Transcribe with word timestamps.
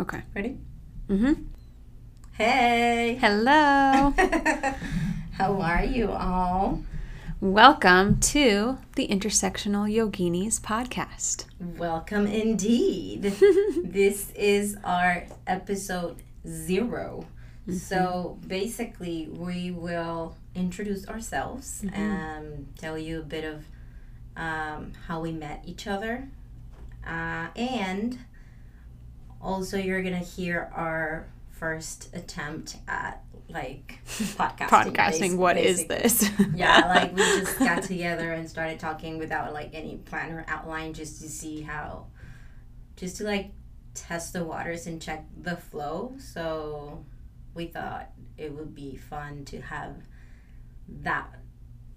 Okay. 0.00 0.22
Ready? 0.34 0.58
Mm-hmm. 1.08 1.34
Hey. 2.32 3.16
Hello. 3.20 4.12
How 5.32 5.60
are 5.60 5.84
you 5.84 6.10
all? 6.10 6.82
Welcome 7.40 8.18
to 8.20 8.78
the 8.96 9.06
Intersectional 9.06 9.88
Yoginis 9.88 10.60
podcast. 10.60 11.44
Welcome 11.78 12.26
indeed. 12.26 13.22
this 13.84 14.32
is 14.32 14.76
our 14.82 15.26
episode 15.46 16.24
0 16.44 17.26
So 17.70 18.38
basically, 18.44 19.28
we 19.30 19.70
will 19.70 20.36
introduce 20.56 21.06
ourselves 21.06 21.84
and 21.92 22.66
tell 22.76 22.98
you 22.98 23.20
a 23.20 23.22
bit 23.22 23.44
of 23.44 23.64
um, 24.36 24.90
how 25.06 25.20
we 25.20 25.30
met 25.30 25.62
each 25.64 25.86
other. 25.86 26.28
Uh, 27.06 27.46
and 27.54 28.18
also, 29.44 29.76
you're 29.76 30.02
going 30.02 30.18
to 30.18 30.24
hear 30.24 30.70
our 30.74 31.28
first 31.50 32.08
attempt 32.14 32.76
at 32.88 33.22
like 33.48 34.00
podcasting. 34.06 34.68
Podcasting, 34.68 35.36
what 35.36 35.56
is 35.56 35.86
this? 35.86 36.28
yeah, 36.54 36.80
like 36.88 37.14
we 37.14 37.22
just 37.40 37.58
got 37.58 37.82
together 37.82 38.32
and 38.32 38.48
started 38.48 38.80
talking 38.80 39.18
without 39.18 39.52
like 39.52 39.70
any 39.74 39.96
plan 39.98 40.32
or 40.32 40.44
outline 40.48 40.94
just 40.94 41.20
to 41.20 41.28
see 41.28 41.60
how 41.60 42.06
just 42.96 43.18
to 43.18 43.24
like 43.24 43.50
test 43.94 44.32
the 44.32 44.44
waters 44.44 44.86
and 44.86 45.00
check 45.00 45.26
the 45.40 45.56
flow. 45.56 46.14
So 46.18 47.04
we 47.54 47.66
thought 47.66 48.10
it 48.36 48.52
would 48.52 48.74
be 48.74 48.96
fun 48.96 49.44
to 49.46 49.60
have 49.60 49.96
that 51.02 51.28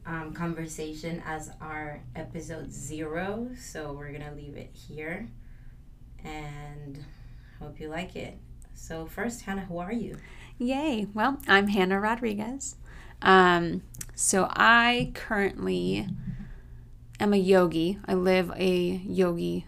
um, 0.06 0.34
conversation 0.34 1.24
as 1.26 1.52
our 1.62 2.04
episode 2.16 2.72
zero. 2.72 3.50
So 3.58 3.94
we're 3.94 4.12
gonna 4.12 4.36
leave 4.36 4.58
it 4.58 4.72
here 4.74 5.30
and 6.24 7.04
hope 7.60 7.80
you 7.80 7.90
like 7.90 8.16
it. 8.16 8.38
So 8.74 9.06
first, 9.06 9.42
Hannah, 9.42 9.66
who 9.66 9.78
are 9.80 9.92
you? 9.92 10.18
Yay. 10.58 11.08
Well, 11.14 11.40
I'm 11.48 11.68
Hannah 11.68 12.00
Rodriguez. 12.00 12.76
Um, 13.22 13.84
so 14.16 14.48
I 14.52 15.12
currently 15.14 16.08
am 17.20 17.34
a 17.34 17.38
yogi. 17.38 18.00
I 18.06 18.14
live 18.14 18.52
a 18.56 19.02
yogi 19.06 19.66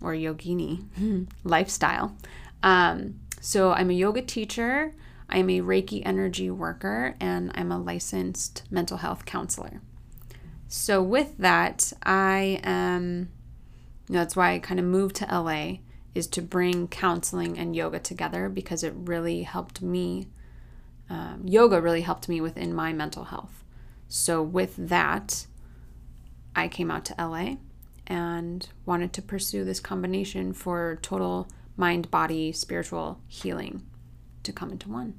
or 0.00 0.12
yogini 0.12 0.84
lifestyle. 1.44 2.16
Um, 2.62 3.20
so 3.40 3.72
I'm 3.72 3.90
a 3.90 3.94
yoga 3.94 4.22
teacher, 4.22 4.94
I'm 5.28 5.50
a 5.50 5.60
Reiki 5.60 6.02
energy 6.04 6.50
worker, 6.50 7.14
and 7.20 7.50
I'm 7.54 7.70
a 7.70 7.78
licensed 7.78 8.62
mental 8.70 8.98
health 8.98 9.24
counselor. 9.26 9.80
So 10.68 11.02
with 11.02 11.36
that, 11.38 11.92
I 12.02 12.60
am 12.64 13.30
that's 14.08 14.36
why 14.36 14.52
I 14.52 14.58
kind 14.58 14.78
of 14.78 14.86
moved 14.86 15.16
to 15.16 15.26
LA 15.26 15.78
is 16.14 16.26
to 16.28 16.42
bring 16.42 16.88
counseling 16.88 17.58
and 17.58 17.74
yoga 17.74 17.98
together 17.98 18.48
because 18.48 18.84
it 18.84 18.92
really 18.96 19.42
helped 19.42 19.82
me. 19.82 20.28
Um, 21.10 21.42
yoga 21.44 21.80
really 21.80 22.02
helped 22.02 22.28
me 22.28 22.40
within 22.40 22.72
my 22.74 22.92
mental 22.92 23.24
health. 23.24 23.64
So, 24.08 24.42
with 24.42 24.74
that, 24.76 25.46
I 26.54 26.68
came 26.68 26.90
out 26.90 27.04
to 27.06 27.14
LA 27.18 27.56
and 28.06 28.68
wanted 28.86 29.12
to 29.14 29.22
pursue 29.22 29.64
this 29.64 29.80
combination 29.80 30.52
for 30.52 30.98
total 31.02 31.48
mind, 31.76 32.10
body, 32.10 32.52
spiritual 32.52 33.20
healing 33.26 33.82
to 34.42 34.52
come 34.52 34.70
into 34.70 34.88
one. 34.88 35.14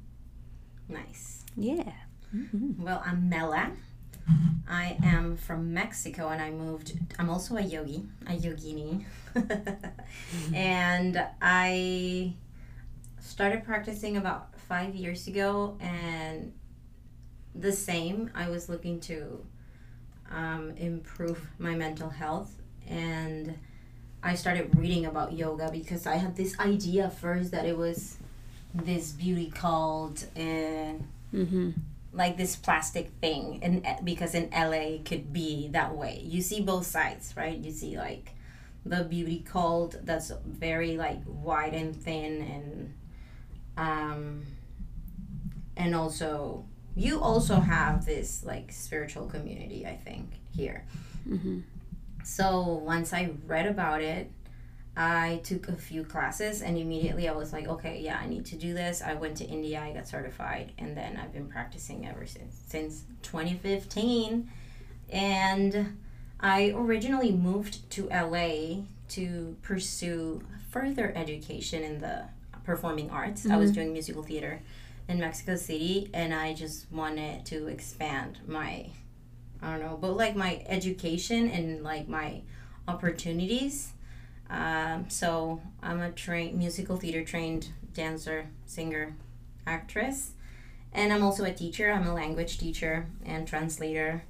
Nice. 0.88 1.44
Yeah. 1.56 1.92
Well, 2.78 3.02
I'm 3.04 3.28
Mela. 3.28 3.72
I 4.68 4.96
am 5.02 5.36
from 5.36 5.72
Mexico 5.72 6.28
and 6.28 6.42
I 6.42 6.50
moved. 6.50 6.92
I'm 7.18 7.30
also 7.30 7.56
a 7.56 7.62
yogi, 7.62 8.04
a 8.26 8.32
yogini. 8.32 9.04
and 10.54 11.24
I 11.40 12.34
started 13.20 13.64
practicing 13.64 14.16
about 14.16 14.58
five 14.58 14.94
years 14.94 15.26
ago 15.28 15.76
and 15.80 16.52
the 17.54 17.72
same. 17.72 18.30
I 18.34 18.48
was 18.48 18.68
looking 18.68 19.00
to 19.00 19.44
um, 20.30 20.72
improve 20.76 21.46
my 21.58 21.74
mental 21.74 22.10
health 22.10 22.52
and 22.88 23.56
I 24.22 24.34
started 24.34 24.76
reading 24.76 25.06
about 25.06 25.32
yoga 25.32 25.70
because 25.70 26.06
I 26.06 26.16
had 26.16 26.36
this 26.36 26.58
idea 26.58 27.10
first 27.10 27.52
that 27.52 27.64
it 27.64 27.76
was 27.76 28.16
this 28.74 29.12
beauty 29.12 29.50
cult 29.54 30.26
and 30.34 31.06
Mm-hmm. 31.34 31.70
Like 32.16 32.36
this 32.36 32.56
plastic 32.56 33.10
thing 33.20 33.60
and 33.62 33.84
because 34.04 34.34
in 34.34 34.48
LA 34.50 34.96
it 34.96 35.04
could 35.04 35.32
be 35.32 35.68
that 35.68 35.94
way. 35.94 36.22
You 36.24 36.40
see 36.40 36.60
both 36.60 36.86
sides, 36.86 37.34
right? 37.36 37.56
You 37.56 37.70
see 37.70 37.96
like 37.96 38.32
the 38.84 39.04
beauty 39.04 39.44
cult 39.46 39.96
that's 40.04 40.32
very 40.46 40.96
like 40.96 41.20
wide 41.26 41.74
and 41.74 41.94
thin 41.94 42.42
and 42.42 42.94
um 43.76 44.46
and 45.76 45.94
also 45.94 46.64
you 46.94 47.20
also 47.20 47.56
have 47.56 48.06
this 48.06 48.42
like 48.44 48.72
spiritual 48.72 49.26
community, 49.26 49.84
I 49.86 49.96
think, 49.96 50.30
here. 50.56 50.86
Mm-hmm. 51.28 51.60
So 52.24 52.80
once 52.82 53.12
I 53.12 53.32
read 53.46 53.66
about 53.66 54.00
it, 54.00 54.30
I 54.96 55.40
took 55.44 55.68
a 55.68 55.76
few 55.76 56.04
classes 56.04 56.62
and 56.62 56.78
immediately 56.78 57.28
I 57.28 57.32
was 57.32 57.52
like, 57.52 57.68
okay, 57.68 58.00
yeah, 58.00 58.18
I 58.18 58.26
need 58.26 58.46
to 58.46 58.56
do 58.56 58.72
this. 58.72 59.02
I 59.02 59.14
went 59.14 59.36
to 59.38 59.44
India, 59.44 59.80
I 59.80 59.92
got 59.92 60.08
certified, 60.08 60.72
and 60.78 60.96
then 60.96 61.18
I've 61.22 61.32
been 61.32 61.48
practicing 61.48 62.06
ever 62.06 62.26
since 62.26 62.56
since 62.66 63.04
2015. 63.22 64.50
And 65.10 65.98
I 66.40 66.72
originally 66.74 67.32
moved 67.32 67.88
to 67.90 68.08
LA 68.08 68.84
to 69.10 69.56
pursue 69.62 70.42
further 70.70 71.12
education 71.14 71.82
in 71.82 72.00
the 72.00 72.24
performing 72.64 73.10
arts. 73.10 73.46
I 73.48 73.56
was 73.56 73.70
mm-hmm. 73.70 73.80
doing 73.80 73.92
musical 73.92 74.22
theater 74.22 74.62
in 75.08 75.20
Mexico 75.20 75.56
City 75.56 76.10
and 76.12 76.34
I 76.34 76.52
just 76.52 76.90
wanted 76.90 77.46
to 77.46 77.68
expand 77.68 78.40
my 78.46 78.86
I 79.62 79.70
don't 79.70 79.80
know, 79.80 79.96
but 79.98 80.16
like 80.16 80.36
my 80.36 80.62
education 80.68 81.48
and 81.48 81.82
like 81.82 82.08
my 82.08 82.42
opportunities. 82.86 83.92
Um, 84.48 85.08
so 85.08 85.60
I'm 85.82 86.00
a 86.00 86.10
trained 86.12 86.56
musical 86.56 86.96
theater 86.96 87.24
trained 87.24 87.68
dancer, 87.92 88.48
singer, 88.64 89.16
actress, 89.66 90.32
and 90.92 91.12
I'm 91.12 91.22
also 91.22 91.44
a 91.44 91.52
teacher. 91.52 91.90
I'm 91.90 92.06
a 92.06 92.14
language 92.14 92.58
teacher 92.58 93.06
and 93.24 93.46
translator, 93.46 94.22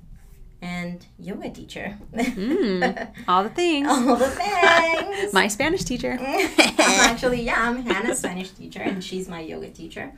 and 0.62 1.04
yoga 1.18 1.50
teacher. 1.50 1.96
Mm, 2.14 3.08
all 3.28 3.42
the 3.42 3.50
things. 3.50 3.88
All 3.88 4.16
the 4.16 4.28
things. 4.28 5.32
My 5.32 5.48
Spanish 5.48 5.84
teacher. 5.84 6.16
I'm 6.20 7.10
actually, 7.10 7.42
yeah, 7.42 7.68
I'm 7.68 7.84
Hannah's 7.84 8.18
Spanish 8.18 8.50
teacher, 8.50 8.80
and 8.80 9.02
she's 9.02 9.28
my 9.28 9.40
yoga 9.40 9.70
teacher. 9.70 10.12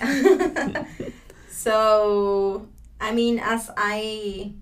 so, 1.50 2.68
I 3.00 3.12
mean, 3.12 3.38
as 3.38 3.70
I, 3.76 4.52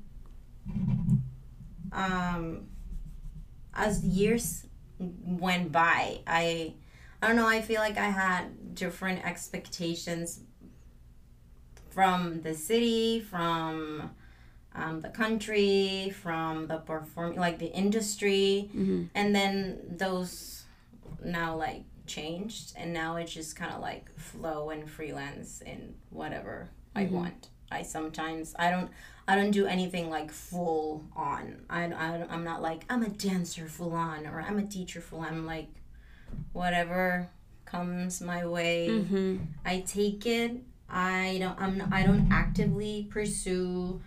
um, 1.93 2.67
as 3.79 4.05
years 4.05 4.67
went 4.99 5.71
by, 5.73 6.21
I, 6.27 6.75
I 7.23 7.27
don't 7.27 7.37
know. 7.37 7.47
I 7.49 7.63
feel 7.63 7.81
like 7.81 7.97
I 7.97 8.11
had 8.11 8.75
different 8.75 9.25
expectations 9.25 10.41
from 11.91 12.43
the 12.43 12.55
city, 12.55 13.21
from 13.21 14.11
um, 14.75 15.01
the 15.01 15.09
country, 15.09 16.11
from 16.23 16.67
the 16.67 16.79
perform, 16.79 17.37
like 17.37 17.59
the 17.59 17.73
industry, 17.73 18.71
Mm-hmm. 18.75 19.05
and 19.15 19.35
then 19.35 19.79
those 19.89 20.65
now 21.25 21.57
like 21.57 21.83
changed 22.07 22.73
and 22.77 22.93
now 22.93 23.17
it's 23.17 23.33
just 23.35 23.55
kind 23.57 23.73
of 23.75 23.81
like 23.81 24.09
flow 24.17 24.71
and 24.71 24.89
freelance 24.89 25.61
and 25.67 25.95
whatever 26.11 26.71
i 26.95 27.05
want 27.05 27.49
i 27.71 27.83
sometimes 27.83 28.55
i 28.59 28.71
don't 28.71 28.91
i 29.29 29.37
don't 29.37 29.53
do 29.53 29.67
anything 29.67 30.11
like 30.11 30.33
full 30.33 31.05
on 31.15 31.61
I, 31.71 31.85
I 31.85 32.27
i'm 32.31 32.43
not 32.43 32.61
like 32.63 32.85
i'm 32.91 33.03
a 33.05 33.09
dancer 33.09 33.67
full 33.69 33.93
on 33.93 34.27
or 34.27 34.41
i'm 34.41 34.59
a 34.59 34.67
teacher 34.67 35.01
full 35.01 35.21
on 35.21 35.29
i'm 35.29 35.47
like 35.47 35.69
whatever 36.53 37.29
comes 37.65 38.21
my 38.21 38.47
way 38.47 38.89
Mm-hmm. 38.89 39.37
I 39.65 39.81
take 39.81 40.25
it. 40.27 40.53
I 40.89 41.37
don't. 41.39 41.61
I'm. 41.61 41.93
I 41.93 42.03
don't 42.03 42.29
actively 42.33 43.07
pursue 43.11 44.01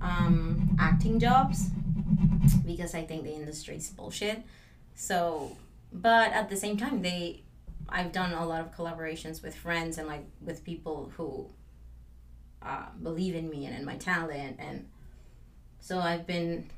um, 0.00 0.74
acting 0.80 1.18
jobs 1.20 1.68
because 2.64 2.94
I 2.94 3.02
think 3.04 3.24
the 3.24 3.34
industry 3.34 3.76
is 3.76 3.90
bullshit. 3.90 4.40
So, 4.94 5.56
but 5.92 6.32
at 6.32 6.48
the 6.48 6.56
same 6.56 6.76
time, 6.78 7.02
they. 7.02 7.42
I've 7.88 8.12
done 8.12 8.32
a 8.32 8.46
lot 8.46 8.62
of 8.62 8.74
collaborations 8.74 9.42
with 9.42 9.54
friends 9.54 9.98
and 9.98 10.08
like 10.08 10.24
with 10.40 10.64
people 10.64 11.12
who 11.16 11.50
uh, 12.64 12.86
believe 13.02 13.34
in 13.34 13.48
me 13.50 13.66
and 13.66 13.74
in 13.76 13.84
my 13.84 13.96
talent, 13.96 14.56
and 14.58 14.88
so 15.80 15.98
I've 15.98 16.26
been 16.26 16.70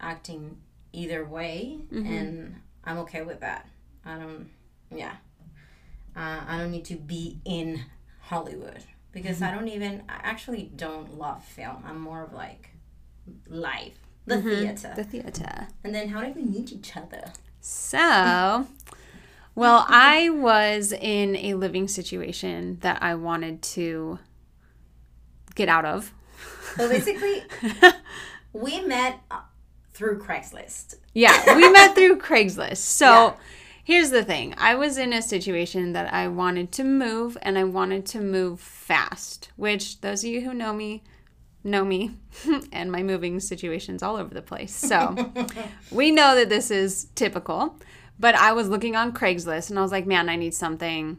acting 0.00 0.58
either 0.92 1.24
way, 1.24 1.78
and 2.06 2.56
I'm 2.84 2.98
okay 2.98 3.22
with 3.22 3.40
that. 3.40 3.68
I 4.04 4.16
don't. 4.18 4.48
Yeah. 4.94 5.14
Uh, 6.16 6.40
I 6.46 6.58
don't 6.58 6.70
need 6.70 6.84
to 6.86 6.94
be 6.96 7.40
in 7.44 7.80
Hollywood 8.20 8.84
because 9.12 9.42
I 9.42 9.50
don't 9.50 9.68
even. 9.68 10.02
I 10.08 10.20
actually 10.22 10.70
don't 10.76 11.18
love 11.18 11.44
film. 11.44 11.82
I'm 11.86 12.00
more 12.00 12.22
of 12.22 12.32
like 12.32 12.70
life, 13.48 13.98
the 14.26 14.40
theater. 14.40 14.92
The 14.94 15.04
theater. 15.04 15.68
And 15.82 15.94
then 15.94 16.08
how 16.08 16.20
did 16.20 16.36
we 16.36 16.42
meet 16.42 16.72
each 16.72 16.96
other? 16.96 17.32
So, 17.60 18.66
Well, 19.54 19.86
I 19.88 20.28
was 20.30 20.92
in 20.92 21.36
a 21.36 21.54
living 21.54 21.88
situation 21.88 22.78
that 22.80 23.02
I 23.02 23.14
wanted 23.14 23.62
to 23.62 24.18
get 25.54 25.68
out 25.68 25.84
of. 25.84 26.12
So 26.76 26.88
basically, 26.88 27.44
we 28.52 28.80
met 28.82 29.20
uh, 29.30 29.40
through 29.92 30.20
Craigslist. 30.20 30.96
Yeah, 31.12 31.54
we 31.56 31.70
met 31.70 31.94
through 31.94 32.18
Craigslist. 32.28 32.78
So 32.78 33.06
Yeah. 33.06 33.34
here's 33.84 34.10
the 34.10 34.24
thing 34.24 34.54
I 34.58 34.74
was 34.74 34.98
in 34.98 35.12
a 35.12 35.22
situation 35.22 35.92
that 35.92 36.12
I 36.12 36.26
wanted 36.28 36.72
to 36.72 36.84
move 36.84 37.38
and 37.42 37.56
I 37.58 37.64
wanted 37.64 38.04
to 38.06 38.20
move 38.20 38.60
fast, 38.60 39.50
which 39.56 40.00
those 40.00 40.24
of 40.24 40.30
you 40.30 40.40
who 40.40 40.52
know 40.54 40.72
me 40.72 41.02
know 41.66 41.84
me 41.84 42.10
and 42.72 42.92
my 42.92 43.02
moving 43.02 43.40
situations 43.40 44.02
all 44.02 44.16
over 44.16 44.34
the 44.34 44.42
place. 44.42 44.74
So 44.74 45.14
we 45.90 46.10
know 46.10 46.34
that 46.34 46.48
this 46.50 46.70
is 46.70 47.06
typical. 47.14 47.78
But 48.18 48.34
I 48.36 48.52
was 48.52 48.68
looking 48.68 48.94
on 48.96 49.12
Craigslist 49.12 49.70
and 49.70 49.78
I 49.78 49.82
was 49.82 49.90
like, 49.90 50.06
man, 50.06 50.28
I 50.28 50.36
need 50.36 50.54
something 50.54 51.16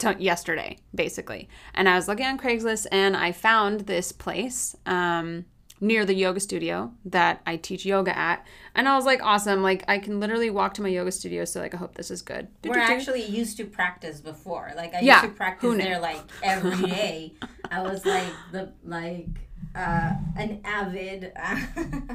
to 0.00 0.16
yesterday, 0.18 0.78
basically. 0.94 1.48
And 1.74 1.88
I 1.88 1.94
was 1.96 2.08
looking 2.08 2.26
on 2.26 2.38
Craigslist 2.38 2.86
and 2.92 3.16
I 3.16 3.32
found 3.32 3.80
this 3.82 4.12
place 4.12 4.76
um, 4.86 5.44
near 5.80 6.04
the 6.04 6.14
yoga 6.14 6.40
studio 6.40 6.92
that 7.04 7.40
I 7.46 7.56
teach 7.56 7.86
yoga 7.86 8.16
at. 8.16 8.44
And 8.74 8.88
I 8.88 8.96
was 8.96 9.04
like, 9.04 9.22
awesome. 9.22 9.62
Like, 9.62 9.84
I 9.88 9.98
can 9.98 10.20
literally 10.20 10.50
walk 10.50 10.74
to 10.74 10.82
my 10.82 10.88
yoga 10.88 11.12
studio. 11.12 11.44
So, 11.44 11.60
like, 11.60 11.74
I 11.74 11.76
hope 11.76 11.94
this 11.94 12.10
is 12.10 12.22
good. 12.22 12.48
We're 12.64 12.78
actually 12.78 13.24
used 13.24 13.56
to 13.58 13.64
practice 13.64 14.20
before. 14.20 14.72
Like 14.76 14.94
I 14.94 15.00
Yeah, 15.00 15.22
used 15.22 15.32
to 15.32 15.36
practice 15.36 15.76
there 15.76 15.98
like 16.00 16.20
every 16.42 16.88
day. 16.88 17.34
I 17.70 17.82
was 17.82 18.04
like 18.04 18.32
the 18.52 18.72
like 18.84 19.26
uh, 19.74 20.14
an 20.36 20.60
avid 20.64 21.32
uh, 21.36 21.60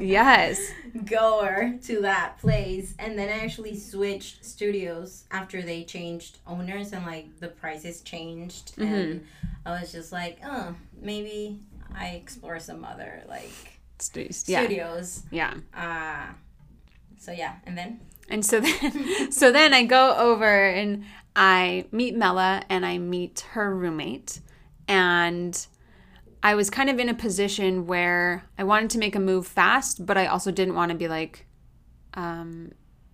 Yes. 0.00 0.60
goer 1.04 1.78
to 1.84 2.00
that 2.02 2.38
place, 2.38 2.94
and 2.98 3.18
then 3.18 3.28
I 3.28 3.44
actually 3.44 3.76
switched 3.76 4.44
studios 4.44 5.24
after 5.30 5.62
they 5.62 5.84
changed 5.84 6.38
owners 6.46 6.92
and 6.92 7.06
like 7.06 7.38
the 7.40 7.48
prices 7.48 8.00
changed, 8.02 8.76
Mm-hmm. 8.76 8.94
and 8.94 9.26
I 9.66 9.80
was 9.80 9.92
just 9.92 10.12
like, 10.12 10.38
oh, 10.44 10.74
maybe 11.00 11.58
I 11.94 12.08
explore 12.10 12.58
some 12.58 12.84
other 12.84 13.22
like 13.28 13.50
Stu- 13.98 14.28
Yeah. 14.46 14.60
studios. 14.64 15.22
Yeah. 15.30 15.54
Uh, 15.74 16.32
so 17.18 17.32
yeah, 17.32 17.54
and 17.66 17.78
then 17.78 18.00
And 18.28 18.44
so 18.44 18.60
then, 18.60 19.30
so 19.32 19.52
then 19.52 19.72
I 19.72 19.84
go 19.84 20.14
over 20.16 20.66
and 20.68 21.04
I 21.36 21.86
meet 21.92 22.14
Mela 22.16 22.62
and 22.68 22.84
I 22.84 22.98
meet 22.98 23.40
her 23.52 23.74
roommate. 23.74 24.40
And 24.88 25.66
I 26.44 26.54
was 26.54 26.68
kind 26.68 26.90
of 26.90 26.98
in 27.00 27.08
a 27.08 27.14
position 27.14 27.86
where 27.86 28.44
I 28.58 28.64
wanted 28.64 28.90
to 28.90 28.98
make 28.98 29.16
a 29.16 29.20
move 29.20 29.46
fast, 29.46 30.04
but 30.04 30.18
I 30.18 30.26
also 30.26 30.50
didn't 30.50 30.74
want 30.74 30.92
to 30.92 30.98
be 30.98 31.08
like, 31.08 31.46
um, 32.14 32.72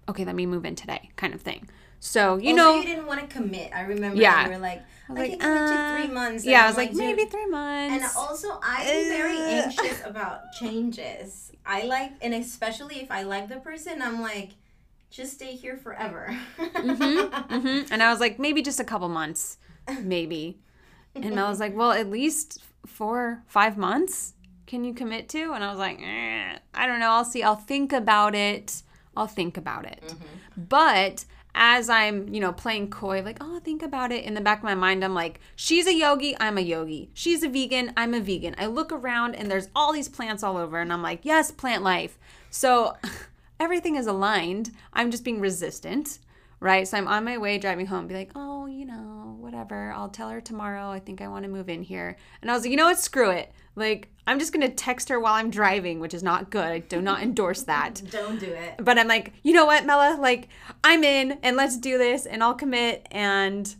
okay, 0.09 0.25
let 0.25 0.35
me 0.35 0.47
move 0.47 0.65
in 0.65 0.75
today 0.75 1.11
kind 1.17 1.32
of 1.32 1.41
thing. 1.41 1.71
So, 2.00 2.38
you 2.38 2.50
also, 2.50 2.56
know, 2.56 2.81
you 2.81 2.87
didn't 2.87 3.06
want 3.06 3.21
to 3.21 3.27
commit. 3.27 3.71
I 3.75 3.82
remember 3.82 4.21
Yeah. 4.21 4.44
you 4.47 4.50
were 4.50 4.59
like, 4.59 4.82
I, 5.09 5.15
like, 5.15 5.31
can 5.31 5.38
commit 5.38 5.67
to 5.69 5.75
uh, 5.75 6.06
three 6.06 6.15
months. 6.15 6.44
yeah, 6.44 6.56
and 6.56 6.62
I 6.62 6.65
I'm 6.65 6.71
was 6.71 6.77
like, 6.77 6.91
dude, 6.91 6.99
maybe 6.99 7.25
three 7.31 7.47
months. 7.47 7.94
And 7.94 8.12
also, 8.17 8.59
I'm 8.62 9.09
very 9.09 9.37
Uh. 9.38 9.62
anxious 9.62 10.05
about 10.05 10.53
changes. 10.53 11.53
I 11.65 11.83
like, 11.85 12.12
and 12.23 12.35
especially 12.35 13.00
if 13.00 13.11
I 13.12 13.23
like 13.23 13.49
the 13.49 13.56
person, 13.61 14.03
I'm 14.03 14.21
like, 14.21 14.50
just 15.11 15.35
stay 15.35 15.55
here 15.55 15.76
forever. 15.76 16.37
hmm 16.59 17.21
And 17.93 18.03
I 18.03 18.11
was 18.11 18.19
like, 18.19 18.38
maybe 18.38 18.62
just 18.62 18.81
a 18.81 18.85
couple 18.85 19.09
months, 19.09 19.59
maybe. 20.03 20.59
And 21.15 21.35
Mel 21.35 21.49
was 21.50 21.61
like, 21.61 21.76
well, 21.76 21.93
at 21.93 22.09
least 22.09 22.59
four, 22.87 23.43
five 23.47 23.77
months 23.77 24.35
can 24.67 24.85
you 24.85 24.94
commit 24.94 25.29
to? 25.31 25.53
And 25.53 25.65
I 25.65 25.71
was 25.71 25.79
like, 25.79 26.00
eh, 26.00 26.56
I 26.75 26.87
don't 26.87 27.00
know. 27.00 27.11
I'll 27.11 27.25
see. 27.25 27.43
I'll 27.43 27.56
think 27.56 27.93
about 27.93 28.37
it. 28.37 28.82
I'll 29.17 29.27
think 29.27 29.56
about 29.56 29.85
it. 29.85 30.00
But 30.56 31.25
as 31.55 31.91
I'm, 31.91 32.32
you 32.32 32.41
know, 32.41 32.53
playing 32.53 32.91
coy, 32.91 33.23
like, 33.23 33.38
oh, 33.41 33.59
think 33.59 33.82
about 33.82 34.12
it. 34.12 34.25
In 34.25 34.35
the 34.35 34.41
back 34.41 34.59
of 34.59 34.65
my 34.65 34.77
mind, 34.77 35.05
I'm 35.05 35.15
like, 35.15 35.41
she's 35.56 35.88
a 35.88 35.94
yogi, 35.94 36.37
I'm 36.38 36.56
a 36.56 36.61
yogi. 36.61 37.11
She's 37.15 37.43
a 37.43 37.49
vegan, 37.49 37.93
I'm 37.97 38.15
a 38.15 38.21
vegan. 38.21 38.55
I 38.59 38.67
look 38.67 38.93
around 38.93 39.35
and 39.35 39.50
there's 39.50 39.69
all 39.75 39.93
these 39.93 40.09
plants 40.09 40.44
all 40.44 40.56
over, 40.56 40.79
and 40.79 40.93
I'm 40.93 41.03
like, 41.03 41.25
yes, 41.25 41.50
plant 41.50 41.83
life. 41.83 42.19
So 42.50 42.97
everything 43.61 43.97
is 43.97 44.06
aligned. 44.06 44.71
I'm 44.93 45.11
just 45.11 45.25
being 45.25 45.41
resistant, 45.41 46.21
right? 46.61 46.87
So 46.87 46.99
I'm 46.99 47.09
on 47.09 47.25
my 47.25 47.39
way 47.39 47.59
driving 47.59 47.87
home, 47.87 48.07
be 48.07 48.15
like, 48.15 48.31
oh, 48.35 48.67
you 48.67 48.85
know, 48.85 49.37
whatever. 49.39 49.93
I'll 49.93 50.11
tell 50.11 50.29
her 50.29 50.41
tomorrow. 50.41 50.91
I 50.91 51.01
think 51.01 51.21
I 51.21 51.29
want 51.29 51.45
to 51.45 51.51
move 51.51 51.69
in 51.69 51.83
here. 51.83 52.17
And 52.41 52.51
I 52.51 52.55
was 52.55 52.62
like, 52.62 52.71
you 52.71 52.77
know 52.77 52.87
what? 52.87 52.99
Screw 52.99 53.31
it. 53.31 53.51
Like, 53.75 54.09
I'm 54.27 54.39
just 54.39 54.53
going 54.53 54.67
to 54.69 54.75
text 54.75 55.09
her 55.09 55.19
while 55.19 55.35
I'm 55.35 55.51
driving, 55.51 56.01
which 56.01 56.15
is 56.15 56.23
not 56.23 56.51
good. 56.51 56.67
I 56.67 56.79
do 56.81 57.01
not 57.01 57.23
endorse 57.23 57.62
that. 57.65 58.03
Don't 58.11 58.39
do 58.39 58.47
it. 58.47 58.75
But 58.79 58.99
I'm 58.99 59.09
like, 59.09 59.33
you 59.43 59.53
know 59.53 59.67
what, 59.67 59.87
Mela? 59.87 60.19
Like, 60.21 60.49
I'm 60.85 61.03
in 61.03 61.39
and 61.43 61.57
let's 61.57 61.79
do 61.79 61.99
this 61.99 62.27
and 62.27 62.43
I'll 62.45 62.55
commit 62.55 63.07
and 63.11 63.75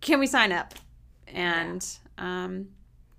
can 0.00 0.18
we 0.18 0.26
sign 0.26 0.52
up? 0.52 0.74
And 1.28 1.86
um, 2.16 2.68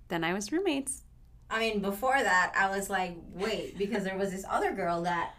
then 0.08 0.24
I 0.24 0.34
was 0.34 0.50
roommates. 0.50 1.02
I 1.48 1.58
mean, 1.58 1.80
before 1.80 2.20
that, 2.20 2.52
I 2.56 2.76
was 2.76 2.90
like, 2.90 3.16
wait, 3.34 3.76
because 3.76 4.04
there 4.04 4.16
was 4.16 4.30
this 4.30 4.44
other 4.48 4.72
girl 4.72 5.02
that 5.02 5.34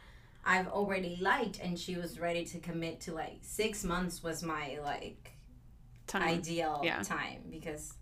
I've 0.45 0.67
already 0.67 1.17
liked, 1.21 1.59
and 1.59 1.79
she 1.79 1.95
was 1.95 2.19
ready 2.19 2.45
to 2.45 2.59
commit 2.59 3.01
to 3.01 3.13
like 3.13 3.37
six 3.41 3.83
months 3.83 4.21
was 4.23 4.43
my 4.43 4.77
like 4.83 5.31
Time. 6.07 6.23
ideal 6.23 6.81
Yeah. 6.83 7.01
time 7.01 7.43
because 7.49 7.93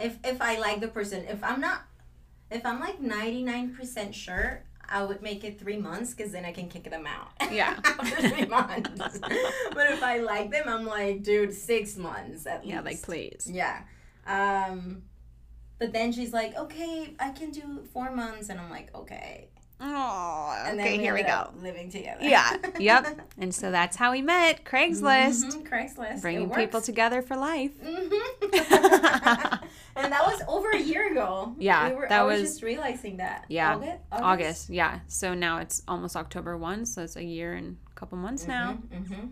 if 0.00 0.18
if 0.24 0.40
I 0.42 0.58
like 0.58 0.80
the 0.80 0.88
person, 0.88 1.24
if 1.28 1.42
I'm 1.42 1.60
not, 1.60 1.82
if 2.50 2.64
I'm 2.66 2.80
like 2.80 3.00
ninety 3.00 3.42
nine 3.42 3.74
percent 3.74 4.14
sure, 4.14 4.64
I 4.88 5.02
would 5.04 5.22
make 5.22 5.44
it 5.44 5.58
three 5.58 5.76
months 5.78 6.14
because 6.14 6.32
then 6.32 6.44
I 6.44 6.52
can 6.52 6.68
kick 6.68 6.90
them 6.90 7.06
out. 7.06 7.30
Yeah. 7.52 7.78
after 7.84 8.28
three 8.28 8.46
months. 8.46 9.18
but 9.18 9.90
if 9.90 10.02
I 10.02 10.18
like 10.18 10.50
them, 10.50 10.64
I'm 10.68 10.86
like, 10.86 11.22
dude, 11.22 11.52
six 11.54 11.96
months 11.96 12.46
at 12.46 12.64
yeah, 12.64 12.64
least. 12.64 12.68
Yeah, 12.68 12.80
like, 12.82 13.02
please. 13.02 13.50
Yeah. 13.50 13.82
Um, 14.26 15.02
but 15.78 15.92
then 15.92 16.12
she's 16.12 16.32
like, 16.32 16.56
okay, 16.56 17.14
I 17.18 17.30
can 17.30 17.50
do 17.50 17.82
four 17.92 18.10
months, 18.14 18.50
and 18.50 18.60
I'm 18.60 18.70
like, 18.70 18.94
okay. 18.94 19.48
Oh, 19.82 20.62
And 20.66 20.78
okay, 20.78 20.98
we 20.98 21.02
here 21.04 21.14
we 21.14 21.22
go. 21.22 21.50
living 21.62 21.90
together. 21.90 22.22
Yeah, 22.22 22.56
yep. 22.78 23.20
And 23.38 23.54
so 23.54 23.70
that's 23.70 23.96
how 23.96 24.12
we 24.12 24.20
met 24.20 24.64
Craigslist, 24.64 25.44
Mhm, 25.46 25.66
Craigslist. 25.68 26.20
bringing 26.20 26.50
people 26.50 26.80
together 26.82 27.22
for 27.22 27.34
life. 27.36 27.72
Mhm. 27.82 28.10
and 29.96 30.12
that 30.12 30.26
was 30.26 30.42
over 30.48 30.70
a 30.70 30.78
year 30.78 31.10
ago. 31.10 31.54
Yeah, 31.58 31.88
we 31.88 31.94
were, 31.94 32.06
that 32.08 32.20
I 32.20 32.24
was, 32.24 32.40
was- 32.40 32.50
just 32.50 32.62
realizing 32.62 33.16
that. 33.18 33.46
Yeah, 33.48 33.74
August. 33.76 34.00
August, 34.12 34.70
yeah. 34.70 35.00
So 35.08 35.32
now 35.34 35.58
it's 35.58 35.82
almost 35.88 36.14
October 36.16 36.56
1, 36.58 36.84
so 36.86 37.02
it's 37.02 37.16
a 37.16 37.24
year 37.24 37.54
and 37.54 37.76
a 37.90 37.94
couple 37.98 38.18
months 38.18 38.46
now. 38.46 38.74
hmm 38.92 39.28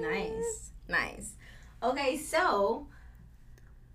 Nice, 0.00 0.70
nice. 0.88 1.34
Okay, 1.82 2.16
so 2.16 2.88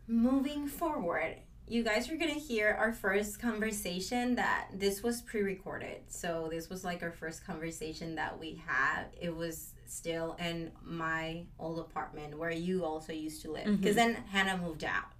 moving 0.07 0.67
forward, 0.67 1.35
you 1.67 1.83
guys 1.83 2.09
are 2.09 2.15
gonna 2.15 2.31
hear 2.33 2.75
our 2.79 2.93
first 2.93 3.39
conversation. 3.41 4.35
That 4.35 4.67
this 4.73 5.03
was 5.03 5.21
pre-recorded, 5.21 6.01
so 6.07 6.47
this 6.49 6.69
was 6.69 6.83
like 6.83 7.03
our 7.03 7.11
first 7.11 7.45
conversation 7.45 8.15
that 8.15 8.39
we 8.39 8.61
had. 8.65 9.05
It 9.19 9.35
was 9.35 9.73
still 9.85 10.35
in 10.39 10.71
my 10.83 11.43
old 11.59 11.79
apartment 11.79 12.37
where 12.37 12.51
you 12.51 12.83
also 12.85 13.13
used 13.13 13.41
to 13.43 13.51
live, 13.51 13.79
because 13.79 13.95
then 13.95 14.15
Hannah 14.31 14.57
moved 14.57 14.83
out. 14.83 15.11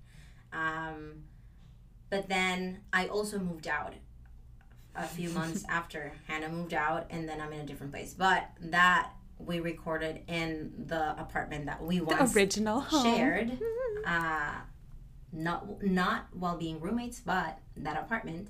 Um, 0.54 1.24
but 2.10 2.30
then 2.30 2.80
I 2.94 3.08
also 3.08 3.38
moved 3.40 3.68
out 3.68 3.94
a 4.96 5.04
few 5.04 5.30
months 5.40 5.66
after 5.70 6.14
Hannah 6.28 6.50
moved 6.50 6.74
out, 6.74 7.08
and 7.10 7.28
then 7.28 7.42
I'm 7.42 7.52
in 7.54 7.60
a 7.62 7.66
different 7.66 7.92
place. 7.92 8.14
But 8.14 8.50
that 8.62 9.12
we 9.40 9.60
recorded 9.60 10.22
in 10.28 10.86
the 10.88 11.12
apartment 11.20 11.66
that 11.68 11.84
we 11.84 12.00
The 12.00 12.06
once 12.06 12.36
original 12.36 12.80
home. 12.80 13.04
shared, 13.04 13.60
uh, 14.06 14.54
not 15.32 15.84
not 15.84 16.28
while 16.34 16.58
being 16.58 16.80
roommates, 16.80 17.20
but 17.20 17.60
that 17.76 17.98
apartment. 17.98 18.48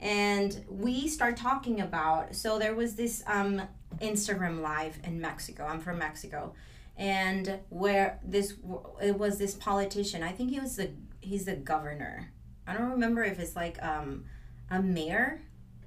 And 0.00 0.64
we 0.68 1.08
start 1.08 1.36
talking 1.36 1.80
about. 1.80 2.34
So 2.34 2.58
there 2.58 2.74
was 2.74 2.96
this 2.96 3.22
um, 3.26 3.62
Instagram 3.98 4.60
live 4.60 4.98
in 5.04 5.20
Mexico. 5.20 5.64
I'm 5.64 5.80
from 5.80 5.98
Mexico, 5.98 6.52
and 6.96 7.60
where 7.70 8.20
this 8.24 8.54
it 9.02 9.18
was 9.18 9.38
this 9.38 9.54
politician. 9.54 10.22
I 10.22 10.32
think 10.32 10.50
he 10.50 10.60
was 10.60 10.76
the 10.76 10.90
he's 11.20 11.44
the 11.46 11.56
governor. 11.56 12.30
I 12.66 12.74
don't 12.74 12.90
remember 12.90 13.22
if 13.24 13.38
it's 13.38 13.56
like 13.56 13.82
um, 13.82 14.24
a 14.70 14.82
mayor 14.82 15.40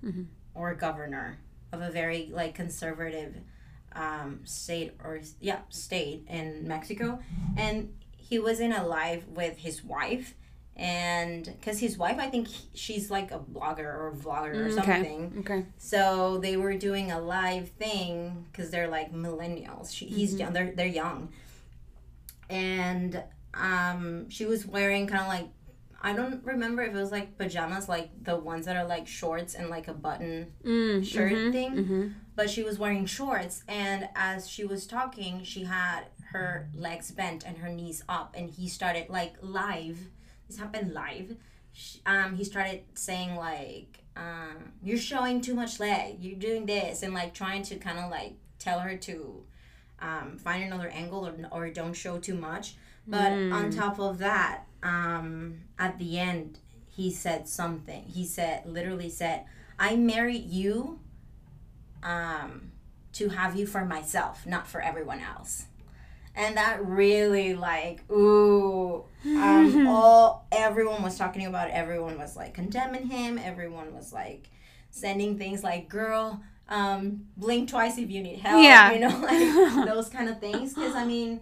Mhm. 0.04 0.28
or 0.56 0.72
a 0.72 0.78
governor 0.78 1.38
of 1.74 1.82
a 1.82 1.92
very 1.92 2.30
like 2.32 2.56
conservative 2.56 3.36
um, 3.94 4.40
state 4.46 4.94
or 5.04 5.20
yeah 5.42 5.60
state 5.70 6.26
in 6.30 6.68
Mexico, 6.68 7.20
and 7.58 7.94
he 8.30 8.38
was 8.40 8.60
in 8.60 8.72
a 8.72 8.86
live 8.86 9.24
with 9.28 9.58
his 9.58 9.84
wife, 9.84 10.36
and 10.76 11.44
because 11.46 11.80
his 11.80 11.98
wife 11.98 12.18
I 12.20 12.28
think 12.30 12.48
he- 12.48 12.70
she's 12.74 13.10
like 13.12 13.30
a 13.32 13.40
blogger 13.40 13.80
or 14.02 14.14
vlogger 14.26 14.56
or 14.66 14.70
Mm, 14.70 14.76
something. 14.76 15.22
Okay. 15.40 15.54
Okay. 15.56 15.66
So 15.78 16.38
they 16.38 16.56
were 16.64 16.76
doing 16.76 17.12
a 17.12 17.20
live 17.20 17.70
thing 17.84 18.46
because 18.52 18.70
they're 18.72 18.88
like 18.98 19.10
millennials. 19.14 19.88
She, 19.96 20.06
he's 20.06 20.32
young. 20.40 20.54
They're 20.54 20.72
they're 20.78 20.96
young, 21.04 21.20
and 22.50 23.24
um, 23.54 24.30
she 24.30 24.46
was 24.46 24.66
wearing 24.66 25.08
kind 25.08 25.22
of 25.22 25.28
like 25.28 25.48
I 26.02 26.14
don't 26.14 26.42
remember 26.46 26.82
if 26.84 26.94
it 26.94 26.98
was 26.98 27.12
like 27.12 27.38
pajamas, 27.38 27.90
like 27.90 28.24
the 28.24 28.38
ones 28.38 28.66
that 28.68 28.78
are 28.78 28.86
like 28.88 29.06
shorts 29.06 29.54
and 29.56 29.70
like 29.70 29.88
a 29.90 29.94
button 29.94 30.54
Mm, 30.64 31.04
shirt 31.06 31.34
mhm, 31.34 31.52
thing. 31.52 31.72
mhm. 31.76 32.14
but 32.36 32.50
she 32.50 32.64
was 32.64 32.80
wearing 32.80 33.06
shorts 33.06 33.64
and 33.68 34.08
as 34.16 34.48
she 34.50 34.64
was 34.66 34.88
talking 34.88 35.44
she 35.44 35.64
had 35.66 36.04
her 36.32 36.70
legs 36.76 37.12
bent 37.12 37.46
and 37.46 37.58
her 37.58 37.70
knees 37.70 38.04
up 38.08 38.36
and 38.38 38.50
he 38.50 38.68
started 38.68 39.10
like 39.10 39.34
live. 39.42 40.00
This 40.48 40.58
happened 40.58 40.94
live. 40.94 41.36
Sh- 41.74 41.98
um 42.06 42.36
he 42.36 42.44
started 42.44 42.82
saying 42.94 43.36
like 43.36 44.00
um 44.16 44.74
you're 44.84 44.98
showing 44.98 45.42
too 45.42 45.54
much 45.56 45.80
leg. 45.80 46.18
You're 46.20 46.40
doing 46.40 46.66
this 46.66 47.04
and 47.04 47.14
like 47.14 47.34
trying 47.34 47.64
to 47.64 47.76
kind 47.78 48.00
of 48.00 48.10
like 48.12 48.34
tell 48.60 48.80
her 48.80 48.96
to 48.98 49.44
um, 50.02 50.38
find 50.38 50.64
another 50.64 50.88
angle 50.90 51.28
or, 51.28 51.34
or 51.52 51.70
don't 51.70 51.94
show 51.94 52.20
too 52.20 52.36
much. 52.36 52.76
But 53.08 53.32
on 53.32 53.72
top 53.72 54.00
of 54.00 54.20
that 54.20 54.66
um 54.84 55.62
at 55.78 55.98
the 56.00 56.20
end 56.20 56.60
he 56.90 57.12
said 57.12 57.48
something. 57.48 58.04
He 58.04 58.26
said 58.26 58.66
literally 58.66 59.10
said 59.10 59.46
i 59.78 59.96
married 59.96 60.46
you 60.46 61.00
um, 62.04 62.72
to 63.14 63.30
have 63.30 63.56
you 63.56 63.66
for 63.66 63.86
myself, 63.86 64.46
not 64.46 64.68
for 64.68 64.82
everyone 64.82 65.20
else. 65.20 65.66
And 66.40 66.56
that 66.56 66.86
really 66.86 67.54
like 67.54 68.10
ooh, 68.10 69.04
um, 69.26 69.88
all 69.88 70.48
everyone 70.54 71.04
was 71.04 71.18
talking 71.18 71.46
about. 71.46 71.68
it. 71.68 71.74
Everyone 71.74 72.18
was 72.18 72.38
like 72.38 72.54
condemning 72.54 73.08
him. 73.08 73.38
Everyone 73.38 73.94
was 73.94 74.14
like 74.14 74.50
sending 74.90 75.38
things 75.38 75.64
like 75.64 75.90
"girl, 75.90 76.42
um, 76.70 77.26
blink 77.36 77.70
twice 77.70 77.98
if 77.98 78.10
you 78.10 78.24
need 78.24 78.40
help." 78.40 78.64
Yeah. 78.64 78.94
you 78.94 79.00
know, 79.00 79.20
like 79.20 79.86
those 79.86 80.08
kind 80.08 80.30
of 80.30 80.40
things. 80.40 80.74
Because 80.74 80.96
I 80.96 81.04
mean, 81.04 81.42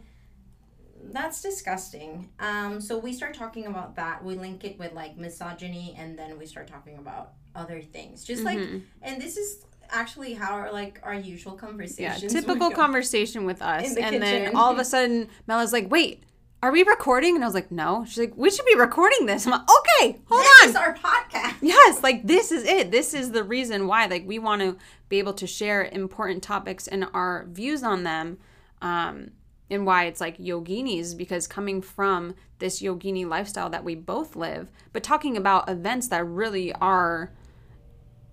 that's 1.03 1.43
disgusting. 1.43 2.29
Um, 2.39 2.81
so 2.81 2.97
we 2.97 3.13
start 3.13 3.35
talking 3.35 3.67
about 3.67 3.95
that. 3.97 4.23
We 4.23 4.33
link 4.35 4.63
it 4.65 4.79
with 4.79 4.93
like 4.93 5.15
misogyny, 5.15 5.95
and 5.95 6.17
then 6.17 6.39
we 6.39 6.47
start 6.47 6.67
talking 6.67 6.97
about 6.97 7.33
other 7.55 7.81
things. 7.81 8.23
Just 8.23 8.43
like, 8.43 8.57
and 9.03 9.21
this 9.21 9.37
is 9.37 9.63
actually 9.91 10.33
how 10.33 10.53
our 10.53 10.71
like 10.71 10.99
our 11.03 11.13
usual 11.13 11.53
Yeah, 11.97 12.15
typical 12.15 12.71
conversation 12.71 13.45
with 13.45 13.61
us. 13.61 13.95
The 13.95 14.03
And 14.03 14.21
then 14.21 14.55
all 14.55 14.71
of 14.71 14.79
a 14.79 14.85
sudden, 14.85 15.29
Mela's 15.47 15.73
like, 15.73 15.91
wait, 15.91 16.23
are 16.63 16.71
we 16.71 16.83
recording? 16.83 17.35
And 17.35 17.43
I 17.43 17.47
was 17.47 17.53
like, 17.53 17.71
no. 17.71 18.05
She's 18.05 18.17
like, 18.17 18.33
we 18.35 18.49
should 18.49 18.65
be 18.65 18.75
recording 18.75 19.25
this. 19.25 19.45
I'm 19.45 19.51
like, 19.51 19.61
okay, 19.61 20.19
hold 20.27 20.41
This 20.41 20.61
on. 20.61 20.67
This 20.67 20.69
is 20.69 20.75
our 20.75 20.95
podcast. 20.95 21.55
Yes, 21.61 22.03
like 22.03 22.25
this 22.25 22.51
is 22.51 22.63
it. 22.63 22.91
This 22.91 23.13
is 23.13 23.31
the 23.31 23.43
reason 23.43 23.87
why. 23.87 24.05
Like 24.07 24.27
we 24.27 24.39
want 24.39 24.61
to 24.61 24.77
be 25.09 25.19
able 25.19 25.33
to 25.33 25.47
share 25.47 25.85
important 25.85 26.43
topics 26.43 26.87
and 26.87 27.05
our 27.13 27.45
views 27.49 27.83
on 27.83 28.03
them. 28.03 28.37
Um, 28.81 29.31
and 29.69 29.85
why 29.85 30.05
it's 30.05 30.21
like 30.21 30.37
yoginis 30.37 31.17
because 31.17 31.47
coming 31.47 31.81
from 31.81 32.35
this 32.59 32.81
yogini 32.81 33.27
lifestyle 33.27 33.69
that 33.69 33.83
we 33.83 33.95
both 33.95 34.35
live, 34.35 34.71
but 34.93 35.03
talking 35.03 35.37
about 35.37 35.69
events 35.69 36.07
that 36.07 36.25
really 36.25 36.73
are, 36.73 37.31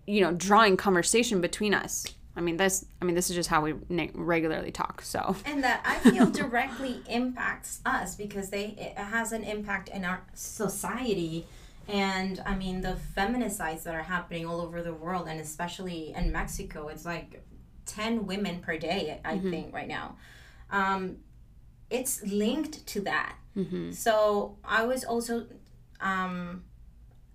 you 0.07 0.21
know, 0.21 0.33
drawing 0.33 0.77
conversation 0.77 1.41
between 1.41 1.75
us. 1.75 2.07
I 2.37 2.41
mean, 2.41 2.57
this. 2.57 2.85
I 3.01 3.05
mean, 3.05 3.15
this 3.15 3.31
is 3.31 3.37
just 3.37 3.49
how 3.49 3.63
we 3.63 3.75
na- 3.89 4.09
regularly 4.15 4.73
talk. 4.73 5.03
So 5.03 5.37
and 5.47 5.63
that 5.63 5.83
I 5.85 5.99
feel 6.11 6.31
directly 6.31 7.03
impacts 7.09 7.81
us 7.87 8.17
because 8.17 8.51
they 8.51 8.75
it 8.79 8.99
has 8.99 9.33
an 9.33 9.45
impact 9.45 9.89
in 9.89 10.05
our 10.05 10.23
society. 10.35 11.47
And 11.87 12.43
I 12.45 12.57
mean 12.57 12.81
the 12.81 12.97
feminicides 13.17 13.83
that 13.85 13.95
are 13.95 14.03
happening 14.03 14.47
all 14.47 14.61
over 14.61 14.83
the 14.83 14.95
world 14.95 15.29
and 15.29 15.39
especially 15.39 16.13
in 16.17 16.33
Mexico, 16.33 16.89
it's 16.89 17.05
like 17.05 17.45
ten 17.87 18.27
women 18.27 18.61
per 18.61 18.79
day, 18.79 19.21
I 19.25 19.39
think, 19.39 19.73
right 19.73 19.87
now. 19.89 20.17
Um, 20.71 21.19
it's 21.91 22.23
linked 22.25 22.87
to 22.89 23.01
that. 23.03 23.37
So 23.93 24.57
I 24.65 24.85
was 24.85 25.05
also 25.05 25.47
um, 26.01 26.65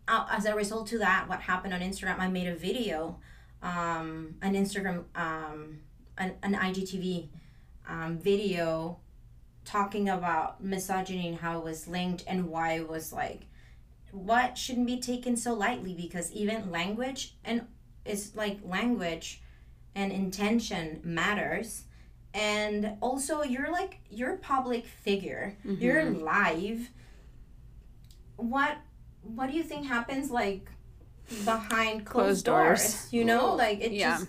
uh, 0.09 0.25
as 0.31 0.45
a 0.45 0.55
result 0.55 0.87
to 0.87 0.97
that, 0.97 1.29
what 1.29 1.41
happened 1.41 1.73
on 1.73 1.81
Instagram, 1.81 2.19
I 2.19 2.27
made 2.27 2.47
a 2.47 2.55
video, 2.55 3.19
um, 3.61 4.35
an 4.41 4.55
Instagram, 4.55 5.03
um, 5.15 5.79
an, 6.17 6.33
an 6.41 6.55
IGTV 6.55 7.29
um, 7.87 8.17
video 8.17 8.97
talking 9.65 10.09
about 10.09 10.63
misogyny 10.63 11.27
and 11.27 11.37
how 11.37 11.59
it 11.59 11.63
was 11.63 11.87
linked 11.87 12.23
and 12.27 12.49
why 12.49 12.73
it 12.73 12.89
was 12.89 13.13
like, 13.13 13.41
what 14.11 14.57
shouldn't 14.57 14.87
be 14.87 14.99
taken 14.99 15.37
so 15.37 15.53
lightly 15.53 15.93
because 15.93 16.31
even 16.31 16.71
language 16.71 17.35
and 17.45 17.67
it's 18.03 18.35
like 18.35 18.57
language 18.63 19.41
and 19.93 20.11
intention 20.11 20.99
matters. 21.03 21.83
And 22.33 22.97
also 23.01 23.43
you're 23.43 23.71
like 23.71 23.99
you're 24.09 24.33
a 24.35 24.37
public 24.37 24.85
figure. 24.85 25.57
You're 25.63 26.05
live. 26.09 26.89
What 28.37 28.77
what 29.21 29.49
do 29.49 29.55
you 29.55 29.63
think 29.63 29.85
happens 29.85 30.31
like 30.31 30.69
behind 31.45 32.05
closed, 32.05 32.45
Closed 32.45 32.45
doors? 32.45 32.81
doors. 32.81 33.13
you 33.13 33.23
know 33.25 33.55
like 33.55 33.81
it 33.81 33.91
Yeah. 33.91 34.17
just 34.17 34.27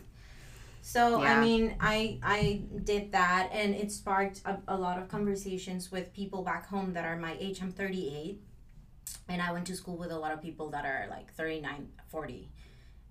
so 0.83 1.21
i 1.23 1.41
mean 1.41 1.75
i 1.81 2.19
i 2.23 2.63
did 2.85 3.13
that 3.13 3.51
and 3.53 3.75
it 3.75 3.93
sparked 3.93 4.41
a, 4.47 4.59
a 4.69 4.77
lot 4.77 4.99
of 4.99 5.09
conversations 5.09 5.91
with 5.93 6.13
people 6.13 6.43
back 6.43 6.67
home 6.67 6.93
that 6.95 7.05
are 7.05 7.17
my 7.17 7.37
age 7.39 7.61
i'm 7.63 7.71
38 7.73 8.41
and 9.29 9.43
i 9.43 9.53
went 9.53 9.67
to 9.67 9.77
school 9.77 9.97
with 9.97 10.11
a 10.11 10.19
lot 10.19 10.33
of 10.33 10.41
people 10.43 10.71
that 10.71 10.85
are 10.85 11.07
like 11.11 11.33
39 11.35 11.89
40 12.09 12.49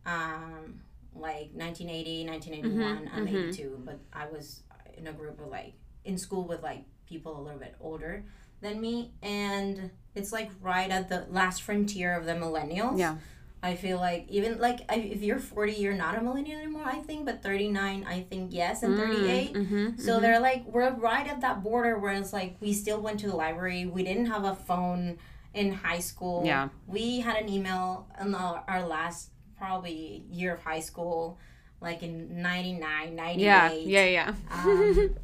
um 0.06 0.82
like 1.16 1.50
1980 1.54 2.26
1981 2.28 3.10
i'm 3.14 3.28
82 3.28 3.82
but 3.86 4.00
i 4.14 4.26
was 4.28 4.64
in 4.98 5.08
a 5.08 5.14
group 5.14 5.40
of 5.40 5.48
like 5.48 5.74
in 6.06 6.18
school 6.18 6.44
with 6.48 6.62
like 6.64 6.84
people 7.08 7.40
a 7.40 7.42
little 7.42 7.60
bit 7.60 7.76
older 7.80 8.24
than 8.62 8.80
me 8.82 9.12
and 9.22 9.92
it's 10.16 10.32
like 10.32 10.50
right 10.62 10.92
at 10.92 11.10
the 11.10 11.26
last 11.30 11.62
frontier 11.62 12.14
of 12.18 12.26
the 12.26 12.34
millennials 12.34 12.98
yeah, 12.98 13.16
I 13.62 13.76
feel 13.76 13.98
like 13.98 14.26
even 14.30 14.58
like 14.60 14.82
if 14.90 15.22
you're 15.22 15.40
40, 15.40 15.74
you're 15.74 15.94
not 15.94 16.18
a 16.18 16.22
millennial 16.22 16.60
anymore. 16.60 16.84
I 16.86 17.00
think, 17.00 17.26
but 17.26 17.44
39, 17.44 18.06
I 18.08 18.22
think 18.22 18.54
yes, 18.54 18.84
and 18.84 18.98
38. 18.98 19.54
mm-hmm. 19.54 19.98
So 19.98 20.22
they're 20.22 20.40
like 20.40 20.66
we're 20.66 20.92
right 20.92 21.28
at 21.28 21.42
that 21.42 21.62
border 21.62 22.00
where 22.00 22.14
it's 22.14 22.32
like 22.32 22.56
we 22.62 22.72
still 22.72 23.02
went 23.02 23.20
to 23.22 23.28
the 23.28 23.36
library. 23.36 23.86
We 23.86 24.04
didn't 24.04 24.28
have 24.28 24.46
a 24.46 24.56
phone 24.56 25.18
in 25.54 25.74
high 25.74 26.00
school. 26.00 26.44
Yeah. 26.46 26.70
we 26.88 27.20
had 27.20 27.36
an 27.42 27.50
email 27.50 28.08
in 28.22 28.34
our, 28.34 28.64
our 28.68 28.86
last 28.86 29.32
probably 29.58 30.24
year 30.32 30.54
of 30.54 30.64
high 30.64 30.80
school, 30.80 31.38
like 31.82 32.02
in 32.02 32.42
99, 32.42 33.16
98. 33.16 33.44
yeah, 33.44 33.72
yeah, 33.74 34.06
yeah. 34.06 34.34
Um, 34.52 35.16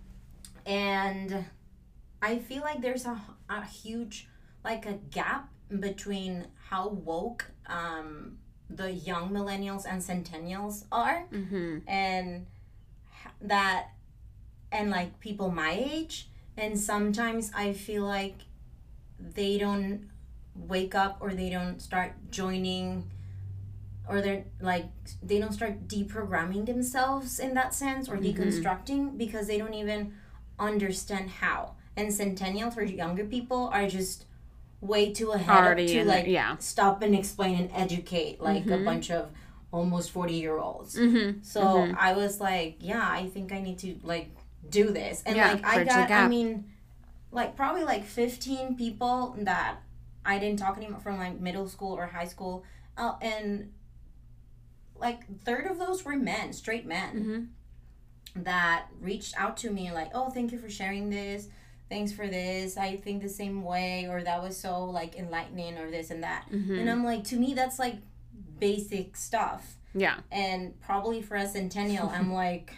and 0.66 1.44
I 2.20 2.38
feel 2.38 2.62
like 2.62 2.80
there's 2.80 3.06
a, 3.06 3.20
a 3.48 3.64
huge, 3.64 4.28
like 4.64 4.86
a 4.86 4.94
gap 5.10 5.50
between 5.80 6.46
how 6.68 6.88
woke 6.88 7.46
um, 7.66 8.38
the 8.68 8.90
young 8.90 9.30
millennials 9.30 9.84
and 9.88 10.02
centennials 10.02 10.84
are, 10.90 11.26
mm-hmm. 11.32 11.78
and 11.88 12.46
that, 13.40 13.88
and 14.72 14.90
like 14.90 15.20
people 15.20 15.50
my 15.50 15.72
age. 15.72 16.28
And 16.56 16.78
sometimes 16.78 17.52
I 17.54 17.72
feel 17.72 18.04
like 18.04 18.34
they 19.18 19.58
don't 19.58 20.08
wake 20.54 20.94
up 20.94 21.18
or 21.20 21.32
they 21.34 21.50
don't 21.50 21.80
start 21.80 22.12
joining 22.30 23.08
or 24.08 24.20
they're 24.20 24.44
like 24.60 24.86
they 25.22 25.38
don't 25.38 25.52
start 25.52 25.86
deprogramming 25.86 26.66
themselves 26.66 27.38
in 27.38 27.54
that 27.54 27.74
sense 27.74 28.08
or 28.08 28.16
deconstructing 28.16 29.16
because 29.18 29.46
they 29.46 29.58
don't 29.58 29.74
even 29.74 30.14
understand 30.58 31.28
how 31.28 31.74
and 31.98 32.08
centennials 32.12 32.76
or 32.78 32.84
younger 32.84 33.24
people 33.24 33.68
are 33.72 33.86
just 33.88 34.24
way 34.80 35.12
too 35.12 35.30
ahead 35.32 35.56
Already 35.64 35.86
to 35.88 36.04
like 36.04 36.24
there, 36.24 36.32
yeah. 36.32 36.56
stop 36.58 37.02
and 37.02 37.14
explain 37.14 37.58
and 37.58 37.70
educate 37.74 38.40
like 38.40 38.66
a 38.66 38.78
bunch 38.78 39.10
of 39.10 39.30
almost 39.72 40.10
40 40.12 40.34
year 40.34 40.56
olds 40.58 40.96
Mm-hmm. 40.96 41.42
so 41.42 41.92
I 41.98 42.14
was 42.14 42.40
like, 42.40 42.76
yeah, 42.80 43.06
I 43.20 43.28
think 43.28 43.52
I 43.52 43.60
need 43.60 43.78
to 43.80 43.96
like 44.04 44.30
do 44.70 44.90
this. 44.90 45.22
And 45.26 45.36
Yeah, 45.36 45.52
like 45.52 45.64
I 45.66 45.84
got 45.84 46.10
I 46.10 46.28
mean 46.28 46.64
like 47.32 47.56
probably 47.56 47.84
like 47.84 48.04
15 48.04 48.76
people 48.76 49.36
that 49.40 49.76
I 50.24 50.38
didn't 50.38 50.58
talk 50.58 50.76
anymore 50.76 51.00
from 51.00 51.18
like 51.18 51.38
middle 51.40 51.68
school 51.68 51.94
or 51.96 52.06
high 52.06 52.26
school. 52.26 52.64
Uh, 52.96 53.14
and 53.20 53.72
like 54.96 55.20
third 55.44 55.66
of 55.66 55.78
those 55.78 56.04
were 56.04 56.16
men, 56.16 56.52
straight 56.52 56.86
men 56.86 57.50
Mm-hmm. 58.34 58.42
that 58.44 58.86
reached 59.00 59.34
out 59.38 59.56
to 59.58 59.70
me 59.70 59.90
like, 59.92 60.10
"Oh, 60.14 60.30
thank 60.30 60.52
you 60.52 60.58
for 60.58 60.68
sharing 60.70 61.10
this. 61.10 61.48
Thanks 61.88 62.12
for 62.12 62.26
this. 62.26 62.76
I 62.76 62.96
think 62.96 63.22
the 63.22 63.28
same 63.28 63.62
way 63.64 64.06
or 64.10 64.22
that 64.22 64.42
was 64.42 64.56
so 64.56 64.84
like 64.84 65.16
enlightening 65.16 65.78
or 65.78 65.90
this 65.90 66.10
and 66.10 66.22
that." 66.22 66.44
Mm-hmm. 66.52 66.78
And 66.78 66.90
I'm 66.90 67.04
like, 67.04 67.24
to 67.24 67.36
me 67.36 67.54
that's 67.54 67.78
like 67.78 67.96
basic 68.58 69.16
stuff 69.16 69.76
Yeah. 69.94 70.16
and 70.32 70.78
probably 70.80 71.22
for 71.22 71.36
a 71.36 71.46
centennial, 71.46 72.08
I'm 72.08 72.32
like 72.44 72.72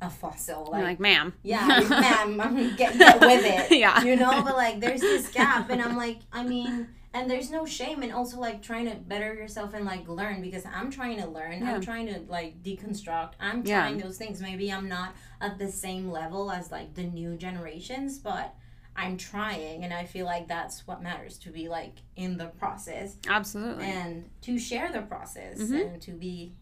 a 0.00 0.10
fossil. 0.10 0.64
You're 0.72 0.80
Like, 0.80 0.82
like, 0.84 1.00
ma'am. 1.00 1.32
yeah, 1.42 1.66
ma'am, 1.88 2.40
I'm 2.40 2.76
get 2.76 2.98
get 2.98 3.20
with 3.20 3.44
it. 3.44 3.76
Yeah. 3.78 4.02
you 4.02 4.16
know. 4.16 4.42
But 4.42 4.56
like, 4.56 4.80
there's 4.80 5.00
this 5.00 5.28
gap, 5.28 5.70
and 5.70 5.80
I'm 5.82 5.96
like, 5.96 6.18
I 6.32 6.42
mean, 6.44 6.88
and 7.14 7.30
there's 7.30 7.50
no 7.50 7.64
shame, 7.64 8.02
and 8.02 8.12
also 8.12 8.38
like 8.38 8.60
trying 8.60 8.86
to 8.90 8.96
better 8.96 9.32
yourself 9.32 9.72
and 9.72 9.84
like 9.86 10.06
learn 10.08 10.42
because 10.42 10.64
I'm 10.66 10.90
trying 10.90 11.18
to 11.22 11.26
learn. 11.26 11.60
Yeah. 11.60 11.74
I'm 11.76 11.80
trying 11.80 12.06
to 12.08 12.20
like 12.28 12.62
deconstruct. 12.62 13.32
I'm 13.40 13.64
Yeah. 13.64 13.80
trying 13.82 13.98
those 13.98 14.18
things. 14.18 14.42
Maybe 14.42 14.70
I'm 14.70 14.88
not 14.88 15.14
at 15.40 15.58
the 15.58 15.70
same 15.72 16.10
level 16.10 16.50
as 16.50 16.70
like 16.70 16.94
the 16.94 17.04
new 17.04 17.36
generations, 17.36 18.18
but. 18.18 18.54
I'm 18.96 19.16
trying, 19.16 19.82
and 19.82 19.92
I 19.92 20.04
feel 20.04 20.24
like 20.24 20.46
that's 20.46 20.86
what 20.86 21.02
matters 21.02 21.36
to 21.38 21.50
be 21.50 21.68
like 21.68 21.96
in 22.14 22.36
the 22.36 22.46
process 22.46 23.16
Absolutely. 23.28 23.86
and 23.86 24.30
to 24.42 24.56
share 24.56 24.92
the 24.92 25.02
process 25.02 25.58
Mm-hmm. 25.58 25.74
and 25.74 26.02
to 26.02 26.12
be 26.12 26.54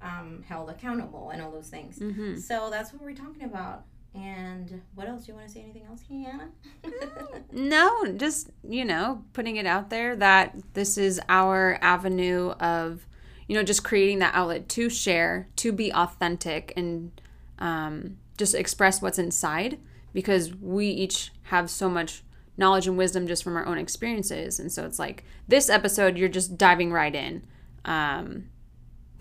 um, 0.00 0.44
held 0.46 0.70
accountable 0.70 1.30
and 1.30 1.42
all 1.42 1.50
those 1.50 1.70
things. 1.70 1.98
Mm-hmm. 1.98 2.36
So 2.38 2.70
that's 2.70 2.92
what 2.92 3.02
we're 3.02 3.12
talking 3.16 3.42
about. 3.42 3.86
And 4.14 4.80
what 4.94 5.08
else? 5.08 5.26
Do 5.26 5.32
you 5.32 5.36
want 5.36 5.48
to 5.48 5.52
say 5.52 5.62
anything 5.62 5.82
else, 5.88 6.02
Hannah? 6.08 6.50
No, 7.52 8.12
just, 8.16 8.50
you 8.68 8.84
know, 8.84 9.22
putting 9.32 9.56
it 9.56 9.66
out 9.66 9.90
there 9.90 10.16
that 10.16 10.56
this 10.74 10.98
is 10.98 11.20
our 11.28 11.78
avenue 11.80 12.50
of, 12.60 13.06
you 13.46 13.54
know, 13.54 13.62
just 13.62 13.84
creating 13.84 14.18
that 14.20 14.34
outlet 14.34 14.68
to 14.70 14.90
share, 14.90 15.48
to 15.56 15.72
be 15.72 15.92
authentic 15.92 16.72
and 16.76 17.20
um, 17.60 18.16
just 18.36 18.54
express 18.54 19.00
what's 19.00 19.18
inside 19.18 19.78
because 20.12 20.54
we 20.54 20.88
each 20.88 21.30
have 21.44 21.70
so 21.70 21.88
much 21.88 22.22
knowledge 22.56 22.86
and 22.86 22.96
wisdom 22.96 23.26
just 23.26 23.44
from 23.44 23.56
our 23.56 23.66
own 23.66 23.78
experiences. 23.78 24.58
And 24.58 24.70
so 24.70 24.84
it's 24.84 24.98
like 24.98 25.24
this 25.46 25.68
episode, 25.68 26.16
you're 26.16 26.28
just 26.28 26.56
diving 26.56 26.92
right 26.92 27.14
in. 27.14 27.44
Um, 27.84 28.50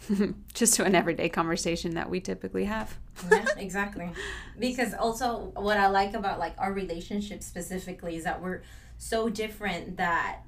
just 0.53 0.75
to 0.75 0.85
an 0.85 0.95
everyday 0.95 1.29
conversation 1.29 1.95
that 1.95 2.09
we 2.09 2.19
typically 2.19 2.65
have. 2.65 2.97
Yeah, 3.31 3.45
exactly. 3.57 4.09
Because 4.59 4.93
also, 4.93 5.51
what 5.55 5.77
I 5.77 5.87
like 5.87 6.13
about 6.13 6.39
like 6.39 6.55
our 6.57 6.73
relationship 6.73 7.43
specifically 7.43 8.15
is 8.15 8.23
that 8.23 8.41
we're 8.41 8.61
so 8.97 9.29
different 9.29 9.97
that 9.97 10.39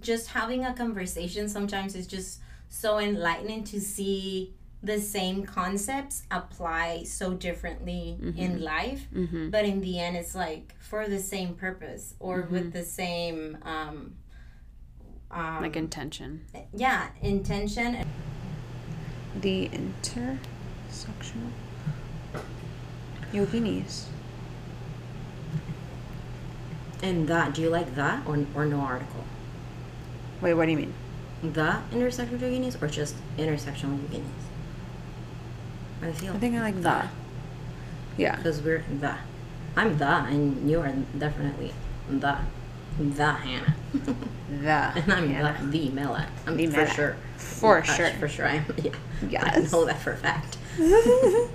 just 0.00 0.28
having 0.28 0.64
a 0.64 0.72
conversation 0.74 1.48
sometimes 1.48 1.94
is 1.94 2.06
just 2.06 2.40
so 2.68 2.98
enlightening 2.98 3.62
to 3.64 3.80
see 3.80 4.54
the 4.82 4.98
same 5.00 5.44
concepts 5.44 6.22
apply 6.30 7.04
so 7.04 7.34
differently 7.34 8.16
in 8.36 8.62
life 8.62 9.06
Mm-hmm. 9.14 9.50
but 9.50 9.64
in 9.64 9.80
the 9.80 10.00
end 10.00 10.16
it's 10.16 10.34
like 10.34 10.74
for 10.80 11.06
the 11.06 11.20
same 11.20 11.54
purpose 11.54 12.14
or 12.18 12.48
with 12.50 12.72
the 12.72 12.82
same 12.82 13.58
um, 13.62 14.14
um 15.30 15.62
Like 15.62 15.76
intention. 15.76 16.44
yeah 16.74 17.10
intention 17.20 18.04
The 19.40 19.66
intersectional 21.06 21.50
yoginis. 23.32 24.04
and 27.02 27.26
that 27.28 27.54
do 27.54 27.62
you 27.62 27.68
like 27.70 27.94
that 27.94 28.26
or, 28.26 28.44
or 28.54 28.66
no 28.66 28.80
article 28.80 29.24
Wait, 30.40 30.54
what 30.54 30.64
do 30.66 30.72
you 30.72 30.76
mean? 30.76 30.94
the 31.42 31.80
intersectional 31.92 32.38
yoginis 32.38 32.80
or 32.82 32.86
just 32.88 33.14
intersectional 33.38 33.98
yoginis? 33.98 34.22
I 36.02 36.12
feel 36.12 36.34
I 36.34 36.38
think 36.38 36.56
I 36.56 36.60
like 36.62 36.82
the. 36.82 37.04
Yeah. 38.16 38.36
because 38.36 38.60
we're 38.60 38.84
the. 39.00 39.14
I'm 39.76 39.96
the, 39.98 40.06
and 40.08 40.68
you 40.68 40.80
are 40.80 40.92
definitely 41.18 41.72
the, 42.10 42.36
the 42.98 43.32
Hannah, 43.32 43.74
The. 44.50 44.68
and 45.00 45.12
I'm 45.12 45.28
Hannah. 45.28 45.56
the, 45.62 45.78
the 45.78 45.90
Mela. 45.90 46.26
I'm 46.46 46.56
The 46.56 46.66
for 46.66 46.72
Mela. 46.76 46.90
sure. 46.90 47.16
For 47.36 47.78
Uh, 47.78 47.82
sure. 47.82 48.10
For 48.18 48.28
sure, 48.28 48.46
I 48.46 48.54
am. 48.56 48.64
Yeah. 48.84 48.90
Yes. 49.30 49.72
I 49.72 49.76
know 49.76 49.84
that 49.84 50.00
for 50.00 50.12
a 50.12 50.16
fact. 50.16 50.58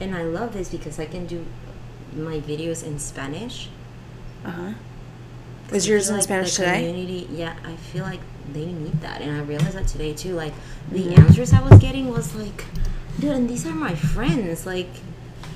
And 0.00 0.14
I 0.14 0.22
love 0.22 0.52
this 0.52 0.68
because 0.70 0.98
I 0.98 1.06
can 1.06 1.26
do 1.26 1.44
my 2.14 2.40
videos 2.40 2.84
in 2.84 2.98
Spanish. 2.98 3.68
Uh 4.44 4.50
huh. 4.50 4.72
Was 5.70 5.86
yours 5.88 6.08
in 6.08 6.14
like 6.16 6.24
Spanish 6.24 6.56
the 6.56 6.64
today? 6.64 6.86
Community, 6.86 7.28
yeah, 7.30 7.56
I 7.64 7.76
feel 7.76 8.04
like 8.04 8.20
they 8.52 8.64
need 8.66 9.00
that, 9.02 9.20
and 9.20 9.36
I 9.36 9.40
realized 9.42 9.76
that 9.76 9.86
today 9.86 10.14
too. 10.14 10.34
Like 10.34 10.54
the 10.90 11.00
Mm-hmm. 11.00 11.20
answers 11.20 11.52
I 11.52 11.60
was 11.60 11.78
getting 11.78 12.08
was 12.08 12.34
like, 12.34 12.64
dude, 13.18 13.32
and 13.32 13.48
these 13.48 13.66
are 13.66 13.74
my 13.74 13.94
friends, 13.94 14.64
like 14.66 14.88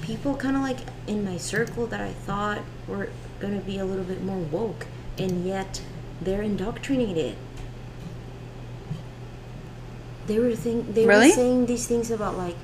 people 0.02 0.34
kind 0.36 0.56
of 0.56 0.62
like 0.62 0.78
in 1.06 1.24
my 1.24 1.36
circle 1.38 1.86
that 1.86 2.00
I 2.00 2.12
thought 2.12 2.60
were 2.88 3.08
gonna 3.40 3.60
be 3.60 3.78
a 3.78 3.84
little 3.84 4.04
bit 4.04 4.22
more 4.22 4.38
woke, 4.38 4.86
and 5.16 5.46
yet 5.46 5.80
they're 6.20 6.42
indoctrinated. 6.42 7.36
They 10.26 10.38
were 10.38 10.54
think 10.54 10.94
they 10.94 11.06
Really? 11.06 11.28
were 11.28 11.32
saying 11.34 11.66
these 11.66 11.86
things 11.86 12.10
about 12.10 12.36
like, 12.36 12.56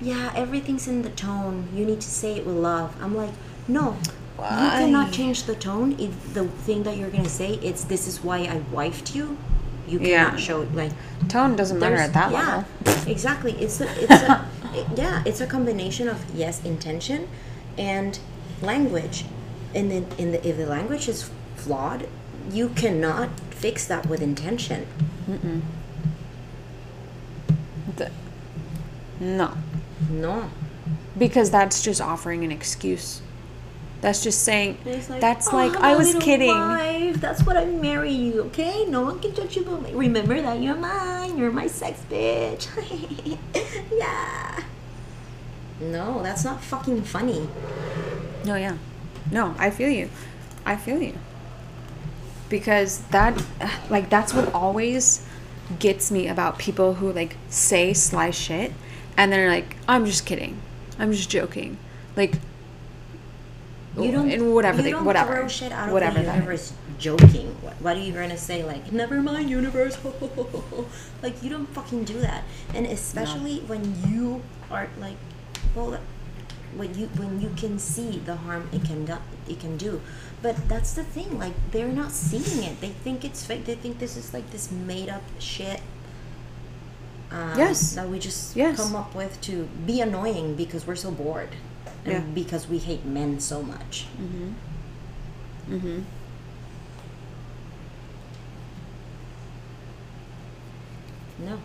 yeah, 0.00 0.32
everything's 0.34 0.86
in 0.88 1.02
the 1.02 1.10
tone. 1.10 1.68
You 1.74 1.84
need 1.84 2.00
to 2.00 2.08
say 2.08 2.36
it 2.36 2.46
with 2.46 2.56
love. 2.56 2.94
I'm 3.02 3.14
like, 3.16 3.32
no, 3.68 3.96
you 4.38 4.70
cannot 4.80 5.12
change 5.12 5.44
the 5.44 5.54
tone. 5.54 5.96
If 5.98 6.34
the 6.34 6.44
thing 6.44 6.82
that 6.84 6.96
you're 6.96 7.10
gonna 7.10 7.28
say, 7.28 7.54
it's 7.62 7.84
this 7.84 8.06
is 8.06 8.22
why 8.24 8.38
I 8.38 8.60
wifed 8.74 9.14
you. 9.14 9.36
You 9.88 9.98
Yeah. 9.98 10.26
cannot 10.26 10.40
show 10.40 10.62
it 10.62 10.74
like 10.74 10.92
Tone 11.28 11.56
doesn't 11.56 11.78
matter 11.78 11.96
at 11.96 12.12
that 12.14 12.30
yeah, 12.30 12.64
level. 12.86 13.10
exactly. 13.10 13.52
It's 13.60 13.80
a, 13.80 13.88
it's 14.02 14.22
a, 14.22 14.46
it- 14.74 14.86
yeah, 14.96 15.22
it's 15.26 15.40
a 15.40 15.46
combination 15.46 16.08
of 16.08 16.24
yes, 16.34 16.64
intention, 16.64 17.28
and 17.76 18.18
language, 18.62 19.24
and 19.74 19.90
then 19.90 20.06
in 20.16 20.30
the 20.32 20.46
if 20.48 20.56
the 20.56 20.66
language 20.66 21.08
is 21.08 21.28
flawed, 21.56 22.06
you 22.52 22.68
cannot 22.70 23.28
fix 23.50 23.84
that 23.86 24.06
with 24.06 24.22
intention. 24.22 24.86
The- 25.26 25.60
no. 29.20 29.54
No, 30.08 30.50
Because 31.18 31.50
that's 31.50 31.82
just 31.82 32.00
offering 32.00 32.42
an 32.42 32.50
excuse. 32.50 33.20
That's 34.00 34.22
just 34.22 34.42
saying, 34.44 34.78
like, 34.86 35.20
that's 35.20 35.52
"Oh, 35.52 35.56
like, 35.56 35.76
I 35.76 35.94
was 35.94 36.14
kidding. 36.14 36.48
wife, 36.48 37.20
That's 37.20 37.42
what 37.44 37.58
I 37.58 37.66
marry 37.66 38.12
you, 38.12 38.44
okay? 38.44 38.86
No 38.86 39.02
one 39.02 39.20
can 39.20 39.34
judge 39.34 39.56
you 39.56 39.62
but 39.62 39.82
me. 39.82 39.92
Remember 39.92 40.40
that 40.40 40.62
you're 40.62 40.74
mine. 40.74 41.36
You're 41.36 41.52
my 41.52 41.66
sex 41.66 42.02
bitch. 42.10 42.66
yeah. 43.92 44.60
No, 45.80 46.22
that's 46.22 46.44
not 46.44 46.62
fucking 46.62 47.02
funny. 47.02 47.46
No, 48.46 48.54
yeah. 48.54 48.78
No, 49.30 49.54
I 49.58 49.68
feel 49.68 49.90
you. 49.90 50.08
I 50.64 50.76
feel 50.76 51.02
you. 51.02 51.18
Because 52.48 53.02
that, 53.08 53.42
like, 53.90 54.08
that's 54.08 54.32
what 54.32 54.52
always 54.54 55.26
gets 55.78 56.10
me 56.10 56.26
about 56.26 56.58
people 56.58 56.94
who, 56.94 57.12
like, 57.12 57.36
say 57.50 57.92
sly 57.92 58.30
shit 58.30 58.72
and 59.20 59.30
they're 59.30 59.50
like, 59.50 59.76
I'm 59.86 60.06
just 60.06 60.24
kidding. 60.24 60.58
I'm 60.98 61.12
just 61.12 61.28
joking. 61.28 61.76
Like, 62.16 62.36
You 63.98 64.10
don't. 64.12 64.30
and 64.30 64.54
whatever 64.54 64.78
you 64.78 64.84
they, 64.84 64.90
don't 64.92 65.04
whatever, 65.04 65.34
throw 65.34 65.48
shit 65.48 65.72
out 65.72 65.88
of 65.88 65.92
whatever 65.92 66.20
the 66.20 66.24
that 66.24 66.34
universe 66.36 66.72
joking. 66.98 67.48
What, 67.60 67.74
what 67.82 67.96
are 67.98 68.00
you 68.00 68.14
gonna 68.14 68.38
say? 68.38 68.64
Like, 68.64 68.92
never 68.92 69.20
mind, 69.20 69.50
universe. 69.50 69.98
like, 71.22 71.42
you 71.42 71.50
don't 71.50 71.66
fucking 71.66 72.04
do 72.04 72.18
that. 72.20 72.44
And 72.72 72.86
especially 72.86 73.58
when 73.66 73.94
you 74.08 74.40
are 74.70 74.88
like, 74.98 75.16
well, 75.74 75.98
when 76.74 76.94
you 76.94 77.08
when 77.18 77.42
you 77.42 77.50
can 77.58 77.78
see 77.78 78.20
the 78.24 78.36
harm 78.36 78.70
it 78.72 78.84
can 78.86 79.04
do, 79.04 79.18
it 79.46 79.60
can 79.60 79.76
do. 79.76 80.00
But 80.40 80.66
that's 80.66 80.94
the 80.94 81.04
thing. 81.04 81.38
Like, 81.38 81.52
they're 81.72 81.88
not 81.88 82.10
seeing 82.12 82.64
it. 82.64 82.80
They 82.80 82.88
think 83.04 83.26
it's 83.26 83.44
fake. 83.44 83.66
They 83.66 83.74
think 83.74 83.98
this 83.98 84.16
is 84.16 84.32
like 84.32 84.50
this 84.50 84.70
made 84.70 85.10
up 85.10 85.22
shit. 85.38 85.82
Um, 87.30 87.56
Yes. 87.58 87.92
That 87.94 88.08
we 88.08 88.18
just 88.18 88.56
Yes. 88.56 88.76
come 88.76 88.96
up 88.96 89.14
with 89.14 89.40
to 89.42 89.68
be 89.86 90.00
annoying 90.00 90.56
because 90.56 90.86
we're 90.86 90.96
so 90.96 91.10
bored. 91.10 91.50
And 92.04 92.12
Yeah. 92.14 92.20
because 92.34 92.68
we 92.68 92.78
hate 92.78 93.04
men 93.04 93.38
so 93.40 93.62
much. 93.62 94.06
Mm-hmm. 95.68 96.00
No. 101.38 101.58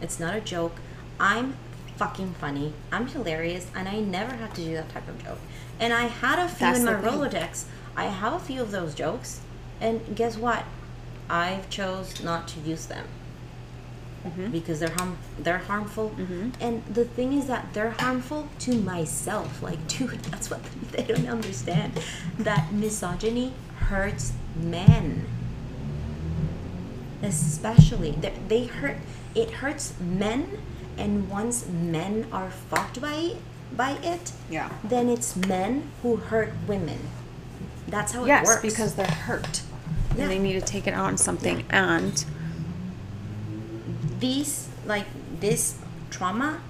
It's 0.00 0.20
not 0.20 0.34
a 0.34 0.40
joke. 0.40 0.76
I'm 1.18 1.54
fucking 1.96 2.34
funny. 2.40 2.72
I'm 2.92 3.06
hilarious, 3.06 3.66
and 3.74 3.88
I 3.88 4.00
never 4.00 4.34
have 4.36 4.52
to 4.54 4.64
do 4.64 4.74
that 4.74 4.88
type 4.90 5.08
of 5.08 5.22
joke. 5.24 5.38
And 5.80 5.92
I 5.92 6.02
had 6.04 6.38
a 6.38 6.48
few 6.48 6.66
That's 6.66 6.78
in 6.80 6.84
my. 6.84 6.94
Rolodex. 6.94 7.64
I 7.96 8.04
have 8.06 8.32
a 8.34 8.38
few 8.38 8.60
of 8.60 8.70
those 8.70 8.94
jokes, 8.94 9.40
and 9.80 10.14
guess 10.16 10.36
what? 10.36 10.64
I've 11.30 11.68
chose 11.70 12.22
not 12.22 12.48
to 12.48 12.60
use 12.60 12.86
them 12.86 13.06
Mm-hmm. 14.24 14.52
because 14.52 14.80
they're 14.80 14.88
harm 14.96 15.18
they're 15.38 15.58
harmful. 15.58 16.14
And 16.58 16.82
the 16.86 17.04
thing 17.04 17.34
is 17.34 17.46
that 17.46 17.74
they're 17.74 17.90
harmful 17.90 18.48
to 18.60 18.74
myself. 18.80 19.62
Like, 19.62 19.86
dude, 19.92 20.18
that's 20.30 20.48
what 20.50 20.60
they 20.92 21.02
don't 21.02 21.28
understand. 21.28 22.00
That 22.38 22.72
misogyny 22.72 23.52
hurts 23.76 24.32
men 24.56 25.26
especially 27.22 28.12
they, 28.12 28.32
they 28.48 28.64
hurt 28.64 28.96
it 29.34 29.50
hurts 29.50 29.94
men 30.00 30.58
and 30.96 31.28
once 31.28 31.66
men 31.68 32.26
are 32.32 32.50
fucked 32.50 33.00
by 33.00 33.14
it, 33.14 33.36
by 33.76 33.92
it 34.02 34.32
Yeah. 34.50 34.70
then 34.84 35.08
it's 35.08 35.34
men 35.36 35.90
who 36.02 36.16
hurt 36.16 36.52
women 36.68 36.98
that's 37.88 38.12
how 38.12 38.24
it 38.24 38.28
Yes, 38.28 38.46
works 38.46 38.62
because 38.62 38.94
they're 38.94 39.06
hurt. 39.06 39.62
And 40.22 40.30
they 40.30 40.38
need 40.38 40.54
to 40.54 40.60
take 40.60 40.86
it 40.86 40.94
out 40.94 41.06
on 41.06 41.16
something. 41.16 41.64
And 41.70 42.24
these 44.18 44.68
like 44.86 45.06
this 45.40 45.78
trauma 46.10 46.60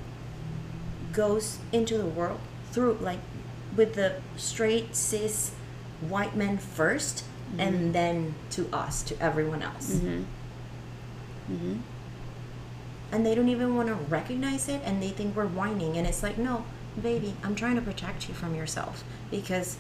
goes 1.13 1.59
into 1.73 1.99
the 1.99 2.07
world 2.07 2.41
through 2.73 2.99
like 3.01 3.21
with 3.77 3.95
the 3.95 4.17
straight 4.37 4.97
cis 4.97 5.53
white 6.01 6.35
men 6.35 6.59
1st 6.59 7.23
and 7.59 7.75
mm-hmm. 7.77 7.93
then 7.93 8.35
to 8.51 8.69
us 8.73 9.03
to 9.05 9.21
everyone 9.21 9.63
else. 9.63 9.95
Mm-hmm. 9.95 10.25
Mm-hmm. 11.53 11.77
And 13.13 13.27
they 13.27 13.35
don't 13.35 13.49
even 13.49 13.77
want 13.77 13.89
to 13.89 13.95
recognize 13.95 14.69
it 14.69 14.81
and 14.85 15.03
they 15.03 15.11
think 15.11 15.37
we're 15.37 15.47
whining 15.47 15.97
and 15.97 16.07
it's 16.07 16.23
like 16.23 16.39
no 16.39 16.65
baby 17.01 17.35
i'm 17.43 17.55
trying 17.55 17.75
to 17.75 17.83
protect 17.83 18.29
you 18.29 18.35
from 18.35 18.55
yourself 18.55 19.03
because 19.31 19.77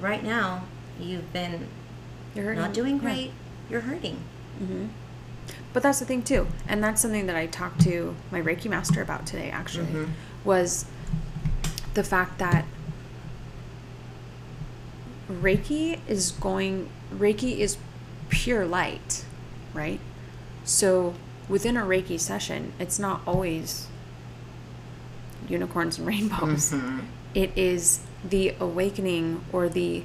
right 0.00 0.22
now 0.22 0.64
you've 0.98 1.30
been 1.32 1.68
You're 2.34 2.44
hurting. 2.44 2.60
not 2.62 2.72
doing 2.74 2.94
Yeah. 2.96 3.00
great, 3.02 3.30
you're 3.70 3.80
hurting. 3.82 4.18
hmm 4.58 4.86
But 5.72 5.82
that's 5.82 5.98
the 5.98 6.04
thing 6.04 6.22
too, 6.22 6.46
and 6.68 6.82
that's 6.82 7.00
something 7.02 7.26
that 7.26 7.36
I 7.36 7.46
talked 7.46 7.80
to 7.82 8.14
my 8.30 8.40
Reiki 8.40 8.68
master 8.70 9.02
about 9.02 9.26
today. 9.26 9.50
Actually, 9.50 9.86
Mhm. 9.86 10.08
was 10.44 10.84
the 11.94 12.04
fact 12.04 12.38
that 12.38 12.64
Reiki 15.30 15.98
is 16.06 16.32
going. 16.32 16.88
Reiki 17.14 17.58
is 17.58 17.76
pure 18.28 18.66
light, 18.66 19.24
right? 19.72 20.00
So 20.64 21.14
within 21.48 21.76
a 21.76 21.82
Reiki 21.82 22.18
session, 22.20 22.72
it's 22.78 22.98
not 22.98 23.20
always 23.26 23.86
unicorns 25.48 25.98
and 25.98 26.06
rainbows. 26.06 26.70
Mhm. 26.72 27.04
It 27.34 27.52
is 27.56 28.00
the 28.28 28.54
awakening 28.60 29.42
or 29.52 29.68
the 29.68 30.04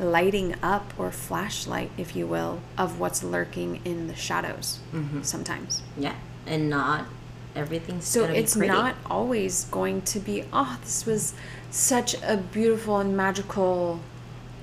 lighting 0.00 0.54
up 0.62 0.92
or 0.98 1.10
flashlight, 1.10 1.90
if 1.96 2.14
you 2.14 2.26
will, 2.26 2.60
of 2.76 3.00
what's 3.00 3.22
lurking 3.22 3.80
in 3.84 4.06
the 4.06 4.14
shadows 4.14 4.78
Mhm. 4.94 5.24
sometimes. 5.24 5.82
Yeah, 5.96 6.14
and 6.46 6.70
not 6.70 7.06
everything's 7.56 8.06
So 8.06 8.22
gonna 8.22 8.34
it's 8.34 8.54
not 8.54 8.94
always 9.10 9.64
going 9.64 10.02
to 10.02 10.20
be, 10.20 10.44
oh, 10.52 10.78
this 10.84 11.04
was 11.06 11.34
such 11.70 12.14
a 12.22 12.36
beautiful 12.36 12.98
and 12.98 13.16
magical 13.16 14.00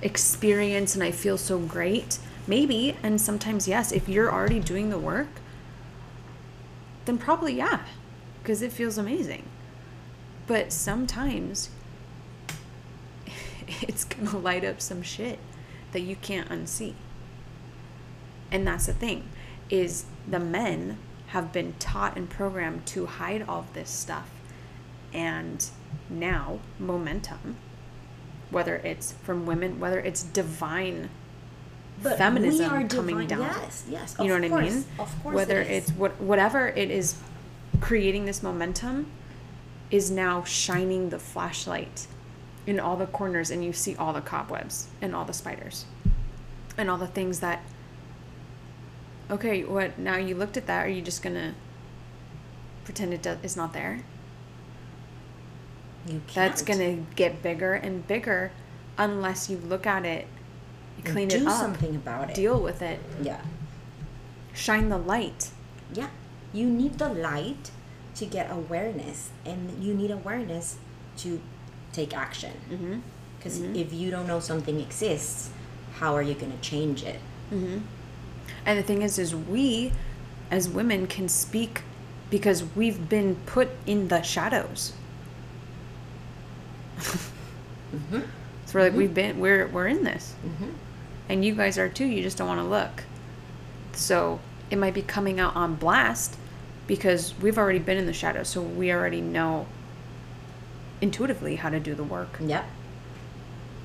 experience 0.02 0.96
and 0.96 1.04
I 1.04 1.12
feel 1.12 1.38
so 1.38 1.58
great. 1.60 2.20
Maybe, 2.48 2.96
and 3.04 3.20
sometimes 3.20 3.68
yes, 3.68 3.92
if 3.92 4.08
you're 4.08 4.32
already 4.32 4.60
doing 4.60 4.90
the 4.90 5.00
work, 5.00 5.28
then 7.06 7.18
probably 7.18 7.54
yeah, 7.56 7.80
because 8.42 8.62
it 8.62 8.72
feels 8.72 8.98
amazing. 8.98 9.44
But 10.48 10.72
sometimes 10.72 11.70
it's 13.82 14.04
going 14.04 14.28
to 14.28 14.38
light 14.38 14.64
up 14.64 14.82
some 14.82 15.02
shit 15.02 15.40
that 15.92 16.02
you 16.02 16.16
can't 16.16 16.50
unsee. 16.50 16.94
And 18.52 18.68
that's 18.68 18.86
the 18.86 18.94
thing 18.94 19.30
is 19.70 20.06
the 20.28 20.40
men 20.40 20.98
have 21.28 21.52
been 21.52 21.74
taught 21.80 22.16
and 22.16 22.30
programmed 22.30 22.86
to 22.86 23.06
hide 23.08 23.44
all 23.48 23.60
of 23.62 23.74
this 23.74 23.90
stuff. 23.90 24.30
And 25.14 25.68
now 26.10 26.60
momentum 26.78 27.58
whether 28.50 28.78
it's 28.78 29.14
from 29.24 29.46
women, 29.46 29.80
whether 29.80 30.00
it's 30.00 30.24
divine 30.24 31.10
But 32.02 32.18
feminism 32.18 32.72
we 32.72 32.78
are 32.86 32.88
coming 32.88 33.28
divine- 33.28 33.28
down. 33.28 33.62
Yes, 33.64 33.84
yes. 33.90 34.16
You 34.20 34.28
know 34.28 34.36
what 34.50 34.60
I 34.64 34.70
mean? 34.70 34.86
Of 35.00 35.24
course. 35.24 35.36
whether 35.36 35.62
it 35.62 35.72
it's 35.72 35.92
what 35.92 36.20
whatever 36.22 36.68
it 36.68 36.92
is 36.92 37.16
creating 37.82 38.26
this 38.26 38.42
momentum 38.42 39.08
is 39.92 40.10
now 40.12 40.44
shining 40.44 41.10
the 41.10 41.20
flashlight 41.20 42.08
in 42.68 42.80
all 42.80 42.96
the 42.96 43.06
corners 43.08 43.52
and 43.52 43.64
you 43.64 43.72
see 43.74 43.96
all 43.96 44.14
the 44.14 44.22
cobwebs 44.22 44.88
and 45.02 45.16
all 45.16 45.26
the 45.26 45.34
spiders 45.34 45.86
and 46.78 46.90
all 46.90 46.98
the 46.98 47.08
things 47.08 47.40
that 47.40 47.62
okay 49.30 49.64
what 49.64 49.98
now 49.98 50.18
you 50.18 50.36
looked 50.36 50.58
at 50.58 50.68
that 50.68 50.86
are 50.86 50.90
you 50.90 51.02
just 51.02 51.22
gonna 51.22 51.54
pretend 52.84 53.14
it 53.14 53.22
does, 53.22 53.58
not 53.58 53.74
there 53.74 54.02
you 56.06 56.22
can't. 56.28 56.34
that's 56.34 56.62
gonna 56.62 56.98
get 57.16 57.42
bigger 57.42 57.74
and 57.74 58.08
bigger 58.08 58.52
unless 58.98 59.50
you 59.50 59.58
look 59.58 59.86
at 59.86 60.06
it 60.06 60.28
clean 61.04 61.28
do 61.28 61.38
it 61.38 61.48
up 61.48 61.60
something 61.60 61.96
about 61.96 62.30
it. 62.30 62.36
deal 62.36 62.60
with 62.60 62.82
it 62.82 63.00
Yeah, 63.22 63.42
shine 64.54 64.90
the 64.90 64.98
light 64.98 65.52
yeah. 65.94 66.10
You 66.54 66.70
need 66.70 66.98
the 66.98 67.10
light 67.10 67.72
to 68.16 68.26
get 68.26 68.50
awareness, 68.50 69.30
and 69.46 69.84
you 69.84 69.94
need 69.94 70.12
awareness 70.12 70.78
to 71.18 71.42
take 71.96 72.16
action. 72.16 72.52
mm-hmm. 72.70 72.98
Because 73.38 73.60
Mhm. 73.60 73.76
if 73.76 73.94
you 73.94 74.10
don't 74.12 74.28
know 74.28 74.40
something 74.40 74.80
exists, 74.80 75.50
how 76.00 76.16
are 76.16 76.22
you 76.22 76.34
gonna 76.34 76.58
change 76.62 77.04
it? 77.04 77.20
Mm-hmm. 77.54 77.78
And 78.66 78.80
the 78.80 78.84
thing 78.84 79.02
is, 79.04 79.18
is 79.20 79.36
we 79.36 79.92
as 80.52 80.68
women 80.68 81.06
can 81.08 81.30
speak 81.30 81.82
because 82.30 82.64
we've 82.76 83.08
been 83.08 83.36
put 83.46 83.70
in 83.86 84.08
the 84.08 84.22
shadows. 84.22 84.94
Mm-hmm. 87.00 88.20
So 88.68 88.80
we're 88.80 88.86
like, 88.86 88.94
we've 88.98 89.14
been, 89.14 89.40
we're, 89.40 89.68
we're 89.68 89.88
in 89.88 90.04
this, 90.04 90.34
Mm-hmm. 90.44 90.72
and 91.30 91.46
you 91.46 91.54
guys 91.54 91.78
are 91.78 91.88
too. 91.88 92.06
You 92.06 92.24
just 92.24 92.36
don't 92.36 92.48
want 92.48 92.60
to 92.62 92.66
look. 92.68 93.04
So 93.94 94.40
it 94.72 94.78
might 94.80 94.96
be 94.96 95.04
coming 95.04 95.40
out 95.40 95.56
on 95.56 95.76
blast 95.76 96.36
because 96.88 97.36
we've 97.40 97.60
already 97.60 97.78
been 97.78 97.98
in 97.98 98.08
the 98.08 98.14
shadows, 98.14 98.48
so 98.50 98.62
we 98.64 98.92
already 98.92 99.22
know 99.22 99.68
intuitively 101.02 101.58
how 101.58 101.70
to 101.70 101.80
do 101.80 101.94
the 101.96 102.04
work 102.04 102.38
Yep. 102.40 102.66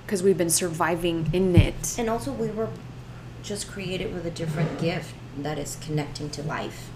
because 0.07 0.23
we've 0.23 0.39
been 0.39 0.51
surviving 0.51 1.29
in 1.33 1.55
it. 1.57 1.97
And 1.99 2.09
also, 2.09 2.33
we 2.33 2.49
were 2.49 2.69
just 3.43 3.69
created 3.69 4.13
with 4.13 4.27
a 4.27 4.31
different 4.31 4.81
gift 4.81 5.15
that 5.39 5.59
is 5.59 5.77
connecting 5.81 6.31
to 6.31 6.43
life. 6.43 6.91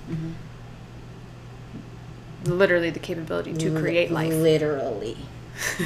Literally, 2.44 2.90
the 2.90 2.98
capability 2.98 3.54
to 3.54 3.78
create 3.78 4.10
life. 4.10 4.32
Literally. 4.32 5.16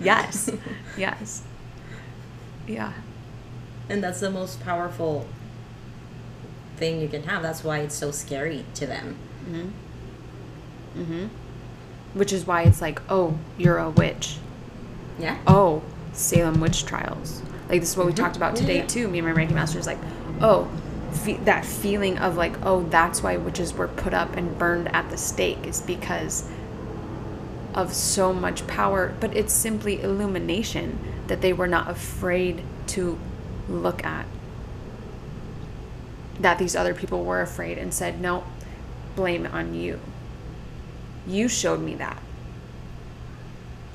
yes, 0.00 0.50
yes, 0.96 1.42
yeah. 2.66 2.92
And 3.88 4.02
that's 4.04 4.20
the 4.20 4.30
most 4.30 4.60
powerful 4.60 5.26
thing 6.76 7.00
you 7.00 7.08
can 7.08 7.22
have. 7.24 7.42
That's 7.42 7.64
why 7.64 7.78
it's 7.80 7.94
so 7.94 8.10
scary 8.10 8.64
to 8.74 8.86
them. 8.86 9.16
Mm-hmm. 9.48 9.68
Which 12.14 12.32
is 12.32 12.46
why 12.46 12.62
it's 12.62 12.80
like, 12.80 13.00
oh, 13.08 13.38
you're 13.56 13.78
a 13.78 13.90
witch. 13.90 14.36
Yeah. 15.18 15.38
Oh, 15.46 15.82
Salem 16.12 16.60
witch 16.60 16.84
trials. 16.84 17.42
Like 17.68 17.80
this 17.80 17.90
is 17.90 17.96
what 17.96 18.06
we 18.06 18.12
Mhm. 18.12 18.16
talked 18.16 18.36
about 18.36 18.54
today 18.56 18.78
yeah. 18.78 18.86
too. 18.86 19.08
Me 19.08 19.18
and 19.20 19.26
my 19.28 19.32
Reiki 19.34 19.52
master 19.52 19.78
is 19.78 19.86
like, 19.86 19.98
oh, 20.42 20.68
fe- 21.12 21.38
that 21.44 21.64
feeling 21.64 22.18
of 22.18 22.36
like, 22.36 22.54
oh, 22.64 22.82
that's 22.90 23.22
why 23.22 23.36
witches 23.38 23.72
were 23.72 23.88
put 23.88 24.12
up 24.12 24.36
and 24.36 24.58
burned 24.58 24.94
at 24.94 25.08
the 25.10 25.16
stake 25.16 25.66
is 25.66 25.80
because 25.80 26.48
of 27.74 27.94
so 27.94 28.32
much 28.34 28.66
power. 28.66 29.14
But 29.20 29.34
it's 29.34 29.54
simply 29.54 30.02
illumination 30.02 30.98
that 31.28 31.40
they 31.40 31.54
were 31.54 31.68
not 31.68 31.88
afraid 31.88 32.62
to 32.88 33.18
look 33.70 34.04
at. 34.04 34.26
That 36.40 36.58
these 36.58 36.74
other 36.76 36.92
people 36.94 37.24
were 37.24 37.40
afraid 37.40 37.78
and 37.78 37.94
said, 37.94 38.20
no, 38.20 38.44
blame 39.16 39.46
on 39.46 39.74
you. 39.74 40.00
You 41.26 41.48
showed 41.48 41.80
me 41.80 41.94
that. 41.96 42.18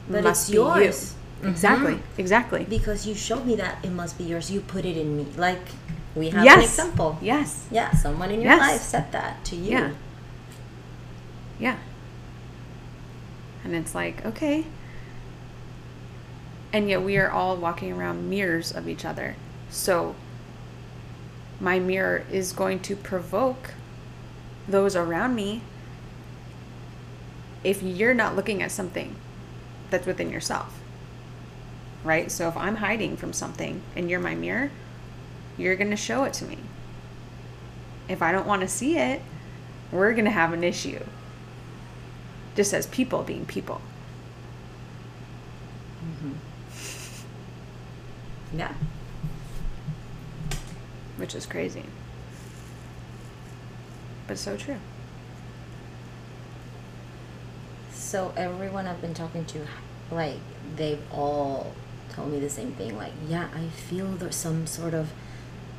But 0.09 0.23
Must 0.23 0.41
it's 0.43 0.49
be 0.49 0.55
you. 0.55 0.63
yours. 0.63 1.13
Exactly. 1.43 1.93
Mhm. 1.95 2.01
Exactly. 2.17 2.63
Because 2.65 3.05
you 3.05 3.13
showed 3.13 3.45
me 3.45 3.55
that 3.57 3.77
it 3.83 3.91
must 3.91 4.17
be 4.17 4.23
yours. 4.23 4.49
You 4.49 4.61
put 4.61 4.85
it 4.85 4.97
in 4.97 5.17
me. 5.17 5.27
Like 5.35 5.61
we 6.15 6.29
have 6.29 6.45
an 6.47 6.61
example. 6.63 7.17
Yes. 7.21 7.65
Yeah, 7.69 7.91
someone 7.93 8.31
in 8.31 8.41
your 8.41 8.51
Yes. 8.53 8.59
life 8.59 8.81
said 8.81 9.11
that 9.11 9.43
to 9.45 9.55
you. 9.55 9.71
Yeah. 9.71 9.89
Yeah. 11.59 11.75
And 13.63 13.75
it's 13.75 13.93
like, 13.93 14.25
okay. 14.25 14.65
And 16.73 16.89
yet 16.89 17.01
we 17.03 17.17
are 17.17 17.29
all 17.29 17.55
walking 17.57 17.91
around 17.91 18.29
mirrors 18.29 18.71
of 18.71 18.87
each 18.87 19.03
other. 19.05 19.35
So 19.69 20.15
my 21.59 21.79
mirror 21.79 22.23
is 22.31 22.51
going 22.53 22.79
to 22.81 22.95
provoke 22.95 23.73
those 24.67 24.95
around 24.95 25.35
me 25.35 25.61
if 27.63 27.81
you're 27.81 28.13
not 28.13 28.35
looking 28.35 28.61
at 28.61 28.71
something 28.71 29.15
that's 29.89 30.05
within 30.05 30.29
yourself. 30.29 30.79
Right? 32.03 32.31
So 32.31 32.47
if 32.47 32.55
I'm 32.55 32.77
hiding 32.77 33.17
from 33.17 33.33
something 33.33 33.81
and 33.95 34.09
you're 34.09 34.19
my 34.19 34.35
mirror, 34.35 34.71
you're 35.57 35.75
going 35.75 35.89
to 35.89 35.97
show 35.97 36.23
it 36.23 36.33
to 36.33 36.45
me. 36.45 36.57
If 38.07 38.21
I 38.21 38.31
don't 38.31 38.47
want 38.47 38.61
to 38.61 38.67
see 38.67 38.97
it, 38.97 39.21
we're 39.91 40.13
going 40.13 40.25
to 40.25 40.31
have 40.31 40.53
an 40.53 40.63
issue. 40.63 41.03
Just 42.55 42.73
as 42.73 42.87
people 42.87 43.23
being 43.23 43.45
people. 43.45 43.81
Mm-hmm. 46.03 46.31
Yeah. 48.57 48.73
which 51.17 51.35
is 51.35 51.45
crazy. 51.45 51.83
But 54.27 54.37
so 54.37 54.55
true. 54.55 54.77
So 58.07 58.31
everyone 58.37 58.87
I've 58.87 59.01
been 59.01 59.13
talking 59.13 59.43
to, 59.43 59.67
like 60.11 60.37
they've 60.77 61.01
all 61.11 61.73
told 62.13 62.31
me 62.31 62.39
the 62.39 62.49
same 62.49 62.71
thing. 62.71 62.95
Like, 62.95 63.11
yeah, 63.27 63.49
I 63.53 63.67
feel 63.67 64.05
there's 64.07 64.37
some 64.37 64.65
sort 64.65 64.93
of 64.93 65.11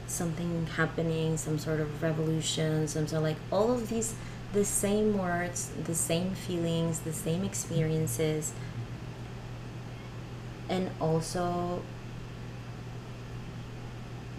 something 0.06 0.66
happening, 0.66 1.38
some 1.38 1.58
sort 1.58 1.80
of 1.80 2.02
revolution, 2.02 2.86
some 2.86 3.06
sort 3.06 3.20
of 3.20 3.22
like 3.22 3.38
all 3.50 3.72
of 3.72 3.88
these, 3.88 4.14
the 4.52 4.66
same 4.66 5.16
words, 5.16 5.70
the 5.84 5.94
same 5.94 6.34
feelings, 6.34 6.98
the 6.98 7.14
same 7.14 7.44
experiences, 7.44 8.52
and 10.68 10.90
also 11.00 11.80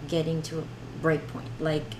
getting 0.06 0.42
to 0.42 0.60
a 0.60 0.64
break 1.02 1.26
point. 1.26 1.48
Like, 1.58 1.94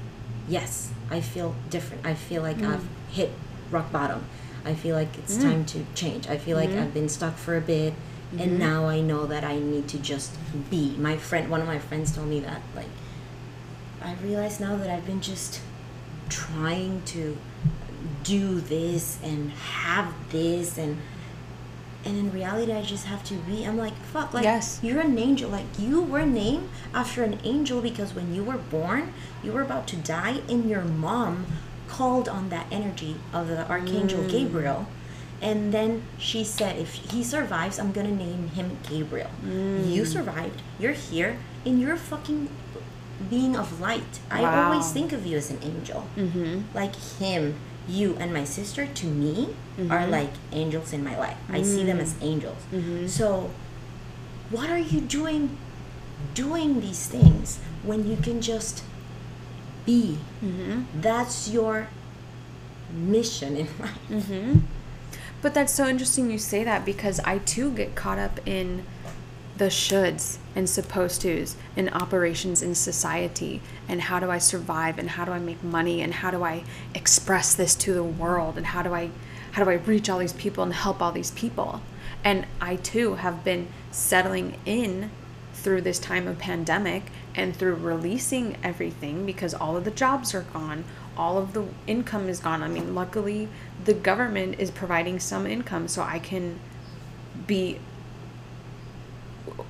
yes, 0.49 0.93
I 1.11 1.21
feel 1.21 1.57
different. 1.69 2.07
I 2.07 2.15
feel 2.15 2.43
like 2.43 2.59
mm. 2.59 2.75
I've 2.75 2.87
hit 3.11 3.33
rock 3.73 3.91
bottom. 3.91 4.25
I 4.65 4.75
feel 4.75 4.95
like 4.97 5.17
it's 5.19 5.37
Mm. 5.39 5.43
time 5.43 5.65
to 5.67 5.85
change. 5.95 6.29
I 6.29 6.37
feel 6.39 6.57
like 6.57 6.71
Mhm. 6.71 6.83
I've 6.83 6.95
been 6.95 7.09
stuck 7.09 7.37
for 7.37 7.57
a 7.57 7.61
bit 7.61 7.95
and 8.39 8.59
now 8.59 8.87
I 8.87 9.01
know 9.01 9.27
that 9.27 9.43
I 9.45 9.59
need 9.59 9.89
to 9.89 9.99
just 9.99 10.31
be. 10.71 10.95
My 10.99 11.17
friend, 11.17 11.51
one 11.51 11.61
of 11.61 11.67
my 11.67 11.79
friends 11.79 12.13
told 12.13 12.29
me 12.29 12.41
that 12.41 12.61
like 12.77 12.89
I 14.03 14.15
realize 14.23 14.61
now 14.61 14.77
that 14.77 14.89
I've 14.89 15.05
been 15.07 15.21
just 15.21 15.61
trying 16.29 17.03
to 17.07 17.37
do 18.25 18.61
this 18.61 19.19
and 19.23 19.51
have 19.53 20.13
this 20.31 20.79
and 20.79 20.99
and 22.03 22.17
in 22.17 22.33
reality 22.33 22.73
I 22.73 22.81
just 22.83 23.05
have 23.07 23.23
to 23.25 23.35
be 23.35 23.65
I'm 23.65 23.77
like 23.77 23.95
fuck 24.13 24.33
like 24.33 24.45
Yes. 24.45 24.79
you're 24.83 25.01
an 25.01 25.19
angel 25.19 25.51
like 25.51 25.67
you 25.79 26.01
were 26.01 26.25
named 26.25 26.69
after 26.95 27.23
an 27.25 27.39
angel 27.45 27.83
because 27.83 28.15
when 28.15 28.35
you 28.35 28.43
were 28.43 28.57
born 28.57 29.13
you 29.43 29.53
were 29.53 29.61
about 29.61 29.87
to 29.89 29.97
die 29.97 30.41
and 30.49 30.69
your 30.71 30.83
mom 30.83 31.45
called 31.91 32.29
on 32.29 32.49
that 32.51 32.67
energy 32.71 33.17
of 33.33 33.49
the 33.49 33.69
archangel 33.69 34.23
mm. 34.23 34.31
Gabriel. 34.31 34.87
And 35.43 35.73
then 35.73 36.03
she 36.19 36.45
said 36.45 36.79
if 36.79 36.93
he 36.93 37.25
survives 37.25 37.79
I'm 37.79 37.93
gonna 37.93 38.13
name 38.13 38.49
him 38.49 38.79
Gabriel. 38.89 39.31
Mm. 39.45 39.91
You 39.91 40.05
survived. 40.05 40.63
You're 40.79 40.93
here 40.93 41.39
and 41.67 41.81
you're 41.81 41.97
fucking 41.97 42.49
being 43.29 43.57
of 43.57 43.81
light. 43.81 44.21
I 44.31 44.45
always 44.45 44.93
think 44.93 45.13
of 45.13 45.27
you 45.27 45.37
as 45.37 45.51
an 45.51 45.59
angel. 45.63 46.07
Mm-hmm. 46.17 46.75
like 46.75 46.95
him, 47.19 47.57
you, 47.89 48.17
and 48.19 48.33
my 48.33 48.45
sister 48.45 48.87
to 48.87 49.07
me 49.07 49.55
are 49.79 50.01
mm-hmm. 50.01 50.11
like 50.11 50.33
angels 50.53 50.93
in 50.93 51.05
my 51.05 51.19
life. 51.19 51.37
I 51.49 51.63
see 51.63 51.85
them 51.85 51.99
as 52.01 52.15
mm. 52.15 52.25
angels. 52.25 52.59
Mm-hmm. 52.73 53.07
So, 53.09 53.51
what 54.51 54.71
are 54.71 54.79
you 54.79 55.01
doing 55.01 55.59
doing 56.35 56.81
these 56.81 57.07
things 57.07 57.59
when 57.83 58.07
you 58.09 58.17
can 58.17 58.41
just 58.41 58.85
be? 59.85 60.19
Mm-hmm. 60.45 61.01
That's 61.01 61.51
your 61.51 61.89
mission 62.93 63.57
in 63.57 63.67
life. 63.79 63.99
Mm-hmm. 64.09 64.59
But 65.43 65.55
that's 65.55 65.73
so 65.73 65.87
interesting 65.87 66.31
you 66.31 66.39
say 66.39 66.65
that 66.65 66.85
because 66.85 67.19
I 67.21 67.39
too 67.39 67.71
get 67.73 67.95
caught 67.95 68.19
up 68.19 68.47
in 68.47 68.85
the 69.57 69.67
shoulds 69.67 70.39
and 70.57 70.69
supposed 70.69 71.21
tos 71.21 71.55
and 71.77 71.93
operations 71.93 72.63
in 72.63 72.75
society 72.75 73.61
and 73.89 74.01
how 74.01 74.19
do 74.19 74.31
I 74.31 74.39
survive 74.39 74.99
and 74.99 75.11
how 75.11 75.27
do 75.27 75.33
I 75.33 75.39
make 75.39 75.63
money 75.63 76.01
and 76.01 76.15
how 76.15 76.31
do 76.31 76.43
I 76.43 76.65
express 76.95 77.55
this 77.55 77.75
to 77.77 77.93
the 77.93 78.03
world 78.03 78.57
and 78.57 78.67
how 78.67 78.83
do 78.83 78.95
I 78.95 79.11
how 79.53 79.65
do 79.65 79.71
I 79.71 79.75
reach 79.75 80.09
all 80.09 80.19
these 80.19 80.33
people 80.33 80.65
and 80.65 80.73
help 80.73 81.03
all 81.03 81.13
these 81.13 81.33
people. 81.33 81.83
And 82.23 82.47
I 82.61 82.77
too 82.77 83.17
have 83.17 83.45
been 83.45 83.69
settling 83.91 84.59
in 84.65 85.11
through 85.61 85.83
this 85.83 85.99
time 85.99 86.27
of 86.27 86.39
pandemic 86.39 87.05
and 87.35 87.55
through 87.55 87.75
releasing 87.75 88.57
everything 88.63 89.25
because 89.27 89.55
all 89.55 89.77
of 89.77 89.85
the 89.85 89.91
jobs 89.91 90.35
are 90.35 90.43
gone 90.43 90.85
all 91.17 91.37
of 91.37 91.53
the 91.53 91.65
income 91.87 92.29
is 92.29 92.41
gone. 92.41 92.63
I 92.63 92.69
mean 92.69 92.95
luckily 92.95 93.49
the 93.85 93.95
government 93.95 94.59
is 94.59 94.71
providing 94.71 95.21
some 95.21 95.47
income 95.47 95.89
so 95.89 96.03
i 96.03 96.19
can 96.19 96.59
be 97.47 97.79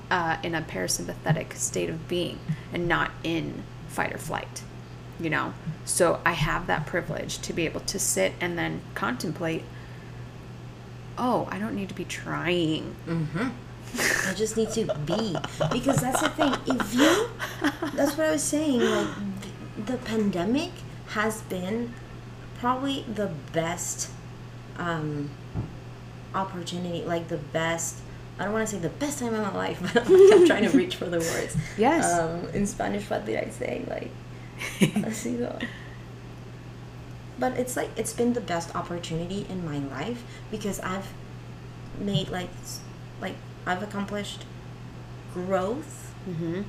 uh, 0.09 0.37
in 0.43 0.53
a 0.55 0.61
parasympathetic 0.61 1.53
state 1.53 1.89
of 1.89 2.07
being 2.07 2.39
and 2.73 2.87
not 2.87 3.11
in 3.23 3.63
fight 3.87 4.13
or 4.13 4.17
flight 4.17 4.63
you 5.19 5.29
know? 5.29 5.53
So 5.85 6.19
i 6.25 6.33
have 6.33 6.67
that 6.67 6.85
privilege 6.85 7.39
to 7.39 7.53
be 7.53 7.65
able 7.65 7.81
to 7.81 7.99
sit 7.99 8.33
and 8.41 8.57
then 8.57 8.81
contemplate 8.95 9.63
oh 11.17 11.47
i 11.51 11.59
don't 11.59 11.75
need 11.75 11.89
to 11.89 11.95
be 11.95 12.05
trying 12.05 12.95
I 13.97 14.33
just 14.35 14.57
need 14.57 14.71
to 14.71 14.85
be 15.05 15.35
because 15.71 15.97
that's 15.97 16.21
the 16.21 16.29
thing. 16.29 16.53
If 16.65 16.93
you, 16.93 17.29
that's 17.93 18.17
what 18.17 18.27
I 18.27 18.31
was 18.31 18.43
saying. 18.43 18.79
Like 18.79 19.07
the 19.85 19.97
pandemic 19.97 20.71
has 21.09 21.41
been 21.43 21.93
probably 22.59 23.03
the 23.13 23.31
best 23.53 24.09
um, 24.77 25.29
opportunity, 26.33 27.03
like 27.03 27.27
the 27.27 27.37
best. 27.37 27.97
I 28.39 28.45
don't 28.45 28.53
want 28.53 28.67
to 28.67 28.75
say 28.75 28.81
the 28.81 28.89
best 28.89 29.19
time 29.19 29.35
in 29.35 29.41
my 29.41 29.53
life, 29.53 29.79
but 29.93 30.07
I'm 30.07 30.47
trying 30.47 30.63
to 30.63 30.75
reach 30.75 30.95
for 30.95 31.05
the 31.05 31.19
words. 31.19 31.57
Yes. 31.77 32.19
Um, 32.19 32.47
in 32.49 32.65
Spanish, 32.65 33.09
what 33.09 33.25
did 33.25 33.37
I 33.37 33.49
say? 33.49 33.85
Like. 33.87 34.11
But 37.39 37.57
it's 37.57 37.75
like 37.75 37.89
it's 37.97 38.13
been 38.13 38.33
the 38.33 38.41
best 38.41 38.75
opportunity 38.75 39.47
in 39.49 39.65
my 39.65 39.79
life 39.79 40.23
because 40.51 40.79
I've 40.81 41.11
made 41.99 42.29
like 42.29 42.49
like 43.19 43.33
I've 43.65 43.83
accomplished 43.83 44.45
growth. 45.33 46.13
Mm-hmm. 46.29 46.61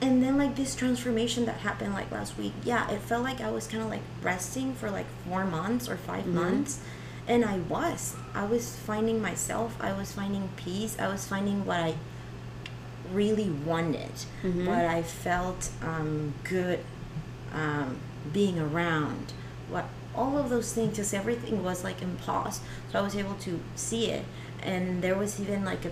and 0.00 0.22
then 0.22 0.38
like 0.38 0.56
this 0.56 0.74
transformation 0.74 1.44
that 1.44 1.58
happened 1.58 1.92
like 1.92 2.10
last 2.10 2.38
week 2.38 2.54
yeah 2.64 2.90
it 2.90 3.02
felt 3.02 3.22
like 3.22 3.38
i 3.42 3.50
was 3.50 3.66
kind 3.66 3.82
of 3.82 3.90
like 3.90 4.00
resting 4.22 4.72
for 4.72 4.90
like 4.90 5.04
four 5.28 5.44
months 5.44 5.90
or 5.90 5.96
5 5.98 6.26
months. 6.26 6.80
And 7.28 7.44
i 7.44 7.58
was. 7.58 8.16
I 8.34 8.44
was 8.46 8.74
finding 8.76 9.20
myself. 9.22 9.76
I 9.80 9.92
was 9.92 10.10
finding 10.12 10.48
peace. 10.56 10.96
I 10.98 11.06
was 11.08 11.26
finding 11.26 11.64
what 11.66 11.80
i 11.80 11.94
really 13.12 13.50
wanted. 13.50 14.14
Mhm. 14.42 14.66
what 14.66 14.84
i 14.86 15.02
felt 15.02 15.70
um, 15.82 16.34
good 16.44 16.80
um, 17.52 17.98
being 18.32 18.58
around. 18.58 19.32
What 19.68 19.84
all 20.14 20.36
of 20.38 20.48
those 20.50 20.72
things 20.72 20.90
because 20.92 21.12
everything 21.14 21.62
was 21.62 21.84
like 21.84 22.00
in 22.02 22.16
pause. 22.16 22.60
So 22.90 22.98
i 22.98 23.02
was 23.02 23.14
able 23.14 23.34
to 23.46 23.60
see 23.76 24.04
it 24.10 24.24
and 24.62 25.02
there 25.02 25.14
was 25.14 25.40
even 25.40 25.64
like 25.64 25.84
a 25.84 25.90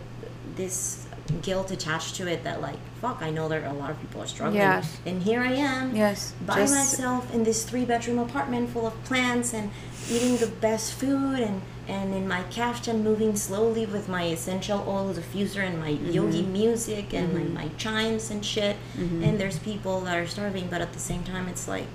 this 0.56 1.06
guilt 1.42 1.70
attached 1.70 2.16
to 2.16 2.26
it 2.26 2.42
that 2.42 2.60
like 2.60 2.78
fuck 3.00 3.22
i 3.22 3.30
know 3.30 3.48
there 3.48 3.62
are 3.64 3.70
a 3.70 3.72
lot 3.72 3.90
of 3.90 4.00
people 4.00 4.20
are 4.20 4.26
struggling. 4.26 4.56
Yes. 4.56 4.98
and 5.06 5.22
here 5.22 5.40
i 5.40 5.52
am 5.52 5.94
yes 5.94 6.34
by 6.44 6.56
just- 6.56 6.74
myself 6.74 7.32
in 7.32 7.44
this 7.44 7.64
three 7.64 7.84
bedroom 7.84 8.18
apartment 8.18 8.70
full 8.70 8.86
of 8.86 9.04
plants 9.04 9.54
and 9.54 9.70
eating 10.10 10.38
the 10.38 10.48
best 10.48 10.94
food 10.94 11.38
and 11.38 11.62
and 11.90 12.14
in 12.14 12.26
my 12.28 12.42
kaftan 12.44 13.02
moving 13.02 13.34
slowly 13.34 13.84
with 13.84 14.08
my 14.08 14.24
essential 14.26 14.84
oil 14.86 15.12
diffuser 15.12 15.66
and 15.66 15.80
my 15.80 15.90
mm-hmm. 15.90 16.10
yogi 16.10 16.42
music 16.42 17.12
and 17.12 17.34
like 17.34 17.44
mm-hmm. 17.44 17.54
my 17.54 17.68
chimes 17.76 18.30
and 18.30 18.44
shit. 18.44 18.76
Mm-hmm. 18.96 19.24
And 19.24 19.40
there's 19.40 19.58
people 19.58 20.00
that 20.02 20.16
are 20.16 20.26
starving 20.26 20.68
but 20.68 20.80
at 20.80 20.92
the 20.92 21.00
same 21.00 21.24
time 21.24 21.48
it's 21.48 21.66
like 21.66 21.88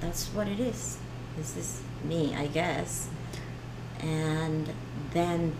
that's 0.00 0.28
what 0.28 0.48
it 0.48 0.58
is. 0.58 0.96
This 1.36 1.56
is 1.56 1.82
me 2.04 2.34
i 2.36 2.46
guess. 2.46 3.08
And 4.00 4.72
then 5.12 5.52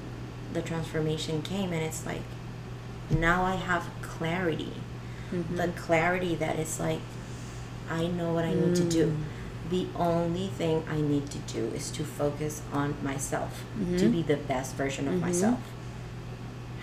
the 0.53 0.62
transformation 0.62 1.42
came 1.42 1.72
and 1.72 1.83
it's 1.83 2.05
like 2.07 2.22
now 3.11 3.44
i 3.44 3.55
have 3.57 3.88
clarity. 4.03 4.72
Mhm. 5.33 5.57
the 5.57 5.68
clarity 5.81 6.35
that 6.35 6.57
it's 6.59 6.81
like 6.81 7.00
i 7.88 8.07
know 8.09 8.33
what 8.33 8.44
i 8.44 8.53
need 8.53 8.74
to 8.76 8.85
do. 8.85 9.16
The 9.70 9.87
only 9.94 10.48
thing 10.48 10.83
i 10.90 11.00
need 11.00 11.31
to 11.31 11.38
do 11.38 11.66
is 11.74 11.90
to 11.92 12.03
focus 12.05 12.62
on 12.72 12.94
myself 13.03 13.62
to 13.98 14.07
Mhm. 14.07 14.12
be 14.12 14.22
the 14.22 14.37
best 14.37 14.74
version 14.74 15.07
of 15.07 15.14
Mhm. 15.14 15.20
myself. 15.20 15.61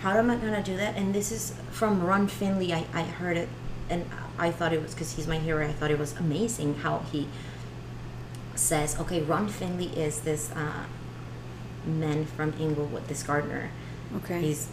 How 0.02 0.16
am 0.16 0.30
i 0.30 0.36
going 0.36 0.54
to 0.54 0.62
do 0.62 0.76
that? 0.78 0.96
And 0.96 1.14
this 1.14 1.30
is 1.32 1.52
from 1.70 2.02
ron 2.02 2.26
finley. 2.28 2.72
I, 2.72 2.86
I 2.94 3.02
heard 3.02 3.36
it 3.36 3.48
and 3.90 4.04
i 4.38 4.50
thought 4.50 4.72
it 4.72 4.80
was 4.82 4.94
because 4.94 5.12
he's 5.16 5.26
my 5.26 5.38
hero 5.38 5.66
i 5.66 5.72
thought 5.72 5.90
it 5.90 5.98
was 5.98 6.14
amazing 6.18 6.76
how 6.84 7.02
he 7.10 7.26
says 8.58 8.98
okay 8.98 9.22
ron 9.22 9.48
finley 9.48 9.86
is 9.96 10.20
this 10.20 10.50
uh, 10.52 10.84
man 11.86 12.24
from 12.24 12.52
inglewood 12.58 13.06
this 13.08 13.22
gardener 13.22 13.70
okay 14.16 14.40
he's 14.40 14.68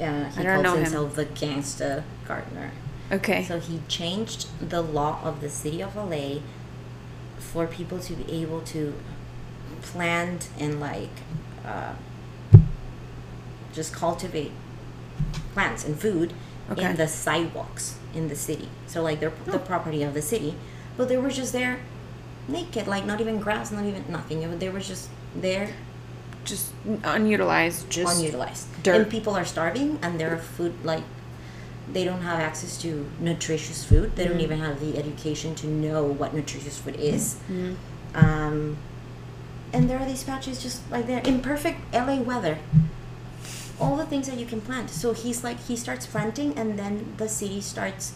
uh, 0.00 0.24
he 0.30 0.42
calls 0.44 0.62
know 0.62 0.74
him. 0.74 0.82
himself 0.82 1.14
the 1.14 1.26
gangsta 1.26 2.02
gardener 2.26 2.70
okay 3.10 3.44
so 3.44 3.58
he 3.60 3.80
changed 3.88 4.46
the 4.60 4.82
law 4.82 5.20
of 5.22 5.40
the 5.40 5.48
city 5.48 5.82
of 5.82 5.94
LA 5.94 6.40
for 7.38 7.66
people 7.66 7.98
to 7.98 8.14
be 8.14 8.32
able 8.32 8.60
to 8.62 8.94
plant 9.82 10.48
and 10.58 10.80
like 10.80 11.10
uh, 11.64 11.92
just 13.72 13.92
cultivate 13.92 14.52
plants 15.52 15.84
and 15.84 15.98
food 15.98 16.32
Okay. 16.70 16.84
in 16.84 16.96
the 16.96 17.08
sidewalks 17.08 17.96
in 18.14 18.28
the 18.28 18.36
city. 18.36 18.68
So 18.86 19.02
like 19.02 19.20
they're 19.20 19.32
the 19.44 19.58
property 19.58 20.02
of 20.04 20.14
the 20.14 20.22
city, 20.22 20.54
but 20.96 21.08
they 21.08 21.16
were 21.16 21.28
just 21.30 21.52
there 21.52 21.80
naked, 22.48 22.86
like 22.86 23.04
not 23.06 23.20
even 23.20 23.38
grass, 23.38 23.70
not 23.72 23.84
even 23.84 24.04
nothing. 24.08 24.58
They 24.58 24.68
were 24.68 24.80
just 24.80 25.08
there 25.36 25.70
just 26.44 26.72
unutilized 27.04 27.88
just 27.88 28.16
unutilized. 28.18 28.66
dirt. 28.82 28.96
And 28.96 29.10
people 29.10 29.34
are 29.36 29.44
starving, 29.44 29.98
and 30.02 30.18
their 30.18 30.36
food 30.38 30.74
like 30.84 31.04
they 31.92 32.04
don't 32.04 32.22
have 32.22 32.40
access 32.40 32.78
to 32.82 33.06
nutritious 33.20 33.84
food. 33.84 34.16
They 34.16 34.24
don't 34.26 34.38
Mhm. 34.38 34.42
even 34.48 34.58
have 34.60 34.80
the 34.80 34.96
education 34.98 35.54
to 35.56 35.66
know 35.66 36.02
what 36.04 36.32
nutritious 36.34 36.78
food 36.78 36.96
is. 36.96 37.36
Mhm. 37.50 37.76
Um, 38.14 38.76
and 39.72 39.88
there 39.90 39.98
are 39.98 40.04
these 40.06 40.22
patches 40.24 40.62
just 40.62 40.80
like 40.90 41.06
they're 41.06 41.20
in 41.24 41.40
perfect 41.40 41.78
LA 41.94 42.20
weather. 42.20 42.58
All 43.80 43.96
the 43.96 44.06
things 44.06 44.26
that 44.28 44.38
you 44.38 44.46
can 44.46 44.60
plant. 44.60 44.90
So 44.90 45.12
he's 45.12 45.42
like 45.42 45.58
he 45.66 45.76
starts 45.76 46.06
planting, 46.06 46.54
and 46.56 46.78
then 46.78 47.14
the 47.18 47.28
city 47.28 47.60
starts. 47.60 48.12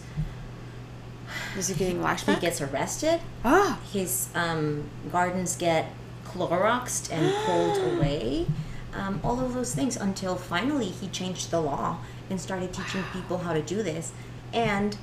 Is 1.57 1.69
it 1.69 1.77
getting 1.77 2.01
lashed 2.01 2.25
He 2.27 2.35
gets 2.35 2.61
arrested. 2.61 3.21
ah 3.43 3.79
His 3.91 4.29
um, 4.35 4.89
gardens 5.11 5.55
get 5.55 5.91
Cloroxed 6.25 7.11
and 7.11 7.33
pulled 7.45 7.77
away. 7.93 8.45
Um, 8.93 9.19
all 9.23 9.39
of 9.39 9.53
those 9.53 9.75
things 9.75 9.95
until 9.95 10.35
finally 10.35 10.87
he 10.87 11.07
changed 11.07 11.51
the 11.51 11.61
law 11.61 11.97
and 12.29 12.39
started 12.41 12.73
teaching 12.73 13.03
people 13.13 13.39
how 13.39 13.53
to 13.53 13.61
do 13.61 13.83
this. 13.83 14.11
And 14.53 14.97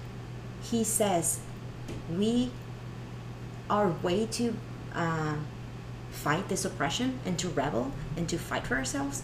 he 0.63 0.85
says, 0.85 1.41
We 2.11 2.51
are 3.71 3.89
way 4.03 4.27
too 4.27 4.57
uh, 4.95 5.37
fight 6.11 6.49
this 6.49 6.65
oppression 6.65 7.19
and 7.25 7.39
to 7.39 7.49
rebel 7.49 7.93
and 8.17 8.29
to 8.29 8.39
fight 8.39 8.67
for 8.67 8.77
ourselves, 8.77 9.23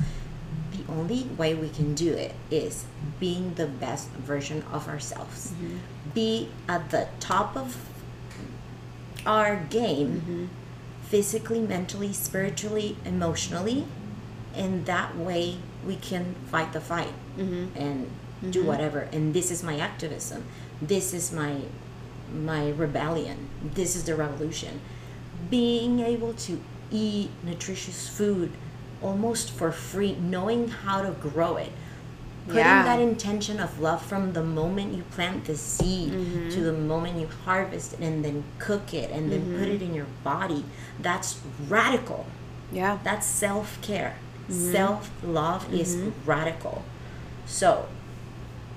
the 0.80 0.92
only 0.92 1.24
way 1.36 1.54
we 1.54 1.68
can 1.68 1.94
do 1.94 2.12
it 2.12 2.34
is 2.50 2.84
being 3.18 3.54
the 3.54 3.66
best 3.66 4.10
version 4.10 4.64
of 4.72 4.88
ourselves. 4.88 5.52
Mm-hmm. 5.52 5.76
Be 6.14 6.48
at 6.68 6.90
the 6.90 7.08
top 7.18 7.56
of 7.56 7.76
our 9.26 9.56
game 9.56 10.20
mm-hmm. 10.20 10.44
physically, 11.02 11.60
mentally, 11.60 12.12
spiritually, 12.12 12.96
emotionally, 13.04 13.86
and 14.54 14.86
that 14.86 15.16
way 15.16 15.56
we 15.86 15.96
can 15.96 16.34
fight 16.46 16.72
the 16.72 16.80
fight 16.80 17.12
mm-hmm. 17.36 17.76
and 17.76 18.10
do 18.50 18.64
whatever. 18.64 19.00
And 19.12 19.34
this 19.34 19.50
is 19.50 19.62
my 19.62 19.78
activism. 19.78 20.44
This 20.80 21.12
is 21.12 21.32
my 21.32 21.62
my 22.32 22.70
rebellion. 22.70 23.48
This 23.62 23.96
is 23.96 24.04
the 24.04 24.14
revolution. 24.14 24.80
Being 25.50 26.00
able 26.00 26.32
to 26.34 26.60
eat 26.90 27.30
nutritious 27.42 28.08
food 28.08 28.52
almost 29.02 29.50
for 29.50 29.72
free, 29.72 30.16
knowing 30.16 30.68
how 30.68 31.02
to 31.02 31.10
grow 31.12 31.56
it. 31.56 31.72
Putting 32.46 32.64
Yeah. 32.64 32.82
that 32.84 33.00
intention 33.00 33.60
of 33.60 33.78
love 33.80 34.02
from 34.02 34.32
the 34.32 34.42
moment 34.42 34.94
you 34.94 35.02
plant 35.04 35.44
the 35.44 35.56
seed 35.56 36.12
to 36.12 36.18
mm-hmm. 36.18 36.64
the 36.64 36.72
moment 36.72 37.18
you 37.20 37.28
harvest 37.44 37.92
it 37.94 38.00
and 38.00 38.24
then 38.24 38.44
cook 38.58 38.94
it 38.94 39.10
and 39.10 39.30
then 39.30 39.42
put 39.58 39.68
mm-hmm. 39.68 39.72
it 39.72 39.82
in 39.82 39.94
your 39.94 40.06
body. 40.24 40.64
That's 40.98 41.38
radical. 41.68 42.26
Yeah. 42.72 42.98
That's 43.04 43.26
self 43.26 43.80
care. 43.82 44.16
Mm-hmm. 44.48 44.72
Self 44.72 45.10
love 45.22 45.72
is 45.72 45.96
radical. 46.24 46.82
So 47.46 47.86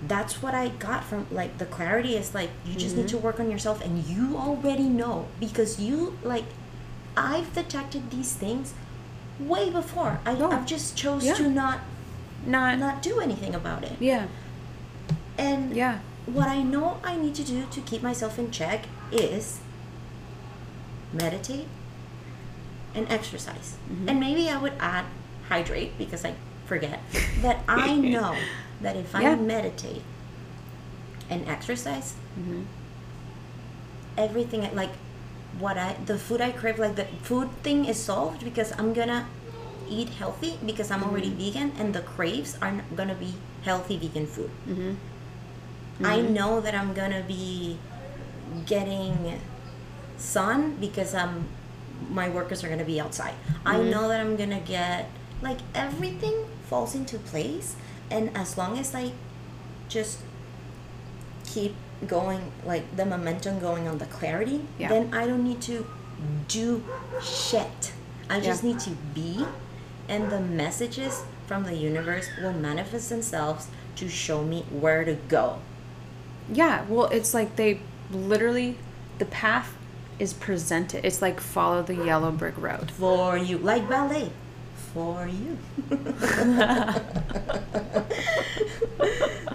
that's 0.08 0.42
what 0.42 0.54
I 0.54 0.68
got 0.68 1.04
from 1.04 1.28
like 1.32 1.58
the 1.58 1.66
clarity 1.66 2.16
is 2.16 2.34
like 2.36 2.50
you 2.66 2.76
just 2.76 2.96
need 2.96 3.08
to 3.10 3.18
work 3.18 3.40
on 3.40 3.50
yourself 3.50 3.84
and 3.84 4.04
you 4.04 4.36
already 4.36 4.90
know 4.90 5.28
because 5.40 5.80
you 5.80 6.18
like 6.24 6.46
I've 7.16 7.54
detected 7.54 8.12
these 8.12 8.34
things 8.34 8.74
way 9.40 9.70
before. 9.70 10.20
I, 10.26 10.32
Oh. 10.36 10.52
I've 10.52 10.66
just 10.66 10.96
chose 10.96 11.24
Yeah. 11.26 11.34
to 11.36 11.50
not 11.50 11.80
Not. 12.46 12.78
not 12.80 13.02
do 13.02 13.20
anything 13.20 13.56
about 13.56 13.84
it. 13.84 13.94
Yeah. 14.00 14.28
And 15.38 15.76
Yeah. 15.76 16.00
what 16.26 16.48
I 16.48 16.62
know 16.62 16.98
I 17.04 17.16
need 17.16 17.36
to 17.36 17.44
do 17.44 17.66
to 17.72 17.82
keep 17.82 18.02
myself 18.04 18.38
in 18.38 18.52
check 18.52 18.86
is 19.12 19.60
meditate 21.12 21.68
and 22.96 23.10
exercise. 23.12 23.76
Mm-hmm. 23.92 24.10
And 24.10 24.20
maybe 24.20 24.50
I 24.50 24.58
would 24.58 24.74
add 24.80 25.06
hydrate 25.50 25.98
because 25.98 26.24
I 26.26 26.36
forget. 26.66 27.00
But 27.42 27.60
I 27.68 27.96
know 27.96 28.36
that 28.82 28.96
if 28.96 29.14
Yeah. 29.14 29.32
I 29.32 29.36
meditate 29.36 30.04
and 31.30 31.48
exercise, 31.48 32.14
Mm-hmm. 32.40 32.64
everything 34.18 34.62
like 34.76 34.92
what 35.60 35.78
I 35.78 35.94
the 36.06 36.18
food 36.18 36.42
I 36.42 36.52
crave 36.52 36.80
like 36.80 36.96
the 36.96 37.06
food 37.22 37.50
thing 37.64 37.86
is 37.86 37.98
solved 37.98 38.44
because 38.44 38.72
I'm 38.78 38.94
gonna 38.94 39.28
eat 39.90 40.10
healthy 40.10 40.58
because 40.66 40.90
I'm 40.92 41.04
already 41.04 41.30
Mm-hmm. 41.30 41.44
vegan 41.44 41.72
and 41.78 41.94
the 41.94 42.02
craves 42.02 42.58
are 42.62 42.74
gonna 42.96 43.16
be 43.16 43.34
healthy 43.64 43.98
vegan 43.98 44.26
food. 44.28 44.50
Mm-hmm. 44.68 44.94
I 46.06 46.22
know 46.22 46.60
that 46.62 46.74
I'm 46.74 46.94
gonna 46.94 47.24
be 47.28 47.78
getting 48.66 49.40
sun 50.18 50.78
because 50.80 51.14
um 51.14 51.46
my 52.10 52.30
workers 52.30 52.64
are 52.64 52.70
gonna 52.70 52.84
be 52.86 53.00
outside. 53.00 53.36
I 53.66 53.78
know 53.82 54.08
that 54.08 54.20
I'm 54.20 54.36
gonna 54.36 54.60
get 54.60 55.10
like 55.42 55.60
everything 55.76 56.46
falls 56.70 56.96
into 56.96 57.18
place 57.20 57.76
and 58.10 58.36
as 58.36 58.58
long 58.58 58.78
as 58.80 58.96
I 58.96 59.12
just 59.90 60.20
keep 61.46 61.76
going 62.04 62.52
like 62.66 62.96
the 62.96 63.06
momentum 63.06 63.60
going 63.60 63.88
on 63.88 63.98
the 63.98 64.06
clarity, 64.06 64.62
Yeah. 64.78 64.90
then 64.90 65.14
I 65.14 65.26
don't 65.28 65.44
need 65.44 65.62
to 65.64 65.86
do 66.48 66.84
shit. 67.22 67.94
I 68.30 68.40
just 68.40 68.64
Yeah. 68.64 68.70
need 68.70 68.80
to 68.82 68.92
be 69.14 69.46
and 70.10 70.30
the 70.30 70.40
messages 70.40 71.24
from 71.48 71.64
the 71.64 71.76
universe 71.76 72.28
will 72.42 72.54
manifest 72.54 73.10
themselves 73.10 73.68
to 73.96 74.10
show 74.10 74.44
me 74.44 74.66
where 74.72 75.04
to 75.06 75.14
go. 75.28 75.60
Yeah, 76.52 76.84
well, 76.90 77.06
it's 77.06 77.34
like 77.34 77.56
they 77.56 77.80
literally, 78.12 78.78
the 79.20 79.26
path 79.26 79.76
is 80.20 80.34
presented. 80.34 81.06
It's 81.06 81.22
like 81.22 81.40
follow 81.40 81.82
the 81.84 81.96
yellow 81.96 82.32
brick 82.32 82.58
road. 82.58 82.92
for 82.92 83.38
you 83.38 83.58
like 83.58 83.88
ballet 83.90 84.32
for 84.94 85.28
you 85.28 85.58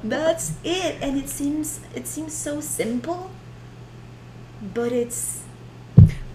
that's 0.05 0.53
it 0.65 0.97
and 1.01 1.19
it 1.19 1.29
seems 1.29 1.81
it 1.95 2.07
seems 2.07 2.33
so 2.33 2.61
simple 2.61 3.31
but 4.75 4.93
it's 4.93 5.43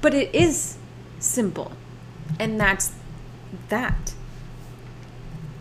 But 0.01 0.13
it 0.13 0.33
is 0.35 0.77
simple. 1.19 1.71
And 2.39 2.59
that's 2.59 2.91
that. 3.69 4.13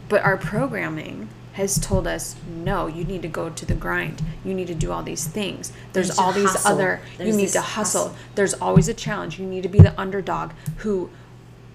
But 0.09 0.23
our 0.23 0.37
programming 0.37 1.29
has 1.55 1.79
told 1.79 2.07
us 2.07 2.37
no, 2.49 2.87
you 2.87 3.05
need 3.05 3.23
to 3.23 3.29
go 3.29 3.51
to 3.51 3.67
the 3.67 3.75
grind. 3.75 4.23
You 4.45 4.55
need 4.55 4.67
to 4.69 4.75
do 4.75 4.91
all 4.93 5.03
these 5.03 5.27
things. 5.27 5.73
There's 5.93 6.09
There's 6.09 6.19
all 6.19 6.33
these 6.33 6.51
hustle. 6.53 6.73
other, 6.73 7.01
There's 7.19 7.31
you 7.31 7.37
need 7.37 7.51
to 7.51 7.61
hustle. 7.61 8.09
hustle. 8.09 8.17
There's 8.35 8.55
always 8.55 8.89
a 8.89 8.95
challenge. 8.95 9.39
You 9.39 9.47
need 9.47 9.63
to 9.63 9.69
be 9.69 9.79
the 9.81 9.99
underdog 10.01 10.53
who 10.79 11.11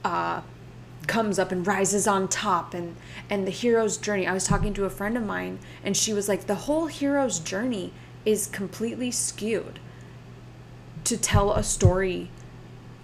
uh, 0.03 0.41
comes 1.07 1.39
up 1.39 1.51
and 1.51 1.65
rises 1.65 2.07
on 2.07 2.27
top 2.27 2.73
and 2.73 2.95
and 3.29 3.47
the 3.47 3.51
hero's 3.51 3.97
journey. 3.97 4.27
I 4.27 4.33
was 4.33 4.45
talking 4.45 4.73
to 4.75 4.85
a 4.85 4.89
friend 4.89 5.17
of 5.17 5.23
mine 5.23 5.59
and 5.83 5.95
she 5.95 6.13
was 6.13 6.27
like 6.27 6.47
the 6.47 6.55
whole 6.55 6.87
hero's 6.87 7.39
journey 7.39 7.93
is 8.25 8.47
completely 8.47 9.09
skewed 9.09 9.79
to 11.05 11.17
tell 11.17 11.53
a 11.53 11.63
story 11.63 12.29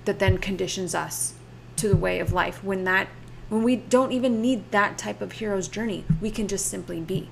that 0.05 0.19
then 0.19 0.37
conditions 0.37 0.93
us 0.93 1.35
to 1.77 1.87
the 1.87 1.95
way 1.95 2.19
of 2.19 2.33
life 2.33 2.63
when 2.63 2.83
that 2.83 3.07
when 3.49 3.63
we 3.63 3.75
don't 3.75 4.11
even 4.11 4.41
need 4.41 4.69
that 4.71 4.97
type 4.97 5.21
of 5.21 5.33
hero's 5.33 5.67
journey 5.67 6.03
we 6.19 6.29
can 6.29 6.47
just 6.47 6.65
simply 6.65 6.99
be 6.99 7.29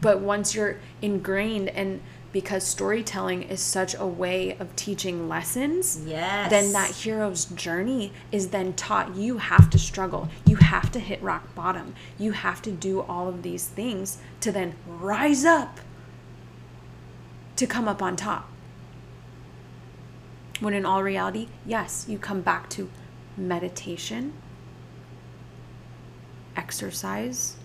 but 0.00 0.20
once 0.20 0.54
you're 0.54 0.78
ingrained 1.00 1.68
and 1.70 2.00
because 2.32 2.64
storytelling 2.64 3.42
is 3.42 3.60
such 3.60 3.94
a 3.94 4.06
way 4.06 4.56
of 4.58 4.74
teaching 4.74 5.28
lessons 5.28 6.00
yes. 6.06 6.50
then 6.50 6.72
that 6.72 6.90
hero's 6.90 7.44
journey 7.44 8.12
is 8.32 8.48
then 8.48 8.72
taught. 8.72 9.14
You 9.14 9.38
have 9.38 9.68
to 9.70 9.78
struggle. 9.78 10.28
You 10.46 10.56
have 10.56 10.90
to 10.92 10.98
hit 10.98 11.22
rock 11.22 11.54
bottom. 11.54 11.94
You 12.18 12.32
have 12.32 12.62
to 12.62 12.72
do 12.72 13.02
all 13.02 13.28
of 13.28 13.42
these 13.42 13.66
things 13.66 14.18
to 14.40 14.50
then 14.50 14.74
rise 14.86 15.44
up 15.44 15.80
to 17.56 17.66
come 17.66 17.86
up 17.86 18.00
on 18.02 18.16
top. 18.16 18.48
When 20.60 20.74
in 20.74 20.86
all 20.86 21.02
reality 21.02 21.48
yes 21.66 22.06
you 22.08 22.18
come 22.18 22.40
back 22.40 22.70
to 22.70 22.88
meditation 23.36 24.32
exercise 26.56 27.56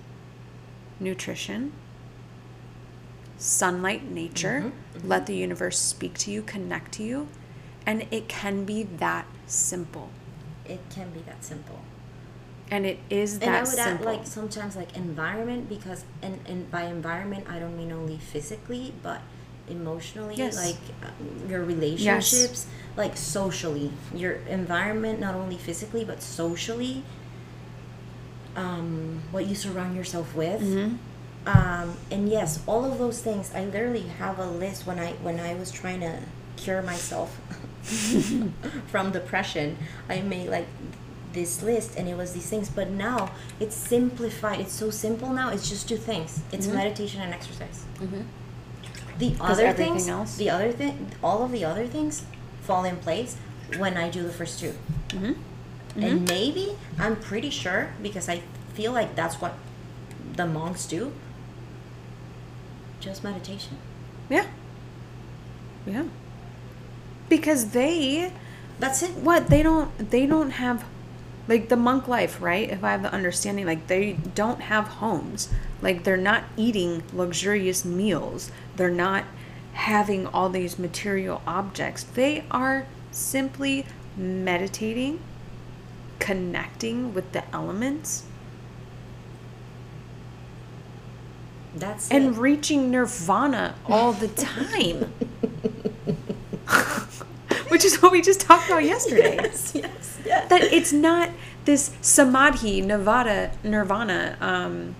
nutrition 0.99 1.73
sunlight 3.38 4.04
nature 4.10 4.71
let 5.04 5.26
the 5.28 5.36
universe 5.36 5.78
speak 5.80 6.17
to 6.17 6.32
you 6.32 6.41
connect 6.41 6.91
to 6.93 7.04
you 7.04 7.28
and 7.86 8.06
it 8.12 8.28
can 8.28 8.65
be 8.65 8.84
that 8.84 9.26
simple. 9.45 10.10
It 10.65 10.82
can 10.89 11.10
be 11.12 11.21
that 11.21 11.43
simple. 11.43 11.80
And 12.69 12.86
it 12.86 13.00
is 13.10 13.39
that 13.39 13.47
and 13.47 13.56
i 13.56 13.60
would 13.62 13.69
simple 13.69 14.10
add 14.10 14.17
like 14.17 14.28
sometimes 14.28 14.76
like 14.76 14.97
environment 14.97 15.69
because 15.69 16.04
and, 16.21 16.39
and 16.45 16.69
by 16.69 16.84
environment 16.84 17.45
i 17.50 17.60
don't 17.60 17.78
mean 17.78 17.93
only 17.93 18.17
physically 18.17 18.93
but 19.02 19.21
emotionally 19.69 20.36
Yes. 20.36 20.56
like 20.58 20.76
uh, 21.02 21.50
your 21.50 21.63
relationships 21.63 22.67
like 22.97 23.15
socially. 23.15 23.91
Your 24.13 24.34
environment 24.47 25.19
not 25.19 25.36
only 25.36 25.58
physically 25.58 26.04
but 26.04 26.21
socially 26.21 27.04
um, 28.56 29.21
what 29.32 29.45
you 29.45 29.56
surround 29.56 29.95
yourself 29.95 30.34
with. 30.36 30.62
Mhm. 30.62 30.97
Um, 31.47 31.95
and 32.12 32.27
yes 32.29 32.60
all 32.67 32.83
of 32.86 32.97
those 32.99 33.19
things 33.21 33.51
i 33.55 33.63
literally 33.65 34.07
have 34.19 34.38
a 34.39 34.45
list 34.63 34.86
when 34.86 34.99
i 34.99 35.12
when 35.25 35.39
i 35.39 35.53
was 35.55 35.71
trying 35.71 36.01
to 36.01 36.13
cure 36.57 36.81
myself 36.81 37.29
from 38.91 39.12
depression 39.12 39.77
i 40.10 40.19
made 40.21 40.49
like 40.49 40.67
this 41.33 41.62
list 41.62 41.95
and 41.97 42.07
it 42.10 42.15
was 42.17 42.33
these 42.33 42.49
things 42.49 42.69
but 42.69 42.89
now 42.89 43.30
it's 43.59 43.76
simplified 43.76 44.59
it's 44.59 44.74
so 44.74 44.89
simple 44.89 45.30
now 45.32 45.49
it's 45.49 45.69
just 45.69 45.88
two 45.88 45.97
things 45.97 46.39
it's 46.51 46.67
Mhm. 46.67 46.74
meditation 46.74 47.22
and 47.22 47.34
exercise 47.34 47.84
Mhm. 48.01 48.24
the 49.19 49.36
other 49.39 49.72
things 49.74 50.07
else- 50.07 50.36
the 50.38 50.49
other 50.49 50.72
thing 50.72 51.11
all 51.24 51.43
of 51.43 51.51
the 51.51 51.63
other 51.63 51.86
things 51.88 52.24
fall 52.61 52.84
in 52.86 52.97
place 52.97 53.36
when 53.78 53.95
i 53.97 54.09
do 54.09 54.24
the 54.24 54.34
first 54.41 54.59
two 54.59 54.74
Mhm. 55.09 55.36
and 55.95 56.28
maybe 56.30 56.65
i'm 56.99 57.15
pretty 57.15 57.49
sure 57.49 57.89
because 58.01 58.28
i 58.30 58.41
feel 58.74 58.91
like 58.91 59.15
that's 59.15 59.39
what 59.41 59.53
the 60.36 60.45
monks 60.45 60.86
do 60.86 61.11
just 63.08 63.24
meditation. 63.24 63.78
Yeah. 64.30 64.47
Yeah. 65.86 66.05
Because 67.30 67.72
they 67.72 68.34
that's 68.80 69.01
it. 69.01 69.12
What 69.12 69.49
they 69.49 69.64
don't 69.64 70.12
they 70.12 70.26
don't 70.26 70.51
have 70.51 70.84
like 71.47 71.70
the 71.70 71.78
monk 71.78 72.08
life 72.08 72.41
right? 72.41 72.70
If 72.70 72.84
i 72.84 72.91
have 72.91 73.03
the 73.03 73.12
understanding 73.12 73.66
like 73.66 73.88
they 73.88 74.14
don't 74.36 74.62
have 74.62 74.88
homes. 74.88 75.49
Like 75.82 76.03
they're 76.03 76.18
not 76.18 76.43
eating 76.58 77.03
luxurious 77.14 77.86
meals. 77.86 78.51
They're 78.76 78.89
not 78.89 79.24
having 79.74 80.28
all 80.28 80.49
these 80.49 80.78
material 80.78 81.41
objects. 81.47 82.03
They 82.03 82.43
are 82.51 82.88
simply 83.12 83.86
meditating, 84.18 85.20
connecting 86.20 87.14
with 87.14 87.32
the 87.32 87.43
elements, 87.55 88.24
That's 91.80 92.09
and 92.09 92.36
it. 92.36 92.39
reaching 92.39 92.91
nirvana 92.91 93.75
all 93.88 94.13
the 94.13 94.28
time. 94.30 95.13
Which 97.69 97.84
is 97.86 98.01
what 98.01 98.11
we 98.11 98.21
just 98.21 98.41
talked 98.41 98.67
about 98.67 98.84
yesterday. 98.84 99.36
yes, 99.43 99.73
yes, 99.75 100.19
yes. 100.25 100.49
That 100.49 100.63
it's 100.63 100.93
not 100.93 101.30
this 101.65 101.91
samadhi, 102.01 102.82
nirvana, 102.82 103.51
nirvana, 103.63 104.38
um, 104.39 104.95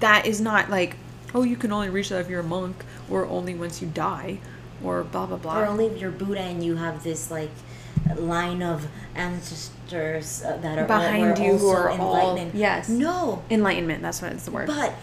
that 0.00 0.26
is 0.26 0.40
not 0.40 0.70
like, 0.70 0.96
oh, 1.34 1.44
you 1.44 1.56
can 1.56 1.72
only 1.72 1.88
reach 1.88 2.08
that 2.08 2.20
if 2.20 2.28
you're 2.28 2.40
a 2.40 2.44
monk, 2.44 2.84
or 3.08 3.26
only 3.26 3.54
once 3.54 3.80
you 3.80 3.88
die, 3.88 4.38
or 4.82 5.04
blah, 5.04 5.26
blah, 5.26 5.36
blah. 5.36 5.60
or 5.60 5.66
only 5.66 5.86
if 5.86 6.00
you're 6.00 6.10
Buddha 6.10 6.40
and 6.40 6.64
you 6.64 6.76
have 6.76 7.04
this 7.04 7.30
like 7.30 7.50
line 8.16 8.62
of 8.62 8.86
ancestors 9.14 10.42
uh, 10.44 10.56
that 10.58 10.78
are 10.78 10.86
Behind 10.86 11.38
all, 11.38 11.44
you 11.46 11.56
who 11.58 11.68
are 11.70 11.90
all- 11.90 12.38
yes. 12.54 12.88
No, 12.88 13.42
Enlightenment, 13.50 14.02
that's 14.02 14.22
what 14.22 14.32
it's 14.32 14.44
the 14.44 14.50
word. 14.50 14.66
but 14.66 14.94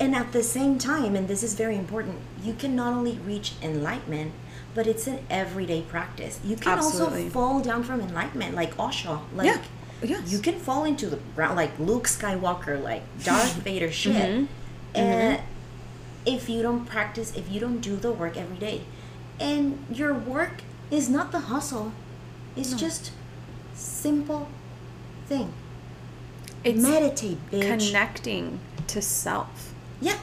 and 0.00 0.14
at 0.14 0.30
the 0.32 0.42
same 0.44 0.78
time, 0.78 1.16
and 1.16 1.26
this 1.26 1.42
is 1.42 1.54
very 1.54 1.74
important, 1.76 2.18
you 2.42 2.54
can 2.54 2.76
not 2.76 2.92
only 2.94 3.18
reach 3.18 3.54
enlightenment, 3.60 4.32
but 4.72 4.86
it's 4.86 5.08
an 5.08 5.18
everyday 5.28 5.82
practice. 5.82 6.38
You 6.44 6.54
can 6.54 6.78
Absolutely. 6.78 7.24
also 7.24 7.30
fall 7.30 7.60
down 7.60 7.82
from 7.82 8.00
enlightenment, 8.00 8.54
like 8.54 8.78
Osho. 8.78 9.22
Like 9.34 9.46
Yeah. 9.46 9.60
Yes. 10.00 10.30
you 10.30 10.38
can 10.38 10.54
fall 10.60 10.84
into 10.84 11.08
the 11.08 11.18
ground, 11.34 11.56
like 11.56 11.76
Luke 11.80 12.04
Skywalker, 12.06 12.80
like 12.80 13.02
Darth 13.24 13.54
Vader 13.64 13.90
shit. 13.90 14.14
Mhm. 14.14 14.46
And 14.94 15.40
if 16.24 16.48
you 16.48 16.62
don't 16.62 16.84
practice, 16.84 17.32
if 17.34 17.50
you 17.50 17.58
don't 17.58 17.80
do 17.80 17.96
the 17.96 18.12
work 18.12 18.36
every 18.36 18.58
day, 18.58 18.82
and 19.40 19.84
your 19.92 20.14
work 20.14 20.62
is 20.90 21.08
not 21.08 21.32
the 21.32 21.40
hustle, 21.40 21.92
it's 22.56 22.72
just 22.74 23.12
simple 23.74 24.48
thing. 25.26 25.52
it's 26.64 26.80
Meditate, 26.82 27.38
bitch. 27.50 27.62
connecting 27.90 28.58
to 28.88 29.00
self. 29.02 29.72
Yeah. 30.00 30.16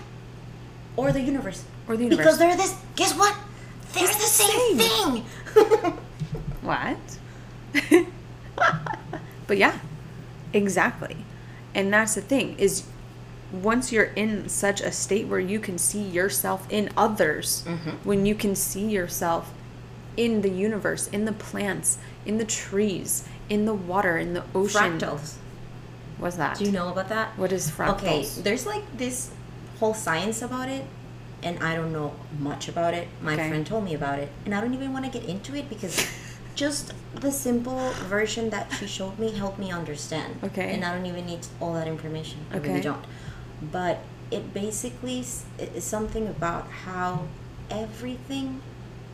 Or 0.97 1.11
the 1.11 1.21
universe. 1.21 1.63
Or 1.87 1.95
the 1.97 2.03
universe. 2.05 2.25
Because 2.25 2.37
they're 2.39 2.55
this. 2.57 2.75
Guess 2.95 3.13
what? 3.17 3.35
They're 3.93 4.03
It's 4.05 4.15
the, 4.15 4.43
the 4.43 4.49
same, 4.49 4.79
same. 4.79 5.23
thing. 5.23 5.93
What? 6.65 6.97
but 9.47 9.57
yeah, 9.57 9.77
exactly. 10.53 11.17
And 11.73 11.93
that's 11.93 12.15
the 12.15 12.21
thing 12.21 12.57
is 12.57 12.83
once 13.51 13.91
you're 13.91 14.05
in 14.15 14.49
such 14.49 14.81
a 14.81 14.91
state 14.91 15.27
where 15.27 15.39
you 15.39 15.59
can 15.59 15.77
see 15.77 16.01
yourself 16.01 16.65
in 16.71 16.89
others, 16.97 17.63
Mm-hmm. 17.67 17.89
when 18.03 18.25
you 18.25 18.33
can 18.35 18.55
see 18.55 18.87
yourself 18.89 19.53
in 20.17 20.41
the 20.41 20.49
universe, 20.49 21.07
in 21.07 21.25
the 21.25 21.33
plants, 21.33 21.97
in 22.25 22.37
the 22.37 22.45
trees, 22.45 23.27
in 23.49 23.65
the 23.65 23.73
water, 23.73 24.17
in 24.17 24.33
the 24.33 24.43
ocean. 24.53 24.99
Fractals. 24.99 25.35
What's 26.17 26.37
that? 26.37 26.57
Do 26.57 26.65
you 26.65 26.71
know 26.71 26.89
about 26.89 27.09
that? 27.09 27.37
What 27.37 27.51
is 27.51 27.69
fractals? 27.69 27.95
Okay, 27.97 28.41
there's 28.41 28.65
like 28.65 28.83
this 28.97 29.31
whole 29.79 29.93
science 29.93 30.41
about 30.41 30.69
it, 30.69 30.85
and 31.43 31.61
I 31.61 31.75
don't 31.75 31.91
know 31.91 32.13
much 32.39 32.67
about 32.69 32.93
it. 32.93 33.07
My 33.21 33.33
Okay. 33.33 33.49
friend 33.49 33.67
told 33.67 33.83
me 33.83 33.93
about 33.93 34.19
it, 34.19 34.29
and 34.45 34.55
I 34.55 34.61
don't 34.61 34.73
even 34.73 34.93
want 34.93 35.05
to 35.05 35.11
get 35.11 35.27
into 35.27 35.55
it 35.55 35.69
because 35.69 36.07
just 36.55 36.93
the 37.13 37.31
simple 37.31 37.91
version 38.07 38.49
that 38.51 38.71
she 38.79 38.87
showed 38.87 39.19
me 39.19 39.31
helped 39.31 39.59
me 39.59 39.71
understand. 39.71 40.39
Okay. 40.43 40.73
And 40.73 40.85
I 40.85 40.95
don't 40.95 41.05
even 41.05 41.25
need 41.25 41.45
all 41.59 41.73
that 41.73 41.87
information. 41.87 42.39
I 42.51 42.57
really 42.57 42.81
don't. 42.81 43.03
But 43.71 43.99
it 44.31 44.53
basically 44.53 45.19
is 45.19 45.43
something 45.79 46.27
about 46.27 46.67
how 46.85 47.27
everything 47.69 48.61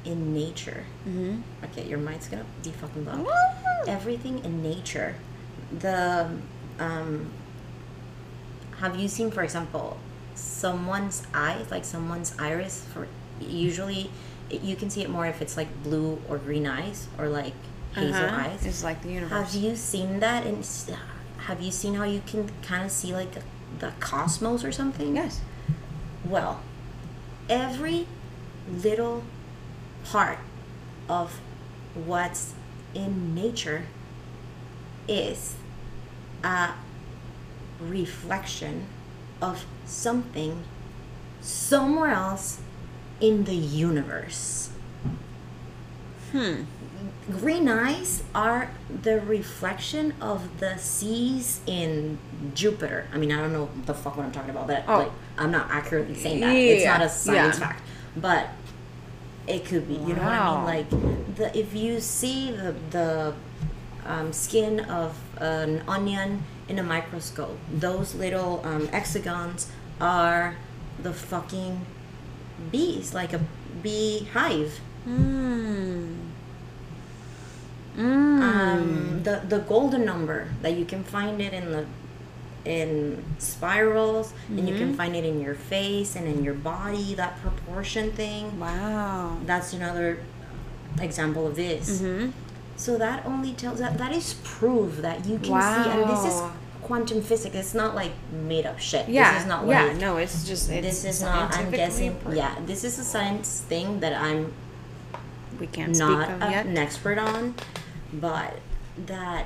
in 0.05 0.33
nature. 0.33 0.83
Mm-hmm. 1.07 1.41
Okay, 1.65 1.87
your 1.87 1.99
mind's 1.99 2.27
gonna 2.27 2.45
be 2.63 2.71
fucking 2.71 3.03
blown 3.03 3.27
everything 3.87 4.43
in 4.45 4.61
nature 4.61 5.15
the 5.79 6.29
um 6.79 7.31
have 8.79 8.95
you 8.99 9.07
seen 9.07 9.31
for 9.31 9.41
example 9.41 9.97
someone's 10.35 11.23
eye 11.33 11.57
like 11.71 11.83
someone's 11.85 12.35
iris 12.37 12.85
for 12.93 13.07
usually 13.39 14.11
it, 14.51 14.61
you 14.61 14.75
can 14.75 14.89
see 14.89 15.01
it 15.01 15.09
more 15.09 15.25
if 15.25 15.41
it's 15.41 15.57
like 15.57 15.67
blue 15.83 16.21
or 16.29 16.37
green 16.37 16.67
eyes 16.67 17.07
or 17.17 17.27
like 17.27 17.53
hazel 17.95 18.23
Uh-huh. 18.25 18.49
eyes 18.49 18.65
It's 18.65 18.83
like 18.83 19.01
the 19.01 19.09
universe. 19.13 19.31
have 19.53 19.55
you 19.63 19.75
seen 19.75 20.19
that 20.19 20.45
and 20.45 20.63
have 21.47 21.59
you 21.61 21.71
seen 21.71 21.95
how 21.95 22.03
you 22.03 22.21
can 22.27 22.49
kind 22.61 22.85
of 22.85 22.91
see 22.91 23.13
like 23.13 23.33
the 23.79 23.91
cosmos 23.99 24.63
or 24.63 24.71
something 24.71 25.15
yes. 25.15 25.41
well, 26.23 26.61
every 27.49 28.05
little 28.69 29.23
part 30.05 30.39
of 31.09 31.39
what's 31.93 32.53
in 32.93 33.33
nature 33.35 33.83
is 35.07 35.55
a 36.43 36.71
reflection 37.79 38.85
of 39.41 39.65
something 39.85 40.63
somewhere 41.41 42.11
else 42.11 42.59
in 43.19 43.43
the 43.45 43.55
universe. 43.55 44.69
Hmm. 46.31 46.63
Green 47.29 47.67
eyes 47.67 48.23
are 48.33 48.71
the 49.01 49.19
reflection 49.19 50.13
of 50.21 50.59
the 50.59 50.77
seas 50.77 51.59
in 51.65 52.17
Jupiter. 52.53 53.07
I 53.13 53.17
mean, 53.17 53.31
I 53.31 53.39
don't 53.41 53.53
know 53.53 53.69
the 53.85 53.93
fuck 53.93 54.17
what 54.17 54.25
I'm 54.25 54.31
talking 54.31 54.49
about, 54.49 54.67
but 54.67 54.83
Oh. 54.87 54.99
like, 54.99 55.11
I'm 55.37 55.51
not 55.51 55.67
accurately 55.69 56.15
saying 56.15 56.41
that. 56.41 56.55
It's 56.55 56.85
not 56.85 57.01
a 57.01 57.09
science 57.09 57.59
yeah. 57.59 57.67
fact, 57.67 57.81
but 58.15 58.49
it 59.47 59.65
could 59.65 59.87
be. 59.87 59.95
You 59.95 60.13
know 60.15 60.23
what 60.23 60.31
I 60.33 60.39
Wow. 60.39 60.55
mean? 60.57 60.65
Like, 60.65 60.89
the 61.35 61.57
if 61.57 61.73
you 61.73 61.99
see 61.99 62.51
the 62.51 62.75
the 62.91 63.33
um, 64.05 64.33
skin 64.33 64.79
of 64.81 65.17
an 65.37 65.83
onion 65.87 66.43
in 66.67 66.79
a 66.79 66.83
microscope, 66.83 67.57
those 67.73 68.15
little 68.15 68.61
um, 68.65 68.87
hexagons 68.87 69.67
are 69.99 70.55
the 71.01 71.13
fucking 71.13 71.85
bees, 72.71 73.13
like 73.13 73.33
a 73.33 73.41
beehive. 73.81 74.79
Mm. 75.07 76.15
Mm. 77.97 78.41
um, 78.41 79.23
the 79.23 79.41
the 79.49 79.59
golden 79.59 80.05
number 80.05 80.47
that 80.61 80.73
you 80.75 80.85
can 80.85 81.03
find 81.03 81.41
it 81.41 81.53
in 81.53 81.71
the 81.71 81.85
in 82.65 83.23
spirals 83.39 84.33
and 84.49 84.59
you 84.67 84.75
Mm-hmm. 84.75 84.77
can 84.85 84.93
find 84.95 85.15
it 85.15 85.25
in 85.25 85.41
your 85.41 85.55
face 85.55 86.15
and 86.15 86.27
in 86.27 86.43
your 86.43 86.53
body 86.53 87.15
that 87.15 87.41
proportion 87.41 88.11
thing 88.11 88.59
wow. 88.59 89.37
that's 89.45 89.73
another 89.73 90.19
example 90.99 91.47
of 91.47 91.55
this 91.55 92.01
Mm-hmm. 92.01 92.31
so 92.77 92.97
that 92.97 93.25
only 93.25 93.53
tells 93.53 93.79
that 93.79 93.97
that 93.97 94.11
is 94.11 94.35
proof 94.43 94.97
that 94.97 95.25
you 95.25 95.37
can 95.39 95.59
see 95.61 95.89
and 95.89 96.09
this 96.09 96.25
is 96.33 96.41
quantum 96.83 97.21
physics 97.21 97.55
it's 97.55 97.73
not 97.73 97.95
like 97.95 98.11
made 98.47 98.65
up 98.65 98.79
shit 98.79 99.07
Yeah. 99.09 99.33
this 99.33 99.41
is 99.43 99.47
not 99.47 99.65
yeah. 99.67 99.93
No, 99.97 100.17
it's 100.17 100.45
just 100.47 100.69
it's 100.69 100.85
this 100.85 101.05
is 101.05 101.21
not 101.21 101.55
i'm 101.57 101.71
guessing 101.71 102.15
proven. 102.17 102.37
yeah 102.37 102.55
this 102.65 102.83
is 102.83 102.99
a 102.99 103.03
science 103.03 103.61
thing 103.67 103.99
that 104.01 104.13
i'm 104.21 104.51
We 105.59 105.67
can't 105.67 105.97
not 105.97 106.27
a- 106.29 106.43
an 106.67 106.77
expert 106.77 107.17
on, 107.19 107.53
but 108.13 108.57
that 109.05 109.45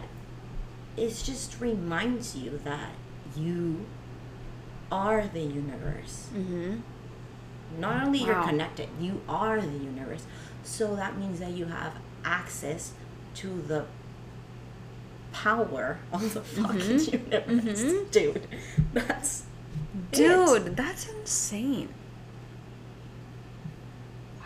it 0.97 1.09
just 1.23 1.59
reminds 1.59 2.35
you 2.37 2.59
that 2.63 2.91
you 3.37 3.85
are 4.91 5.27
the 5.27 5.41
universe. 5.41 6.27
Mm-hmm. 6.33 6.77
Not 7.79 8.03
only 8.03 8.19
you're 8.19 8.43
connected, 8.43 8.89
you 8.99 9.21
are 9.27 9.59
the 9.59 9.77
universe. 9.77 10.25
So 10.63 10.95
that 10.95 11.17
means 11.17 11.39
that 11.39 11.51
you 11.51 11.65
have 11.65 11.93
access 12.23 12.93
to 13.35 13.61
the 13.63 13.85
power 15.31 15.97
of 16.13 16.33
the 16.33 16.41
fucking 16.41 16.79
universe, 16.81 17.83
Mhm. 17.83 18.11
dude. 18.11 18.47
That's 18.93 19.41
it. 19.41 20.11
Dude, 20.11 20.75
that's 20.77 21.09
insane. 21.09 21.89
Wow. 24.39 24.45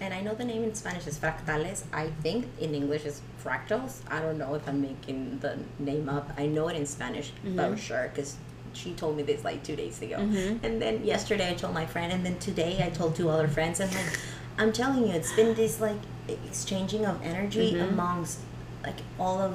And 0.00 0.14
I 0.14 0.20
know 0.20 0.34
the 0.34 0.44
name 0.44 0.62
in 0.64 0.74
Spanish 0.74 1.06
is 1.06 1.18
fractales. 1.18 1.82
I 1.92 2.10
think 2.22 2.46
in 2.60 2.74
English 2.74 3.04
is 3.04 3.20
fractals. 3.44 4.00
I 4.08 4.20
don't 4.20 4.38
know 4.38 4.54
if 4.54 4.66
I'm 4.68 4.80
making 4.80 5.38
the 5.40 5.58
name 5.78 6.08
up. 6.08 6.30
I 6.36 6.46
know 6.46 6.68
it 6.68 6.76
in 6.76 6.86
Spanish, 6.86 7.32
but 7.44 7.64
I'm 7.64 7.76
sure 7.76 8.10
because 8.12 8.36
she 8.72 8.92
told 8.94 9.16
me 9.16 9.22
this 9.22 9.44
like 9.44 9.62
two 9.62 9.76
days 9.76 10.00
ago. 10.00 10.16
Mhm. 10.16 10.62
And 10.62 10.80
then 10.80 11.04
yesterday 11.04 11.50
I 11.50 11.54
told 11.54 11.74
my 11.74 11.86
friend, 11.86 12.12
and 12.12 12.24
then 12.24 12.38
today 12.38 12.82
I 12.84 12.90
told 12.90 13.14
two 13.16 13.28
other 13.28 13.48
friends. 13.48 13.80
And 13.80 13.92
like, 13.94 14.18
I'm 14.58 14.72
telling 14.72 15.06
you, 15.06 15.12
it's 15.12 15.32
been 15.34 15.54
this 15.54 15.80
like 15.80 15.98
exchanging 16.28 17.04
of 17.06 17.20
energy 17.22 17.72
Mhm. 17.74 17.88
amongst 17.90 18.38
like 18.84 19.00
all 19.18 19.40
of 19.40 19.54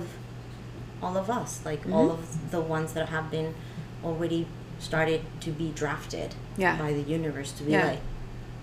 all 1.01 1.15
of 1.15 1.29
us, 1.29 1.61
like 1.63 1.81
all 1.91 2.09
of 2.11 2.51
the 2.51 2.59
ones 2.59 2.93
that 2.93 3.09
have 3.09 3.29
been 3.29 3.53
already 4.03 4.47
started 4.79 5.21
to 5.39 5.51
be 5.51 5.71
drafted 5.75 6.33
Yeah. 6.57 6.75
by 6.77 6.91
the 6.93 7.01
universe 7.01 7.51
to 7.53 7.63
be 7.63 7.71
Yeah. 7.73 7.87
like, 7.87 7.99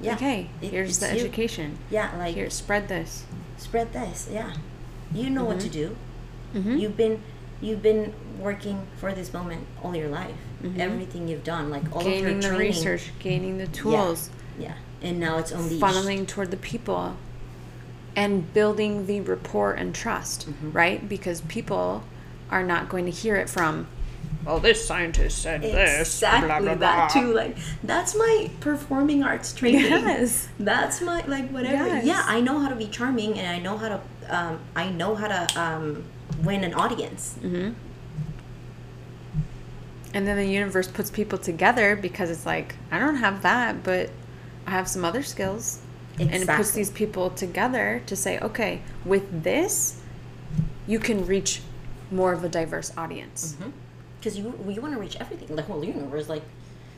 yeah, 0.01 0.15
Okay, 0.15 0.49
it- 0.61 0.71
here's 0.71 0.99
the 0.99 1.07
you. 1.15 1.21
education. 1.21 1.79
Yeah, 1.91 2.11
like 2.19 2.35
Here, 2.35 2.51
spread 2.51 2.89
this. 2.89 3.23
spread 3.57 3.93
this. 3.93 4.29
Yeah, 4.33 4.53
you 5.15 5.31
know 5.31 5.45
what 5.45 5.61
to 5.61 5.69
do. 5.69 5.97
Mm-hmm. 6.55 6.77
You've 6.77 6.97
been 6.97 7.23
you've 7.61 7.83
been 7.83 8.13
working 8.39 8.87
for 8.99 9.13
this 9.13 9.33
moment 9.33 9.67
all 9.83 9.95
your 9.97 10.09
life. 10.09 10.35
Mhm. 10.63 10.79
Everything 10.79 11.29
you've 11.29 11.45
done, 11.45 11.71
like 11.71 11.85
all 11.95 12.03
gaining 12.03 12.25
of 12.25 12.31
your 12.33 12.41
the 12.41 12.49
training. 12.49 12.59
research, 12.69 13.13
gaining 13.19 13.59
the 13.59 13.67
tools. 13.69 14.31
Yeah, 14.59 14.75
and 15.03 15.19
now 15.21 15.39
it's 15.39 15.53
unleashed. 15.53 15.81
funneling 15.83 16.27
toward 16.27 16.51
the 16.51 16.57
people 16.57 17.17
and 18.17 18.53
building 18.55 19.07
the 19.07 19.21
rapport 19.21 19.73
and 19.73 19.95
trust, 19.95 20.49
Mm-hmm. 20.49 20.73
right? 20.73 21.09
Because 21.09 21.41
people 21.43 22.05
are 22.51 22.63
not 22.63 22.89
going 22.89 23.05
to 23.07 23.11
hear 23.11 23.35
it 23.37 23.51
from, 23.51 23.87
well, 24.45 24.61
this 24.61 24.87
scientist 24.87 25.39
said 25.43 25.63
this. 25.63 26.01
exactly 26.01 26.49
blah, 26.49 26.61
blah, 26.61 26.75
that 26.77 27.11
too 27.11 27.33
like 27.33 27.57
that's 27.83 28.15
my 28.15 28.51
performing 28.61 29.23
arts 29.25 29.53
training 29.55 29.81
Yes. 29.81 30.49
that's 30.61 31.01
my 31.01 31.25
like 31.27 31.49
whatever 31.51 31.87
Yes. 31.87 32.05
yeah 32.05 32.23
i 32.27 32.41
know 32.41 32.59
how 32.61 32.69
to 32.69 32.77
be 32.77 32.87
charming 32.87 33.39
and 33.39 33.47
i 33.49 33.59
know 33.59 33.79
how 33.79 33.89
to 33.89 34.01
um, 34.31 34.59
i 34.77 34.89
know 34.89 35.15
how 35.15 35.29
to 35.29 35.61
um, 35.61 36.05
win 36.43 36.65
an 36.65 36.75
audience 36.75 37.37
Mm-hmm. 37.43 37.73
And 40.15 40.29
then 40.29 40.37
the 40.37 40.47
universe 40.47 40.87
puts 40.87 41.11
people 41.11 41.39
together 41.39 41.97
because 41.97 42.31
it's 42.31 42.47
like, 42.47 42.77
I 42.93 43.01
don't 43.01 43.17
have 43.17 43.43
that, 43.43 43.83
but 43.83 44.11
I 44.65 44.71
have 44.71 44.87
some 44.87 45.05
other 45.05 45.25
skills. 45.25 45.81
And 46.21 46.33
it 46.33 46.47
puts 46.47 46.71
these 46.71 46.91
people 46.91 47.31
together 47.31 48.01
to 48.07 48.15
say, 48.15 48.39
okay, 48.39 48.83
with 49.05 49.43
this, 49.43 50.01
you 50.87 51.01
can 51.01 51.27
reach 51.27 51.63
more 52.13 52.33
of 52.33 52.45
a 52.45 52.49
diverse 52.49 52.97
audience. 52.97 53.57
because 54.21 54.39
you 54.39 54.55
you 54.69 54.81
want 54.81 54.95
to 54.95 55.01
reach 55.01 55.17
everything 55.21 55.55
the 55.55 55.63
whole 55.63 55.85
universe 55.85 56.29
like 56.31 56.43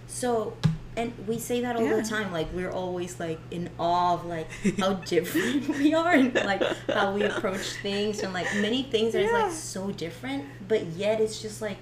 so 0.07 0.53
and 0.97 1.13
we 1.27 1.39
say 1.39 1.61
that 1.61 1.77
all 1.77 1.83
Yeah. 1.85 1.97
the 2.01 2.09
time 2.09 2.33
like 2.33 2.49
we're 2.55 2.71
always 2.71 3.21
like 3.21 3.39
in 3.51 3.69
awe 3.79 4.15
of 4.15 4.25
like 4.25 4.49
how 4.79 4.95
different 4.95 5.69
we 5.79 5.93
are 5.95 6.13
and 6.13 6.35
like 6.35 6.63
how 6.89 7.13
we 7.13 7.23
approach 7.25 7.73
things 7.83 8.23
and 8.23 8.33
like 8.33 8.47
many 8.57 8.83
things 8.85 9.15
are 9.15 9.21
Yeah. 9.23 9.33
like 9.45 9.53
so 9.53 9.91
different 9.93 10.45
but 10.69 10.87
yet 10.87 11.21
it's 11.21 11.41
just 11.43 11.61
like 11.61 11.77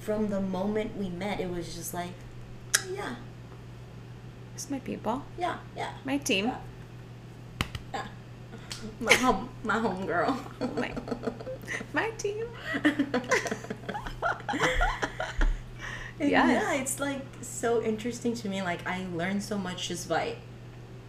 from 0.00 0.28
the 0.30 0.40
moment 0.40 0.96
we 0.96 1.08
met 1.10 1.40
it 1.40 1.50
was 1.50 1.74
just 1.74 1.94
like 1.94 2.12
yeah 2.92 3.14
It's 4.54 4.68
my 4.70 4.80
people, 4.80 5.22
yeah 5.38 5.58
yeah 5.76 5.92
my 6.04 6.18
team. 6.18 6.50
yeah 7.94 8.06
my 9.00 9.14
home 9.14 9.48
my 9.62 9.78
home 9.78 10.06
girl 10.06 10.36
My, 10.76 10.92
my 11.92 12.10
team. 12.18 12.46
Yes. 16.28 16.62
Yeah, 16.62 16.74
it's 16.74 17.00
like 17.00 17.22
so 17.40 17.82
interesting 17.82 18.34
to 18.34 18.48
me. 18.48 18.62
Like 18.62 18.86
I 18.86 19.06
learned 19.14 19.42
so 19.42 19.56
much 19.58 19.88
just 19.88 20.08
by 20.08 20.36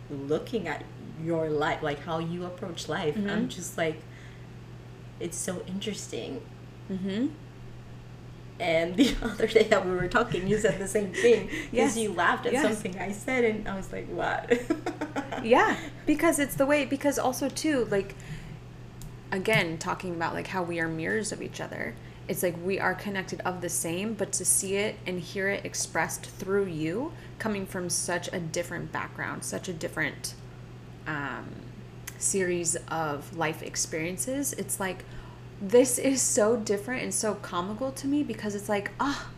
looking 0.09 0.67
at 0.67 0.83
your 1.23 1.49
life, 1.49 1.83
like 1.83 1.99
how 2.03 2.19
you 2.19 2.45
approach 2.45 2.87
life. 2.89 3.15
I'm 3.17 3.23
Mhm. 3.45 3.47
just 3.49 3.77
like, 3.77 4.01
it's 5.19 5.37
so 5.37 5.61
interesting. 5.67 6.41
Mm-hmm. 6.91 7.27
And 8.59 8.95
the 8.95 9.15
other 9.21 9.47
day 9.47 9.63
that 9.63 9.85
we 9.85 9.91
were 9.91 10.07
talking, 10.07 10.47
you 10.47 10.57
said 10.59 10.79
the 10.79 10.87
same 10.87 11.13
thing 11.13 11.47
because 11.47 11.71
Yes. 11.71 11.97
you 11.97 12.13
laughed 12.13 12.45
at 12.45 12.53
Yes. 12.53 12.63
something 12.63 12.99
I 12.99 13.11
said, 13.11 13.43
and 13.43 13.67
I 13.67 13.75
was 13.75 13.91
like, 13.91 14.07
"What?" 14.07 14.61
yeah 15.43 15.75
because 16.05 16.37
it's 16.37 16.53
the 16.55 16.65
way 16.67 16.85
because 16.85 17.17
also 17.17 17.49
too 17.49 17.85
like 17.89 18.13
again 19.31 19.77
talking 19.79 20.13
about 20.13 20.33
like 20.35 20.47
how 20.47 20.61
we 20.61 20.79
are 20.79 20.87
mirrors 20.87 21.31
of 21.31 21.41
each 21.41 21.59
other 21.59 21.95
it's 22.27 22.43
like 22.43 22.55
we 22.63 22.79
are 22.79 22.93
connected 22.93 23.41
of 23.41 23.61
the 23.61 23.69
same 23.69 24.13
but 24.13 24.31
to 24.31 24.45
see 24.45 24.75
it 24.75 24.95
and 25.05 25.19
hear 25.19 25.49
it 25.49 25.65
expressed 25.65 26.25
through 26.25 26.65
you 26.65 27.11
coming 27.39 27.65
from 27.65 27.89
such 27.89 28.31
a 28.33 28.39
different 28.39 28.91
background 28.91 29.43
such 29.43 29.67
a 29.67 29.73
different 29.73 30.33
um, 31.07 31.49
series 32.17 32.75
of 32.87 33.35
life 33.35 33.63
experiences 33.63 34.53
it's 34.53 34.79
like 34.79 35.03
this 35.61 35.99
is 35.99 36.21
so 36.21 36.57
different 36.57 37.03
and 37.03 37.13
so 37.13 37.35
comical 37.35 37.91
to 37.91 38.07
me 38.07 38.23
because 38.23 38.55
it's 38.55 38.69
like 38.69 38.91
ah 38.99 39.29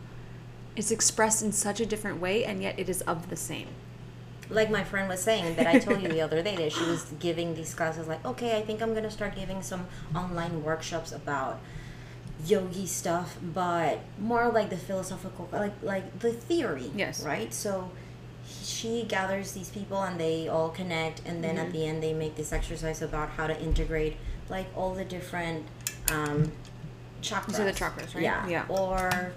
it's 0.75 0.91
expressed 0.91 1.43
in 1.43 1.51
such 1.51 1.79
a 1.79 1.85
different 1.85 2.19
way 2.19 2.45
and 2.45 2.61
yet 2.61 2.79
it 2.79 2.89
is 2.89 3.01
of 3.01 3.29
the 3.29 3.35
same. 3.35 3.67
Like 4.49 4.69
my 4.69 4.83
friend 4.83 5.07
was 5.07 5.21
saying 5.21 5.55
that 5.55 5.67
I 5.67 5.79
told 5.79 6.01
you 6.01 6.09
the 6.09 6.21
other 6.27 6.41
day 6.41 6.55
that 6.55 6.71
she 6.71 6.83
was 6.85 7.05
giving 7.19 7.55
these 7.55 7.73
classes 7.73 8.07
like 8.07 8.25
okay 8.25 8.57
I 8.57 8.61
think 8.61 8.81
I'm 8.81 8.93
gonna 8.93 9.11
start 9.11 9.35
giving 9.35 9.61
some 9.61 9.87
online 10.15 10.63
workshops 10.63 11.11
about 11.11 11.59
yogi 12.45 12.85
stuff 12.85 13.37
but 13.53 13.99
more 14.19 14.49
like 14.51 14.69
the 14.69 14.77
philosophical 14.77 15.47
like 15.51 15.73
like 15.81 16.19
the 16.19 16.31
theory 16.31 16.91
Yes. 16.95 17.23
right 17.23 17.53
so 17.53 17.91
she 18.63 19.03
gathers 19.07 19.53
these 19.53 19.69
people 19.69 20.01
and 20.01 20.19
they 20.19 20.47
all 20.47 20.69
connect 20.69 21.21
and 21.25 21.43
then 21.43 21.55
Mm-hmm. 21.55 21.65
at 21.67 21.71
the 21.73 21.85
end 21.85 22.03
they 22.03 22.13
make 22.13 22.35
this 22.35 22.51
exercise 22.51 23.01
about 23.01 23.29
how 23.31 23.47
to 23.47 23.59
integrate 23.61 24.17
like 24.49 24.67
all 24.75 24.93
the 24.93 25.05
different 25.05 25.65
um 26.11 26.51
chakras 27.21 27.59
are 27.59 27.65
the 27.65 27.71
chakras, 27.71 28.13
right? 28.13 28.23
yeah 28.23 28.47
Yeah. 28.47 28.65
or 28.67 29.31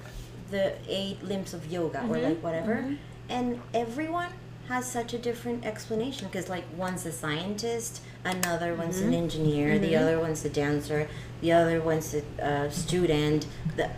the 0.50 0.74
eight 0.88 1.22
limbs 1.22 1.54
of 1.54 1.70
yoga 1.70 2.00
or 2.08 2.16
Mhm, 2.16 2.24
like 2.24 2.42
whatever 2.42 2.74
mhm. 2.76 2.98
and 3.28 3.60
everyone 3.74 4.30
has 4.68 4.90
such 4.90 5.14
a 5.14 5.18
different 5.18 5.64
explanation 5.64 6.26
because 6.26 6.48
like 6.48 6.64
one's 6.76 7.06
a 7.06 7.12
scientist 7.12 8.00
another 8.26 8.74
one's 8.74 9.00
an 9.00 9.14
engineer 9.14 9.78
the 9.78 9.92
Mhm. 9.92 10.00
other 10.02 10.18
one's 10.20 10.44
a 10.44 10.48
dancer 10.50 11.08
the 11.40 11.52
other 11.52 11.80
one's 11.80 12.14
a 12.14 12.22
uh, 12.48 12.68
student 12.70 13.46
the, 13.76 13.88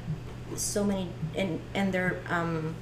so 0.56 0.84
many 0.84 1.08
and 1.34 1.60
and 1.74 1.92
their 1.92 2.20
um 2.28 2.74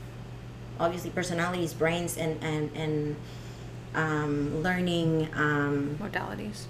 obviously 0.81 1.11
personalities 1.11 1.73
brains 1.73 2.17
and 2.17 2.35
and 2.43 2.71
and 2.77 3.17
um 3.95 4.63
learning 4.63 5.29
um 5.35 5.97
modalities 6.01 6.65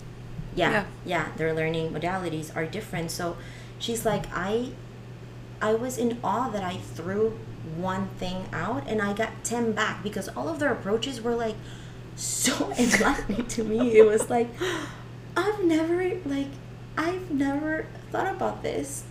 yeah, 0.54 0.70
Yeah. 0.70 0.84
yeah 1.04 1.26
their 1.36 1.52
learning 1.52 1.90
modalities 1.92 2.54
are 2.56 2.64
different 2.66 3.10
so 3.10 3.36
she's 3.78 4.04
like 4.06 4.24
i 4.32 4.70
i 5.60 5.72
was 5.74 5.98
in 5.98 6.18
awe 6.22 6.48
that 6.50 6.62
i 6.64 6.76
threw 6.76 7.38
one 7.76 8.08
thing 8.18 8.46
out 8.52 8.82
and 8.86 9.02
i 9.02 9.12
got 9.12 9.30
10 9.44 9.72
back 9.72 10.02
because 10.02 10.28
all 10.36 10.48
of 10.48 10.58
their 10.60 10.72
approaches 10.72 11.20
were 11.20 11.34
like 11.34 11.56
so 12.16 12.72
enlightening 12.78 13.46
to 13.46 13.62
me 13.64 13.98
it 13.98 14.06
was 14.06 14.28
like 14.30 14.48
i've 15.36 15.62
never 15.64 16.14
like 16.24 16.48
i've 16.96 17.30
never 17.30 17.86
thought 18.10 18.34
about 18.34 18.62
this 18.62 19.04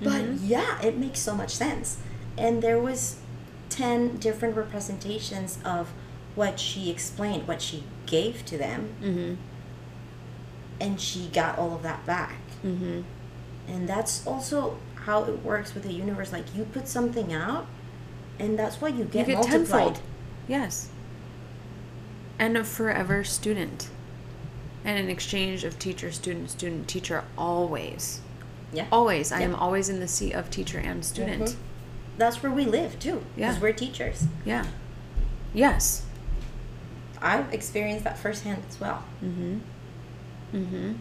but 0.00 0.22
Mhm. 0.22 0.38
yeah 0.42 0.80
it 0.80 0.96
makes 0.96 1.18
so 1.20 1.34
much 1.34 1.50
sense 1.54 1.98
and 2.38 2.62
there 2.62 2.78
was 2.80 3.16
10 3.70 4.16
different 4.18 4.56
representations 4.56 5.58
of 5.64 5.92
what 6.34 6.58
she 6.60 6.90
explained 6.90 7.46
what 7.48 7.60
she 7.60 7.84
gave 8.06 8.44
to 8.46 8.56
them 8.58 8.90
mm-hmm 9.02 9.34
and 10.80 11.00
she 11.00 11.28
got 11.32 11.58
all 11.58 11.74
of 11.74 11.82
that 11.82 12.04
back. 12.06 12.38
mm-hmm 12.64 13.02
And 13.68 13.88
that's 13.88 14.26
also 14.26 14.78
how 15.06 15.22
it 15.24 15.44
works 15.44 15.74
with 15.74 15.84
the 15.84 15.92
universe. 15.92 16.32
Like 16.32 16.46
you 16.56 16.64
put 16.64 16.88
something 16.88 17.32
out, 17.32 17.66
and 18.40 18.58
that's 18.58 18.80
what 18.80 18.94
you 18.94 19.04
get, 19.04 19.28
you 19.28 19.34
get 19.36 19.42
multiplied. 19.48 19.62
tenfold 19.94 20.00
yes 20.48 20.88
and 22.38 22.56
a 22.56 22.64
forever 22.64 23.22
student 23.24 23.88
and 24.84 24.98
an 24.98 25.08
exchange 25.08 25.62
of 25.64 25.78
teacher 25.78 26.10
student 26.10 26.50
student 26.50 26.88
teacher 26.88 27.24
always 27.38 28.20
Yeah, 28.72 28.86
always 28.90 29.30
i 29.32 29.40
am 29.40 29.54
always 29.54 29.88
in 29.88 30.00
the 30.00 30.08
seat 30.08 30.32
of 30.32 30.50
teacher 30.50 30.78
and 30.78 31.04
student 31.04 31.42
Mhm. 31.50 31.56
that's 32.18 32.42
where 32.42 32.52
we 32.52 32.64
live 32.64 32.98
too. 32.98 33.22
Because 33.36 33.56
Yeah. 33.56 33.60
we're 33.60 33.72
teachers. 33.72 34.24
yeah 34.44 34.66
yes 35.54 36.02
I've 37.20 37.52
experienced 37.54 38.02
that 38.04 38.18
firsthand 38.18 38.64
as 38.68 38.80
well. 38.80 39.04
mm-hmm 39.24 39.58
mm-hmm 40.52 40.92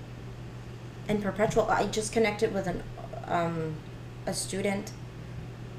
And 1.09 1.21
perpetual. 1.23 1.65
I 1.69 1.87
just 1.87 2.13
connected 2.13 2.53
with 2.53 2.67
an 2.67 2.83
um, 3.27 3.75
a 4.27 4.33
student 4.33 4.91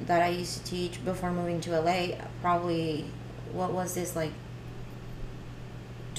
that 0.07 0.21
I 0.21 0.29
used 0.29 0.59
to 0.59 0.65
teach 0.71 1.05
before 1.05 1.31
moving 1.31 1.61
to 1.63 1.79
LA. 1.81 2.17
Probably, 2.41 3.05
what 3.53 3.73
was 3.73 3.95
this 3.95 4.17
like? 4.17 4.33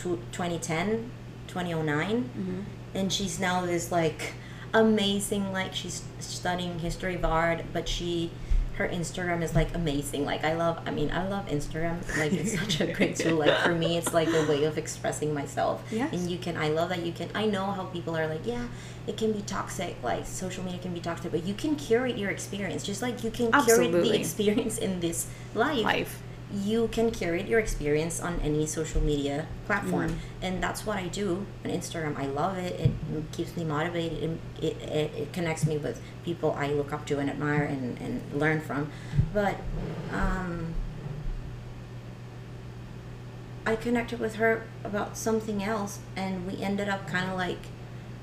Tw 0.04 0.20
2010, 0.32 1.10
2009. 1.48 2.24
mm-hmm. 2.24 2.62
And 2.96 3.12
she's 3.12 3.40
now 3.40 3.66
this 3.66 3.92
like 3.92 4.34
amazing 4.74 5.54
like 5.54 5.74
she's 5.74 6.04
studying 6.20 6.80
history 6.80 7.14
of 7.14 7.24
art 7.24 7.62
but 7.72 7.88
she 7.88 8.32
her 8.76 8.88
instagram 8.88 9.44
is 9.44 9.54
like 9.54 9.74
amazing. 9.76 10.26
Like 10.26 10.44
i 10.44 10.54
love 10.56 10.80
i 10.88 10.92
mean 10.92 11.12
i 11.12 11.28
love 11.28 11.46
instagram. 11.46 12.02
Like 12.18 12.34
it's 12.34 12.60
such 12.60 12.82
a 12.82 12.92
great 12.92 13.16
tool. 13.16 13.38
Like 13.38 13.56
for 13.60 13.76
me 13.76 13.98
it's 13.98 14.14
like 14.14 14.28
a 14.30 14.48
way 14.48 14.64
of 14.64 14.80
expressing 14.80 15.32
myself. 15.32 15.84
Yes. 15.92 16.12
and 16.12 16.30
you 16.30 16.40
can 16.40 16.58
i 16.58 16.70
love 16.70 16.90
that 16.90 17.06
you 17.06 17.14
can 17.14 17.30
i 17.36 17.46
know 17.46 17.66
how 17.66 17.86
people 17.86 18.18
are 18.18 18.28
like 18.28 18.46
yeah 18.48 18.66
it 19.06 19.16
can 19.16 19.32
be 19.32 19.42
toxic. 19.44 19.96
Like 20.02 20.26
social 20.26 20.64
media 20.64 20.80
can 20.80 20.94
be 20.94 21.02
toxic 21.02 21.32
but 21.32 21.44
you 21.44 21.54
can 21.54 21.76
curate 21.76 22.18
your 22.18 22.32
experience. 22.32 22.84
Just 22.84 23.04
like 23.04 23.24
you 23.24 23.30
can 23.30 23.52
curate 23.52 23.92
the 23.92 24.16
experience 24.20 24.80
in 24.80 25.00
this 25.00 25.28
life. 25.54 25.84
Life 25.84 26.23
you 26.54 26.88
can 26.90 27.10
curate 27.10 27.48
your 27.48 27.60
experience 27.60 28.20
on 28.20 28.40
any 28.42 28.66
social 28.68 29.02
media 29.02 29.48
platform. 29.66 30.10
Mhm. 30.10 30.16
and 30.44 30.62
that's 30.64 30.86
what 30.86 30.98
i 30.98 31.08
do 31.08 31.46
on 31.66 31.72
instagram. 31.72 32.16
I 32.16 32.28
love 32.28 32.58
it. 32.58 32.80
It 32.80 32.92
keeps 33.32 33.58
me 33.58 33.64
motivated. 33.64 34.22
And 34.22 34.40
it, 34.62 34.76
it, 34.84 35.12
it 35.18 35.34
connects 35.34 35.66
me 35.66 35.78
with 35.78 36.00
people 36.24 36.52
i 36.58 36.68
look 36.68 36.94
up 36.94 37.06
to 37.08 37.18
and 37.20 37.30
admire 37.30 37.64
and, 37.64 37.98
and 38.00 38.22
learn 38.40 38.62
from. 38.62 38.92
But 39.34 39.56
um, 40.12 40.74
i 43.66 43.76
connected 43.76 44.20
with 44.20 44.36
her 44.36 44.66
about 44.84 45.18
something 45.18 45.64
else 45.64 46.00
and 46.16 46.46
we 46.46 46.62
ended 46.62 46.90
up 46.90 47.08
kind 47.08 47.30
of 47.32 47.38
like 47.38 47.68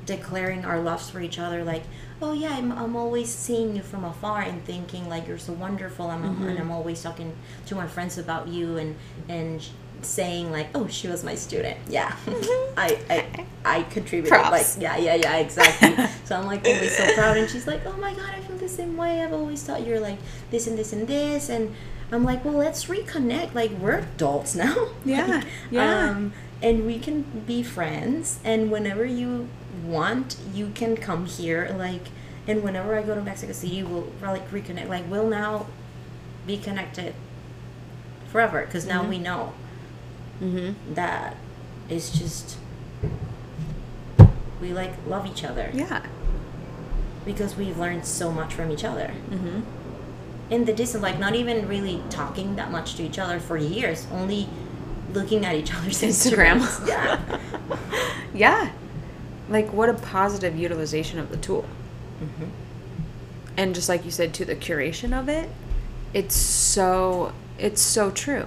declaring 0.07 0.65
our 0.65 0.79
loves 0.81 1.09
for 1.11 1.21
each 1.21 1.39
other 1.39 1.65
like 1.65 1.85
oh 2.23 2.33
yeah 2.33 2.53
I'm, 2.55 2.71
I'm 2.73 2.97
always 2.97 3.29
seeing 3.35 3.75
you 3.77 3.83
from 3.83 4.05
afar 4.05 4.43
and 4.43 4.63
thinking 4.65 5.09
like 5.09 5.27
you're 5.27 5.39
so 5.39 5.53
wonderful 5.53 6.11
I'm, 6.11 6.23
Mhm. 6.37 6.49
and 6.51 6.59
i'm 6.59 6.71
always 6.71 7.03
talking 7.03 7.33
to 7.67 7.75
my 7.75 7.87
friends 7.87 8.19
about 8.19 8.49
you 8.49 8.77
and 8.79 8.97
and 9.29 9.67
saying 10.03 10.51
like, 10.51 10.69
"Oh, 10.75 10.87
she 10.89 11.09
was 11.09 11.23
my 11.23 11.35
student." 11.35 11.77
Yeah, 11.87 12.17
I, 12.75 12.99
I 13.11 13.45
I 13.67 13.83
contributed. 13.83 14.31
Props. 14.33 14.51
Like, 14.79 14.83
yeah, 14.83 14.97
yeah, 14.97 15.15
yeah, 15.17 15.37
exactly. 15.37 15.93
so 16.25 16.37
I'm 16.37 16.47
like 16.47 16.65
always 16.67 16.97
so 16.97 17.05
proud, 17.15 17.37
and 17.37 17.51
she's 17.51 17.67
like, 17.67 17.83
"Oh 17.85 17.93
my 17.99 18.15
god, 18.15 18.31
I 18.35 18.41
feel 18.41 18.57
the 18.57 18.67
same 18.67 18.97
way. 18.97 19.23
I've 19.23 19.35
always 19.35 19.63
thought 19.63 19.85
you're 19.87 20.01
like 20.01 20.17
this 20.51 20.67
and 20.67 20.79
this 20.79 20.95
and 20.95 21.07
this," 21.07 21.51
and 21.51 21.75
I'm 22.11 22.25
like, 22.25 22.47
"Well, 22.47 22.55
let's 22.55 22.87
reconnect. 22.87 23.55
Like, 23.55 23.73
we're 23.73 23.99
adults 23.99 24.55
now. 24.65 24.89
Yeah, 25.05 25.27
Like, 25.27 25.45
yeah. 25.71 26.09
Um, 26.09 26.33
and 26.63 26.87
we 26.87 26.99
can 26.99 27.21
be 27.47 27.63
friends. 27.63 28.39
And 28.43 28.71
whenever 28.71 29.05
you 29.05 29.49
want, 29.85 30.37
you 30.55 30.71
can 30.75 30.97
come 30.97 31.27
here. 31.27 31.75
Like, 31.79 32.03
and 32.47 32.63
whenever 32.63 32.97
I 32.99 33.03
go 33.03 33.15
to 33.15 33.23
Mexico 33.23 33.53
City, 33.53 33.83
we'll 33.83 34.09
like 34.23 34.51
reconnect. 34.51 34.89
Like, 34.89 35.09
we'll 35.11 35.29
now 35.29 35.67
be 36.47 36.57
connected 36.57 37.15
forever 38.29 38.65
because 38.65 38.87
now 38.87 39.03
we 39.07 39.19
know 39.19 39.53
Mm-hmm. 40.43 40.95
that 40.95 41.37
it's 41.91 42.19
just 42.19 42.57
we 44.61 44.73
like 44.73 44.93
love 45.07 45.27
each 45.27 45.45
other 45.45 45.71
Yeah. 45.75 46.03
because 47.27 47.57
we've 47.57 47.77
learned 47.79 48.07
so 48.07 48.33
much 48.33 48.55
from 48.55 48.71
each 48.71 48.83
other 48.85 49.13
Mm-hmm. 49.31 49.61
in 50.51 50.65
the 50.65 50.73
distance 50.73 51.03
like 51.03 51.19
not 51.19 51.35
even 51.35 51.69
really 51.69 52.03
talking 52.09 52.57
that 52.57 52.71
much 52.71 52.95
to 52.97 53.03
each 53.03 53.19
other 53.19 53.39
for 53.39 53.59
years 53.59 54.07
only 54.13 54.49
looking 55.13 55.45
at 55.45 55.55
each 55.57 55.75
other's 55.75 56.01
Instagram. 56.01 56.61
Instagrams. 56.61 56.89
yeah 56.89 57.39
Yeah. 58.33 58.71
Like 59.51 59.73
what 59.73 59.89
a 59.91 59.95
positive 59.95 60.57
utilization 60.59 61.19
of 61.19 61.29
the 61.31 61.37
tool. 61.37 61.67
hmm 62.19 62.45
and 63.57 63.75
just 63.75 63.89
like 63.91 64.05
you 64.07 64.11
said 64.11 64.33
to 64.33 64.45
the 64.45 64.55
curation 64.57 65.13
of 65.19 65.29
it 65.29 65.51
it's 66.15 66.35
so 66.37 67.33
it's 67.59 67.83
so 67.83 68.11
true. 68.11 68.47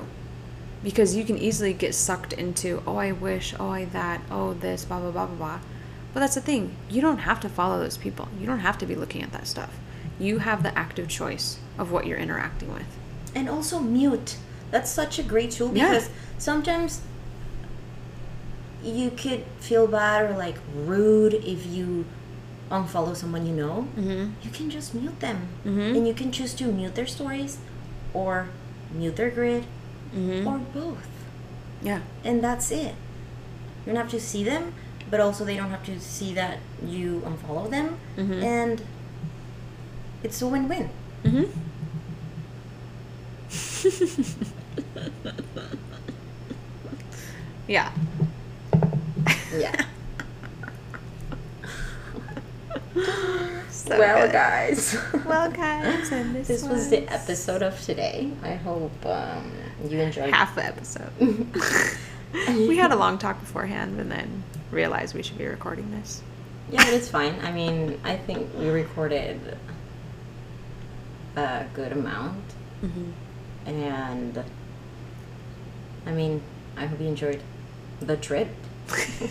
Because 0.83 1.15
you 1.15 1.23
can 1.23 1.37
easily 1.37 1.71
get 1.73 1.93
sucked 1.93 2.33
into 2.33 2.81
oh 2.87 2.97
i 2.97 3.11
wish 3.11 3.53
oh 3.59 3.69
i 3.69 3.85
that 3.85 4.21
oh 4.31 4.53
this 4.53 4.85
blah 4.85 4.99
blah 4.99 5.11
blah 5.11 5.27
blah 5.27 5.35
blah. 5.35 5.59
But 6.13 6.19
that's 6.21 6.35
the 6.35 6.41
thing. 6.41 6.75
You 6.89 7.01
don't 7.01 7.19
have 7.19 7.39
to 7.41 7.49
follow 7.49 7.79
those 7.79 7.97
people. 7.97 8.27
You 8.39 8.45
don't 8.47 8.59
have 8.59 8.77
to 8.79 8.85
be 8.85 8.95
looking 8.95 9.23
at 9.23 9.31
that 9.31 9.47
stuff. 9.47 9.71
You 10.19 10.39
have 10.39 10.61
the 10.63 10.77
active 10.77 11.07
choice 11.07 11.57
of 11.77 11.91
what 11.91 12.05
you're 12.07 12.17
interacting 12.19 12.73
with. 12.73 12.85
And 13.35 13.49
also 13.49 13.79
mute. 13.79 14.37
That's 14.71 14.89
such 14.91 15.17
a 15.19 15.23
great 15.23 15.51
tool 15.51 15.71
Yeah. 15.75 15.89
because 15.89 16.09
sometimes 16.37 17.01
you 18.83 19.09
could 19.11 19.43
feel 19.59 19.87
bad 19.87 20.29
or 20.29 20.37
like 20.37 20.57
rude 20.75 21.33
if 21.33 21.65
you 21.65 22.05
unfollow 22.69 23.15
someone 23.15 23.45
you 23.45 23.53
know 23.53 23.87
mm-hmm. 23.95 24.31
you 24.41 24.49
can 24.51 24.69
just 24.69 24.93
mute 24.93 25.19
them 25.19 25.47
Mhm. 25.65 25.95
and 25.95 26.07
you 26.07 26.13
can 26.13 26.31
choose 26.31 26.53
to 26.55 26.65
mute 26.71 26.95
their 26.95 27.07
stories 27.07 27.57
or 28.13 28.49
mute 28.91 29.15
their 29.15 29.29
grid 29.29 29.65
Mm-hmm. 30.15 30.47
or 30.47 30.59
both 30.59 31.07
yeah 31.81 32.01
and 32.23 32.43
that's 32.43 32.69
it 32.71 32.93
you 33.85 33.87
don't 33.87 33.95
have 33.95 34.09
to 34.11 34.19
see 34.19 34.43
them 34.43 34.73
but 35.09 35.19
also 35.19 35.43
they 35.43 35.57
don't 35.57 35.71
have 35.71 35.83
to 35.85 35.99
see 35.99 36.33
that 36.35 36.59
you 36.85 37.21
unfollow 37.25 37.69
them 37.69 37.97
Mhm. 38.17 38.43
and 38.43 38.81
it's 40.23 40.41
a 40.41 40.47
win-win 40.47 40.89
mm-hmm. 41.23 41.45
yeah 47.67 47.91
yeah. 49.59 49.85
So 53.69 53.97
well 53.99 54.25
good. 54.27 54.31
guys. 54.31 54.95
Well 55.25 55.51
guys 55.51 56.11
and 56.11 56.35
this, 56.35 56.47
this 56.47 56.63
was 56.63 56.89
the 56.89 57.07
episode 57.11 57.61
of 57.61 57.79
today. 57.81 58.31
I 58.43 58.53
hope 58.55 59.05
um, 59.05 59.51
you 59.89 59.99
enjoyed 59.99 60.29
half 60.33 60.55
the 60.55 60.65
episode. 60.65 61.11
We 62.47 62.77
had 62.77 62.91
a 62.91 62.95
long 62.95 63.19
talk 63.19 63.39
beforehand 63.39 63.99
and 63.99 64.11
then 64.11 64.43
realized 64.71 65.13
we 65.13 65.21
should 65.21 65.37
be 65.37 65.45
recording 65.45 65.91
this. 65.91 66.23
yeah 66.71 66.83
but 66.83 66.91
it's 66.93 67.07
fine. 67.07 67.35
I 67.43 67.51
mean 67.51 67.99
i 68.03 68.15
think 68.17 68.49
we 68.57 68.69
recorded 68.69 69.39
a 71.35 71.65
good 71.75 71.91
amount. 71.91 72.43
Mm-hmm. 72.83 73.11
and 73.67 74.43
I 76.05 76.11
mean, 76.11 76.41
I 76.75 76.85
hope 76.85 76.99
you 76.99 77.07
enjoyed 77.07 77.41
the 78.01 78.17
trip, 78.17 78.49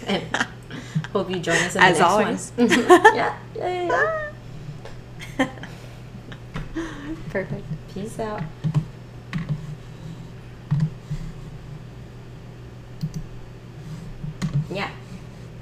and 0.06 0.22
hope 1.12 1.30
you 1.30 1.38
join 1.40 1.56
us 1.56 1.76
in 1.76 1.82
As 1.82 1.98
the 1.98 2.02
next 2.02 2.12
always. 2.12 2.52
one. 2.56 2.68
yeah, 3.14 3.38
yeah, 3.56 3.82
yeah, 3.82 4.28
yeah. 5.38 5.48
Perfect. 7.30 7.64
Peace 7.94 8.18
out. 8.18 8.42
Yeah, 14.70 14.90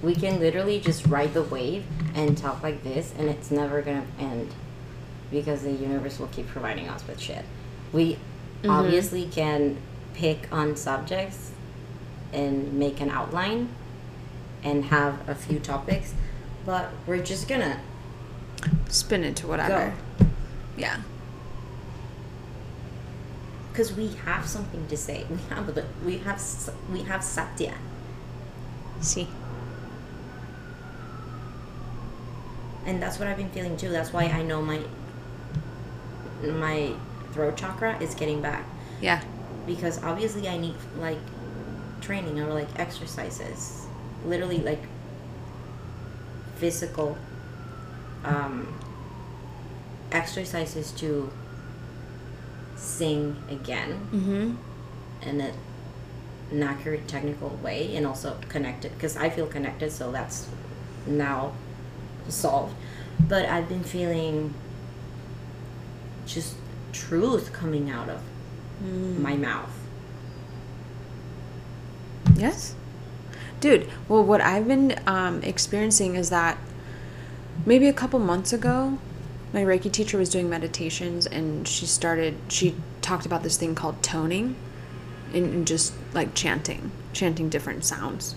we 0.02 0.14
can 0.14 0.38
literally 0.38 0.80
just 0.80 1.06
ride 1.06 1.34
the 1.34 1.42
wave 1.42 1.84
and 2.14 2.36
talk 2.36 2.62
like 2.62 2.82
this, 2.84 3.12
and 3.18 3.28
it's 3.28 3.50
never 3.50 3.82
gonna 3.82 4.06
end 4.18 4.52
because 5.30 5.62
the 5.62 5.72
universe 5.72 6.18
will 6.18 6.28
keep 6.28 6.46
providing 6.48 6.88
us 6.88 7.06
with 7.06 7.20
shit. 7.20 7.44
We 7.92 8.18
Mhm. 8.62 8.70
obviously 8.70 9.26
can 9.26 9.76
pick 10.14 10.48
on 10.52 10.76
subjects 10.76 11.50
and 12.32 12.72
make 12.74 13.00
an 13.00 13.10
outline 13.10 13.68
and 14.62 14.84
have 14.86 15.28
a 15.28 15.34
few 15.34 15.58
topics, 15.58 16.14
but 16.66 16.90
we're 17.06 17.22
just 17.22 17.48
gonna 17.48 17.80
Spin 18.88 19.24
into 19.24 19.46
whatever. 19.46 19.94
Yeah. 20.76 20.98
because 23.72 23.92
we 23.94 24.08
have 24.26 24.46
something 24.46 24.86
to 24.88 24.96
say. 24.96 25.24
We 25.30 25.38
have 25.54 25.74
the 25.74 25.84
we 26.04 26.18
have 26.18 26.42
we 26.92 27.02
have 27.02 27.22
satya. 27.24 27.74
See. 29.00 29.28
and 32.86 33.00
that's 33.02 33.18
what 33.18 33.28
I've 33.28 33.36
been 33.36 33.50
feeling 33.50 33.76
too. 33.76 33.90
That's 33.90 34.12
why 34.12 34.24
I 34.24 34.42
know 34.42 34.60
my 34.62 34.80
my 36.42 36.92
throat 37.32 37.56
chakra 37.56 37.98
is 38.02 38.14
getting 38.14 38.40
back 38.40 38.64
Yeah. 39.00 39.22
because 39.66 40.02
obviously 40.02 40.48
I 40.48 40.56
need 40.58 40.74
like 40.98 41.18
training 42.00 42.40
or 42.40 42.52
like 42.52 42.68
exercises, 42.78 43.86
literally 44.24 44.58
like 44.58 44.82
physical 46.56 47.16
um, 48.24 48.66
exercises 50.12 50.92
to 50.92 51.30
sing 52.76 53.36
again 53.50 54.08
Mm-hmm. 54.12 55.28
in 55.28 55.40
a, 55.40 55.52
an 56.50 56.62
accurate 56.62 57.06
technical 57.06 57.50
way 57.62 57.94
and 57.96 58.06
also 58.06 58.36
connected 58.48 58.92
because 58.94 59.16
I 59.16 59.30
feel 59.30 59.46
connected 59.46 59.92
so 59.92 60.10
that's 60.10 60.48
now 61.06 61.52
solved 62.28 62.74
but 63.28 63.44
I've 63.46 63.68
been 63.68 63.84
feeling 63.84 64.52
just 66.26 66.54
truth 66.92 67.52
coming 67.52 67.90
out 67.90 68.08
of 68.08 68.20
my 69.20 69.36
mouth 69.36 69.70
Yes. 72.36 72.74
Dude, 73.60 73.88
well, 74.08 74.24
what 74.24 74.40
I've 74.40 74.66
been 74.66 74.98
um, 75.06 75.42
experiencing 75.42 76.16
is 76.16 76.30
that 76.30 76.56
maybe 77.66 77.88
a 77.88 77.92
couple 77.92 78.18
months 78.18 78.52
ago, 78.52 78.98
my 79.52 79.60
Reiki 79.60 79.92
teacher 79.92 80.16
was 80.16 80.30
doing 80.30 80.48
meditations 80.48 81.26
and 81.26 81.68
she 81.68 81.84
started, 81.84 82.36
she 82.48 82.74
talked 83.02 83.26
about 83.26 83.42
this 83.42 83.58
thing 83.58 83.74
called 83.74 84.02
toning 84.02 84.56
and, 85.34 85.52
and 85.52 85.66
just 85.66 85.92
like 86.14 86.34
chanting, 86.34 86.90
chanting 87.12 87.48
different 87.50 87.84
sounds. 87.84 88.34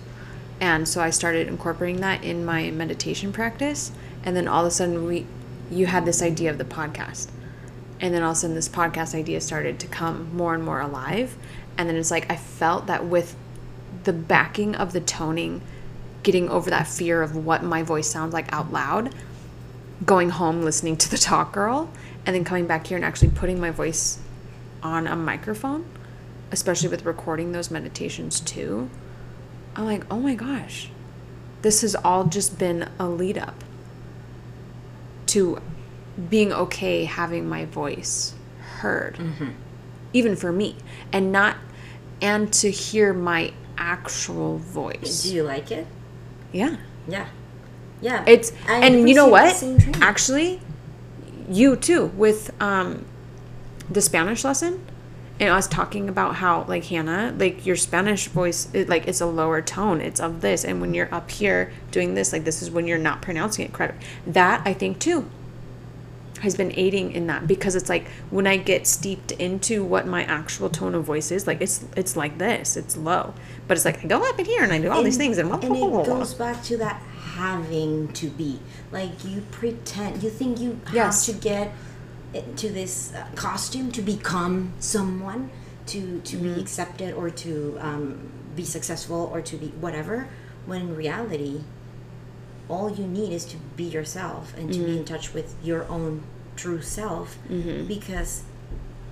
And 0.60 0.86
so 0.86 1.00
I 1.00 1.10
started 1.10 1.48
incorporating 1.48 2.00
that 2.00 2.22
in 2.22 2.44
my 2.44 2.70
meditation 2.70 3.32
practice. 3.32 3.92
And 4.24 4.36
then 4.36 4.46
all 4.46 4.64
of 4.64 4.68
a 4.68 4.70
sudden, 4.70 5.06
we, 5.06 5.26
you 5.70 5.86
had 5.86 6.04
this 6.04 6.22
idea 6.22 6.50
of 6.50 6.58
the 6.58 6.64
podcast. 6.64 7.28
And 8.00 8.14
then 8.14 8.22
all 8.22 8.32
of 8.32 8.36
a 8.36 8.40
sudden, 8.40 8.56
this 8.56 8.68
podcast 8.68 9.14
idea 9.14 9.40
started 9.40 9.78
to 9.80 9.86
come 9.86 10.34
more 10.36 10.54
and 10.54 10.62
more 10.62 10.80
alive. 10.80 11.36
And 11.76 11.88
then 11.88 11.96
it's 11.96 12.10
like 12.10 12.30
I 12.30 12.36
felt 12.36 12.86
that 12.86 13.06
with 13.06 13.36
the 14.04 14.12
backing 14.12 14.74
of 14.74 14.92
the 14.92 15.00
toning, 15.00 15.60
getting 16.22 16.48
over 16.48 16.70
that 16.70 16.86
fear 16.86 17.22
of 17.22 17.36
what 17.36 17.62
my 17.62 17.82
voice 17.82 18.06
sounds 18.08 18.32
like 18.32 18.52
out 18.52 18.72
loud, 18.72 19.14
going 20.04 20.30
home 20.30 20.62
listening 20.62 20.96
to 20.96 21.10
the 21.10 21.18
talk 21.18 21.52
girl, 21.52 21.90
and 22.26 22.34
then 22.34 22.44
coming 22.44 22.66
back 22.66 22.86
here 22.86 22.96
and 22.96 23.04
actually 23.04 23.30
putting 23.30 23.60
my 23.60 23.70
voice 23.70 24.18
on 24.82 25.06
a 25.06 25.16
microphone, 25.16 25.84
especially 26.52 26.88
with 26.88 27.04
recording 27.04 27.52
those 27.52 27.70
meditations 27.70 28.40
too. 28.40 28.88
I'm 29.76 29.84
like, 29.86 30.04
oh 30.10 30.18
my 30.18 30.34
gosh, 30.34 30.90
this 31.62 31.80
has 31.80 31.94
all 31.96 32.24
just 32.24 32.58
been 32.58 32.88
a 32.98 33.08
lead 33.08 33.38
up 33.38 33.64
to 35.26 35.58
being 36.30 36.52
okay 36.52 37.04
having 37.04 37.48
my 37.48 37.64
voice 37.64 38.34
heard, 38.78 39.16
mm-hmm. 39.16 39.50
even 40.12 40.36
for 40.36 40.52
me, 40.52 40.76
and 41.12 41.32
not, 41.32 41.56
and 42.20 42.52
to 42.52 42.70
hear 42.70 43.12
my 43.12 43.52
actual 43.78 44.58
voice. 44.58 45.22
do 45.22 45.34
you 45.34 45.42
like 45.42 45.70
it 45.70 45.86
Yeah. 46.52 46.76
yeah 47.08 47.26
yeah 48.00 48.24
It's 48.26 48.52
I 48.68 48.84
and 48.84 49.08
you 49.08 49.14
know 49.14 49.28
what? 49.28 49.62
Actually, 50.00 50.60
you 51.48 51.76
too 51.76 52.06
with 52.06 52.50
um, 52.60 53.04
the 53.90 54.00
Spanish 54.00 54.44
lesson. 54.44 54.80
and 55.40 55.50
I 55.50 55.56
was 55.56 55.66
talking 55.66 56.08
about 56.08 56.36
how 56.36 56.64
like 56.68 56.84
Hannah, 56.84 57.34
like 57.38 57.64
your 57.66 57.76
Spanish 57.76 58.28
voice, 58.28 58.68
it, 58.72 58.88
like 58.88 59.06
it's 59.08 59.20
a 59.20 59.26
lower 59.26 59.62
tone. 59.62 60.00
It's 60.00 60.20
of 60.20 60.40
this, 60.42 60.64
and 60.64 60.80
when 60.80 60.94
you're 60.94 61.12
up 61.14 61.30
here 61.30 61.72
doing 61.90 62.14
this, 62.14 62.32
like 62.32 62.44
this 62.44 62.62
is 62.62 62.70
when 62.70 62.86
you're 62.86 62.98
not 62.98 63.22
pronouncing 63.22 63.64
it 63.64 63.72
correctly. 63.72 64.06
That 64.26 64.62
I 64.66 64.72
think 64.74 64.98
too 64.98 65.28
has 66.44 66.54
been 66.62 66.72
aiding 66.84 67.12
in 67.18 67.26
that 67.30 67.46
because 67.46 67.74
it's 67.78 67.88
like 67.94 68.04
when 68.30 68.46
I 68.46 68.56
get 68.56 68.86
steeped 68.86 69.32
into 69.32 69.84
what 69.92 70.06
my 70.06 70.22
actual 70.24 70.68
tone 70.70 70.94
of 70.94 71.02
voice 71.04 71.30
is, 71.36 71.46
like 71.50 71.60
it's 71.66 71.84
it's 71.96 72.14
like 72.22 72.38
this, 72.38 72.76
it's 72.76 72.96
low, 72.96 73.34
but 73.66 73.76
it's 73.76 73.84
like 73.84 73.98
I 74.04 74.06
go 74.08 74.20
up 74.30 74.38
in 74.38 74.46
here 74.52 74.62
and 74.62 74.72
I 74.72 74.78
do 74.80 74.90
all 74.92 75.02
these 75.02 75.16
things 75.22 75.38
and, 75.38 75.50
and 75.64 75.74
it 75.76 76.06
goes 76.06 76.34
back 76.34 76.62
to 76.70 76.76
that 76.84 76.96
having 77.34 78.12
to 78.20 78.26
be 78.42 78.52
like 78.92 79.12
you 79.24 79.40
pretend 79.50 80.22
you 80.22 80.30
think 80.30 80.60
you 80.60 80.70
have 80.92 81.20
to 81.28 81.32
get 81.32 81.72
to 82.62 82.68
this 82.70 83.12
uh, 83.14 83.26
costume 83.34 83.90
to 83.92 84.02
become 84.02 84.72
someone 84.78 85.50
to 85.86 86.20
to 86.30 86.36
Mm-hmm. 86.36 86.54
be 86.54 86.60
accepted 86.60 87.10
or 87.14 87.30
to 87.44 87.76
um, 87.80 88.30
be 88.56 88.64
successful 88.64 89.20
or 89.32 89.40
to 89.50 89.56
be 89.56 89.68
whatever 89.84 90.28
when 90.66 90.80
in 90.82 90.96
reality 90.96 91.62
all 92.68 92.88
you 92.90 93.06
need 93.06 93.32
is 93.32 93.44
to 93.52 93.56
be 93.76 93.84
yourself 93.84 94.54
and 94.56 94.72
to 94.72 94.78
Mm-hmm. 94.78 94.92
be 94.92 94.98
in 94.98 95.04
touch 95.04 95.26
with 95.34 95.54
your 95.62 95.82
own 95.96 96.22
true 96.56 96.80
self 96.82 97.36
because 97.88 98.42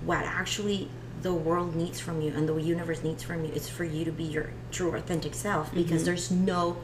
what 0.05 0.19
actually 0.25 0.89
the 1.21 1.33
world 1.33 1.75
needs 1.75 1.99
from 1.99 2.21
you 2.21 2.31
and 2.35 2.47
the 2.49 2.55
universe 2.57 3.03
needs 3.03 3.23
from 3.23 3.45
you 3.45 3.51
is 3.53 3.69
for 3.69 3.83
you 3.85 4.03
to 4.05 4.11
be 4.11 4.23
your 4.23 4.49
true 4.71 4.93
authentic 4.95 5.33
self 5.33 5.73
because 5.73 6.01
Mm-hmm. 6.01 6.05
there's 6.05 6.31
no 6.31 6.77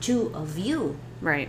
two 0.00 0.30
of 0.34 0.56
you 0.58 0.96
right, 1.20 1.48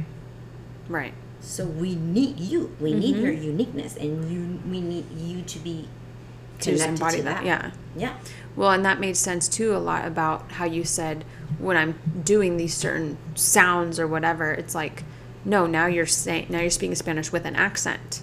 right. 0.89 1.13
so 1.39 1.65
we 1.65 1.95
need 1.95 2.39
you 2.39 2.75
we 2.79 2.93
need 2.93 3.15
Mm-hmm. 3.15 3.23
your 3.25 3.33
uniqueness 3.33 3.95
and 3.95 4.31
you 4.31 4.59
we 4.69 4.81
need 4.81 5.05
you 5.15 5.41
to 5.43 5.59
be 5.59 5.87
To 6.59 6.71
connected 6.71 6.89
embody 6.89 7.17
to 7.17 7.23
that, 7.23 7.45
yeah. 7.45 7.71
yeah 7.95 8.17
Well, 8.55 8.71
and 8.71 8.83
that 8.85 8.99
made 8.99 9.15
sense 9.17 9.47
too 9.47 9.75
a 9.75 9.79
lot 9.79 10.05
about 10.05 10.51
how 10.53 10.65
you 10.65 10.83
said 10.83 11.23
when 11.59 11.77
I'm 11.77 11.93
doing 12.23 12.57
these 12.57 12.73
certain 12.73 13.17
sounds 13.35 13.99
or 13.99 14.07
whatever, 14.07 14.51
it's 14.51 14.73
like, 14.73 15.03
no, 15.45 15.67
now 15.67 15.85
you're 15.85 16.07
saying 16.07 16.47
now 16.49 16.59
you're 16.61 16.69
speaking 16.71 16.95
Spanish 16.95 17.31
with 17.31 17.45
an 17.45 17.55
accent. 17.55 18.21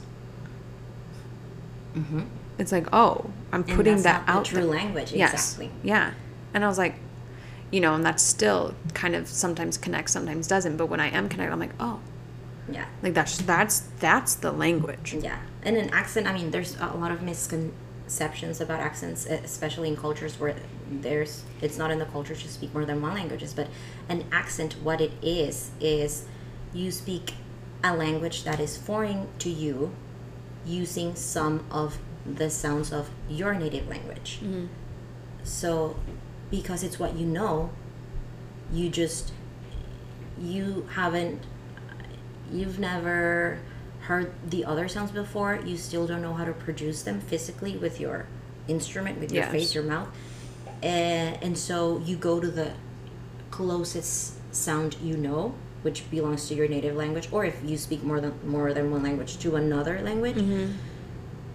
Mm-hmm. 1.99 2.23
It's 2.59 2.73
like, 2.73 2.89
oh, 2.93 3.31
I'm 3.53 3.63
and 3.63 3.71
putting 3.71 4.03
that 4.03 4.25
out 4.27 4.45
the 4.45 4.51
true 4.51 4.63
there. 4.63 4.71
language 4.71 5.13
Yes. 5.13 5.33
exactly 5.33 5.71
Yeah. 5.83 6.15
And 6.53 6.65
I 6.65 6.69
was 6.69 6.79
like, 6.79 6.97
you 7.71 7.81
know, 7.81 7.95
and 7.95 8.05
that 8.05 8.19
still 8.19 8.75
kind 8.95 9.15
of 9.15 9.29
sometimes 9.29 9.79
connects, 9.79 10.13
sometimes 10.13 10.49
doesn't. 10.49 10.77
But 10.77 10.87
when 10.87 10.99
I 10.99 11.07
am 11.09 11.29
connected, 11.29 11.53
I'm 11.53 11.61
like, 11.61 11.75
oh, 11.79 12.01
yeah 12.71 12.87
like 13.03 13.15
that's 13.15 13.39
that's 13.39 13.81
that's 14.01 14.35
the 14.35 14.53
language. 14.53 15.17
Yeah, 15.21 15.39
and 15.63 15.77
an 15.77 15.91
accent. 15.91 16.27
I 16.27 16.33
mean, 16.33 16.51
there's 16.51 16.77
a 16.81 16.87
lot 16.97 17.11
of 17.11 17.23
misconceptions 17.23 18.61
about 18.61 18.81
accents, 18.81 19.27
especially 19.27 19.89
in 19.89 19.97
cultures 19.97 20.39
where 20.39 20.57
there's 20.91 21.45
it's 21.61 21.79
not 21.79 21.91
in 21.91 21.99
the 21.99 22.07
culture 22.07 22.35
to 22.35 22.49
speak 22.49 22.73
more 22.75 22.85
than 22.85 23.01
one 23.01 23.15
languages. 23.15 23.55
But 23.55 23.69
an 24.09 24.25
accent, 24.33 24.75
what 24.83 25.01
it 25.01 25.13
is, 25.23 25.71
is 25.81 26.27
you 26.73 26.91
speak 26.91 27.35
a 27.83 27.95
language 27.95 28.45
that 28.45 28.61
is 28.61 28.77
foreign 28.77 29.29
to 29.39 29.51
you, 29.51 29.95
using 30.69 31.15
some 31.15 31.65
of 31.71 31.99
the 32.27 32.51
sounds 32.51 32.93
of 32.93 33.11
your 33.29 33.55
native 33.55 33.89
language. 33.89 34.39
Mm-hmm. 34.43 34.67
So, 35.43 35.97
because 36.51 36.83
it's 36.83 36.99
what 36.99 37.17
you 37.17 37.27
know, 37.27 37.71
you 38.73 38.89
just 38.91 39.33
you 40.41 40.87
haven't 40.95 41.43
you've 42.53 42.79
never 42.79 43.59
heard 44.03 44.33
the 44.49 44.65
other 44.65 44.89
sounds 44.89 45.11
before 45.11 45.59
you 45.65 45.77
still 45.77 46.07
don't 46.07 46.23
know 46.23 46.35
how 46.35 46.45
to 46.45 46.53
produce 46.53 47.03
them 47.03 47.21
physically 47.21 47.77
with 47.77 47.99
your 48.01 48.27
instrument 48.69 49.19
with 49.19 49.33
your 49.33 49.45
Yes. 49.45 49.53
face 49.53 49.75
your 49.75 49.85
mouth 49.85 50.09
and, 50.83 51.43
and 51.43 51.59
so 51.59 51.99
you 51.99 52.17
go 52.17 52.41
to 52.41 52.49
the 52.49 52.73
closest 53.51 54.35
sound 54.55 54.97
you 55.03 55.17
know 55.17 55.55
which 55.89 56.11
belongs 56.11 56.47
to 56.47 56.55
your 56.55 56.69
native 56.69 56.95
language 56.95 57.27
or 57.33 57.47
if 57.47 57.57
you 57.65 57.79
speak 57.79 58.03
more 58.03 58.21
than 58.21 58.35
more 58.47 58.75
than 58.75 58.91
one 58.91 59.03
language 59.03 59.39
to 59.39 59.57
another 59.57 59.95
language 60.03 60.37
mm-hmm. 60.37 60.71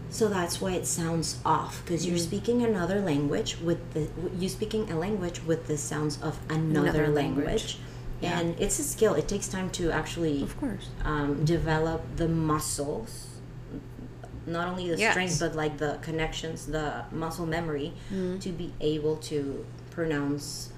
so 0.10 0.28
that's 0.28 0.60
why 0.60 0.72
it 0.72 0.88
sounds 0.88 1.40
off 1.46 1.74
because 1.86 2.04
you're 2.04 2.18
mm-hmm. 2.18 2.32
speaking 2.32 2.64
another 2.64 3.00
language 3.00 3.52
with 3.60 3.82
the 3.94 4.04
you 4.42 4.50
speaking 4.50 4.90
a 4.92 4.98
language 4.98 5.44
with 5.44 5.68
the 5.68 5.78
sounds 5.78 6.20
of 6.24 6.40
another, 6.50 6.90
Another 6.90 7.08
language, 7.10 7.46
language. 7.46 7.78
Yeah. 8.22 8.40
and 8.40 8.60
it's 8.60 8.80
a 8.80 8.84
skill 8.96 9.14
it 9.14 9.28
takes 9.28 9.48
time 9.48 9.70
to 9.80 9.92
actually 9.92 10.42
Of 10.42 10.60
course. 10.60 10.88
um, 11.06 11.46
develop 11.46 12.02
the 12.16 12.28
muscles 12.28 13.12
not 14.48 14.68
only 14.68 14.90
the 14.90 14.98
Yes. 14.98 15.12
strength 15.14 15.38
but 15.44 15.54
like 15.64 15.78
the 15.78 16.00
connections 16.02 16.66
the 16.66 16.88
muscle 17.12 17.46
memory 17.46 17.94
mm-hmm. 18.12 18.40
to 18.40 18.50
be 18.50 18.74
able 18.82 19.18
to 19.32 19.64
pronounce 19.92 20.73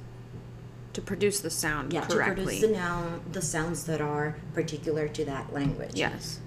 To 0.96 1.02
produce 1.02 1.40
the 1.42 1.50
sound 1.50 1.94
yeah 1.94 2.02
to 2.02 2.16
produce 2.16 2.62
the 2.62 2.70
noun 2.70 3.22
the 3.32 3.42
sounds 3.42 3.86
that 3.86 4.02
are 4.02 4.36
particular 4.54 5.08
to 5.10 5.26
that 5.26 5.54
language 5.54 5.92
yes. 5.94 6.40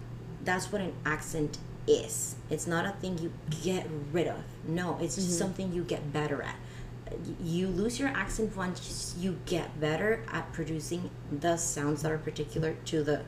that's 0.43 0.73
what 0.73 0.81
an 0.81 0.95
accent 1.05 1.59
is. 1.89 2.37
It's 2.51 2.67
not 2.67 2.87
a 2.87 2.93
thing 2.93 3.19
you 3.19 3.33
get 3.63 3.87
rid 4.13 4.29
of. 4.29 4.43
No, 4.67 4.99
it's 5.01 5.15
just 5.17 5.29
mm-hmm. 5.29 5.39
something 5.39 5.73
you 5.73 5.83
get 5.83 6.13
better 6.13 6.43
at. 6.43 6.57
You 7.43 7.69
lose 7.69 7.99
your 7.99 8.11
accent 8.11 8.55
once 8.55 9.15
you 9.19 9.39
get 9.47 9.81
better 9.81 10.23
at 10.31 10.53
producing 10.53 11.11
the 11.33 11.57
sounds 11.57 12.03
that 12.03 12.13
are 12.13 12.19
particular 12.19 12.77
to 12.87 13.03
the 13.03 13.23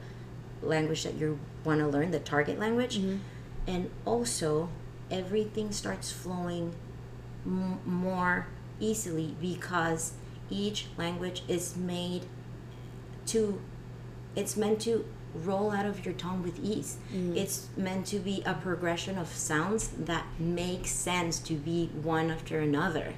language 0.63 1.05
that 1.05 1.15
you 1.15 1.39
want 1.65 1.81
to 1.81 1.89
learn, 1.89 2.11
the 2.11 2.21
target 2.21 2.59
language. 2.59 2.99
Mm-hmm. 2.99 3.17
And 3.67 3.91
also, 4.05 4.69
everything 5.11 5.73
starts 5.73 6.13
flowing 6.13 6.75
m- 7.47 7.81
more 7.87 8.47
easily 8.79 9.35
because 9.41 10.13
each 10.51 10.87
language 10.97 11.43
is 11.49 11.77
made 11.77 12.27
to 13.27 13.61
it's 14.37 14.57
meant 14.57 14.81
to 14.83 15.05
roll 15.35 15.71
out 15.71 15.87
of 15.87 16.05
your 16.05 16.15
tongue 16.15 16.43
with 16.43 16.59
ease. 16.59 16.97
It's 17.13 17.69
meant 17.77 18.07
to 18.07 18.19
be 18.19 18.43
a 18.45 18.55
progression 18.55 19.17
of 19.17 19.29
sounds 19.29 19.89
that 19.89 20.25
make 20.39 20.87
sense 20.87 21.39
to 21.41 21.55
be 21.55 21.87
one 22.03 22.31
after 22.31 22.59
another. 22.59 23.15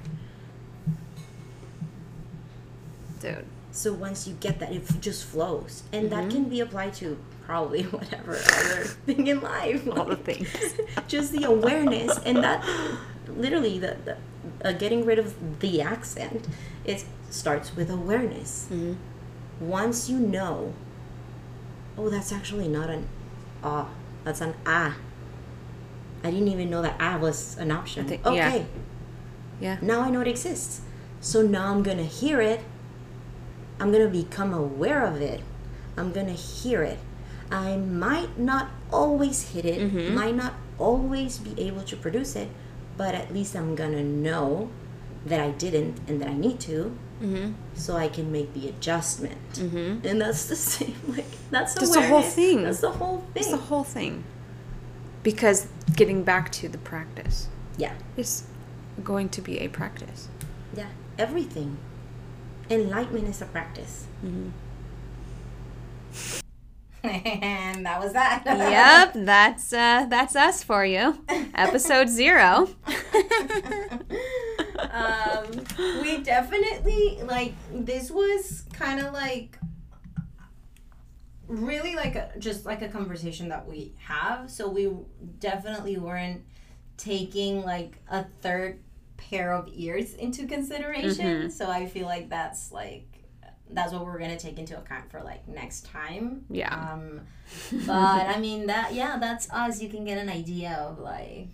Dude. 3.19 3.45
So 3.71 3.93
once 3.93 4.27
you 4.27 4.35
get 4.35 4.59
that, 4.59 4.71
it 4.71 4.83
just 5.01 5.25
flows, 5.25 5.83
and 5.91 6.11
that 6.11 6.29
can 6.29 6.43
be 6.43 6.59
applied 6.59 6.93
to 6.95 7.17
probably 7.45 7.83
whatever 7.97 8.33
other 8.33 8.83
thing 9.05 9.27
in 9.27 9.41
life. 9.41 9.87
All 9.87 10.05
the 10.05 10.15
things. 10.15 10.47
just 11.07 11.31
the 11.31 11.45
awareness, 11.45 12.19
and 12.19 12.37
that 12.43 12.63
literally 13.27 13.79
the, 13.79 13.97
the 14.05 14.17
uh, 14.63 14.73
getting 14.73 15.05
rid 15.05 15.17
of 15.17 15.59
the 15.59 15.81
accent. 15.81 16.47
It 16.85 17.05
starts 17.33 17.75
with 17.75 17.89
awareness. 17.89 18.67
Once 19.59 20.09
you 20.09 20.19
know, 20.19 20.73
oh, 21.97 22.09
that's 22.09 22.31
actually 22.31 22.67
not 22.67 22.89
an 22.89 23.07
ah, 23.63 23.89
that's 24.23 24.41
an 24.41 24.53
ah. 24.65 24.95
I 26.23 26.31
didn't 26.31 26.47
even 26.49 26.69
know 26.69 26.81
that 26.81 26.95
ah 26.99 27.17
was 27.17 27.57
an 27.57 27.71
option. 27.71 28.05
think- 28.07 28.25
okay, 28.25 28.65
yeah. 28.65 28.65
Yeah. 29.59 29.77
now 29.81 30.01
I 30.01 30.09
know 30.09 30.21
it 30.21 30.27
exists. 30.27 30.81
So 31.21 31.41
now 31.41 31.71
I'm 31.71 31.83
gonna 31.83 32.03
hear 32.03 32.41
it. 32.41 32.61
I'm 33.79 33.91
gonna 33.91 34.07
become 34.09 34.53
aware 34.53 35.05
of 35.05 35.21
it. 35.21 35.41
I'm 35.97 36.11
gonna 36.11 36.31
hear 36.33 36.83
it. 36.83 36.99
I 37.51 37.77
might 37.77 38.37
not 38.39 38.69
always 38.91 39.51
hit 39.53 39.65
it, 39.65 39.79
Mm-hmm. 39.79 40.15
might 40.15 40.35
not 40.35 40.53
always 40.79 41.37
be 41.37 41.53
able 41.61 41.83
to 41.83 41.95
produce 41.95 42.35
it, 42.35 42.49
but 42.97 43.13
at 43.15 43.33
least 43.33 43.55
I'm 43.55 43.75
gonna 43.75 44.03
know 44.03 44.69
that 45.25 45.39
I 45.39 45.51
didn't 45.51 45.99
and 46.07 46.19
that 46.21 46.27
I 46.29 46.33
need 46.33 46.59
to, 46.61 46.97
Mm-hmm. 47.23 47.53
so 47.73 47.95
I 47.95 48.09
can 48.09 48.31
make 48.33 48.53
the 48.53 48.67
adjustment. 48.67 49.53
Mm-hmm. 49.53 50.05
And 50.05 50.19
that's 50.21 50.45
the 50.47 50.55
same. 50.71 50.95
Like 51.07 51.25
that's, 51.49 51.73
That's 51.73 51.93
the 51.95 52.01
whole 52.07 52.21
thing. 52.21 52.63
That's 52.63 52.81
the 52.81 52.91
whole 52.91 53.19
thing. 53.19 53.31
It's 53.35 53.49
the 53.51 53.57
whole 53.57 53.83
thing. 53.85 54.23
Because 55.23 55.67
getting 55.95 56.23
back 56.23 56.51
to 56.53 56.67
the 56.67 56.77
practice 56.77 57.47
yeah, 57.77 57.93
is 58.17 58.43
going 59.03 59.29
to 59.29 59.41
be 59.41 59.59
a 59.59 59.69
practice. 59.69 60.27
yeah. 60.75 60.87
Everything. 61.17 61.77
Enlightenment 62.69 63.27
is 63.29 63.41
a 63.41 63.45
practice. 63.45 64.07
and 67.41 67.85
that 67.85 67.99
was 67.99 68.13
that. 68.13 68.43
yep, 68.45 69.11
that's 69.15 69.73
uh, 69.73 70.05
that's 70.09 70.37
us 70.37 70.63
for 70.63 70.85
you. 70.85 71.21
Episode 71.53 72.07
zero. 72.07 72.69
um, 74.89 75.45
we 76.01 76.19
definitely 76.19 77.19
like 77.25 77.55
this 77.73 78.09
was 78.09 78.63
kind 78.71 79.01
of 79.01 79.11
like 79.11 79.57
really 81.47 81.95
like 81.95 82.15
a, 82.15 82.31
just 82.39 82.65
like 82.65 82.81
a 82.81 82.87
conversation 82.87 83.49
that 83.49 83.67
we 83.67 83.93
have. 83.99 84.49
So 84.49 84.69
we 84.69 84.89
definitely 85.39 85.97
weren't 85.97 86.45
taking 86.95 87.63
like 87.63 87.97
a 88.09 88.23
third 88.41 88.79
pair 89.17 89.51
of 89.51 89.67
ears 89.73 90.13
into 90.13 90.47
consideration. 90.47 91.51
So 91.51 91.69
I 91.69 91.85
feel 91.85 92.05
like 92.05 92.29
that's 92.29 92.71
like 92.71 93.12
that's 93.73 93.91
what 93.93 94.05
we're 94.05 94.19
gonna 94.19 94.37
take 94.39 94.57
into 94.59 94.77
account 94.77 95.09
for 95.11 95.21
like 95.21 95.47
next 95.47 95.85
time. 95.85 96.45
Yeah. 96.49 96.73
Um, 96.73 97.21
but 97.85 98.27
I 98.27 98.39
mean 98.39 98.67
that 98.67 98.93
yeah, 98.93 99.17
that's 99.19 99.49
us. 99.51 99.81
You 99.81 99.89
can 99.89 100.05
get 100.05 100.17
an 100.17 100.29
idea 100.29 100.71
of 100.73 100.99
like 100.99 101.49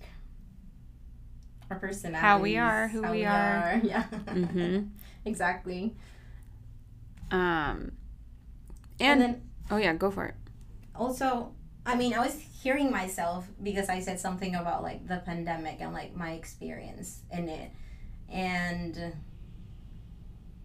our 1.72 1.78
personalities, 1.80 2.22
How 2.22 2.39
we 2.39 2.57
are, 2.57 2.88
who 2.88 3.03
how 3.03 3.11
we 3.11 3.26
are. 3.26 3.80
Yeah, 3.84 4.03
Mm-hmm. 4.26 4.88
exactly. 5.26 5.95
Um, 7.32 7.91
And, 8.99 9.22
and, 9.22 9.22
then 9.22 9.41
oh 9.72 9.78
yeah, 9.78 9.93
go 9.93 10.09
for 10.11 10.26
it. 10.26 10.36
also, 10.95 11.51
I 11.86 11.95
mean, 11.95 12.13
I 12.13 12.20
was 12.20 12.36
hearing 12.61 12.91
myself 12.91 13.47
because 13.61 13.88
I 13.88 13.99
said 14.01 14.20
something 14.20 14.55
about 14.55 14.84
like 14.84 15.07
the 15.07 15.17
pandemic 15.17 15.78
and 15.80 15.93
like 15.93 16.15
my 16.15 16.32
experience 16.32 17.22
in 17.32 17.47
it, 17.49 17.72
and 18.30 19.13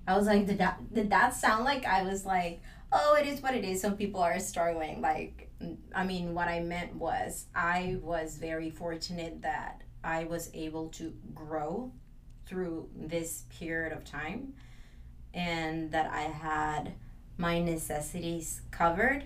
I 0.07 0.17
was 0.17 0.27
like, 0.27 0.47
did 0.47 0.59
that 0.59 0.93
did 0.93 1.11
that 1.11 1.35
sound 1.35 1.65
like 1.65 1.87
I 1.87 2.03
was 2.03 2.27
like, 2.27 2.61
oh, 2.93 3.17
it 3.19 3.27
is 3.27 3.43
what 3.43 3.55
it 3.55 3.65
is. 3.65 3.81
Some 3.81 3.97
people 3.97 4.21
are 4.21 4.39
struggling. 4.39 5.01
Like, 5.01 5.51
I 5.95 6.05
mean, 6.05 6.35
what 6.35 6.49
I 6.49 6.61
meant 6.61 6.95
was 6.95 7.47
I 7.55 7.99
was 8.03 8.37
very 8.37 8.71
fortunate 8.71 9.43
that 9.43 9.83
I 10.03 10.25
was 10.25 10.51
able 10.55 10.89
to 10.91 11.15
grow 11.35 11.93
through 12.47 12.91
this 12.95 13.45
period 13.59 13.93
of 13.93 14.05
time, 14.05 14.55
and 15.33 15.91
that 15.93 16.11
I 16.11 16.23
had 16.23 16.93
my 17.39 17.61
necessities 17.61 18.61
covered. 18.71 19.25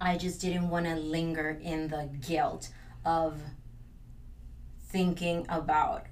I 0.00 0.16
just 0.16 0.40
didn't 0.40 0.68
want 0.68 0.86
to 0.86 0.94
linger 0.94 1.58
in 1.62 1.88
the 1.88 2.08
guilt 2.26 2.68
of 3.04 3.40
thinking 4.88 5.46
about 5.48 6.06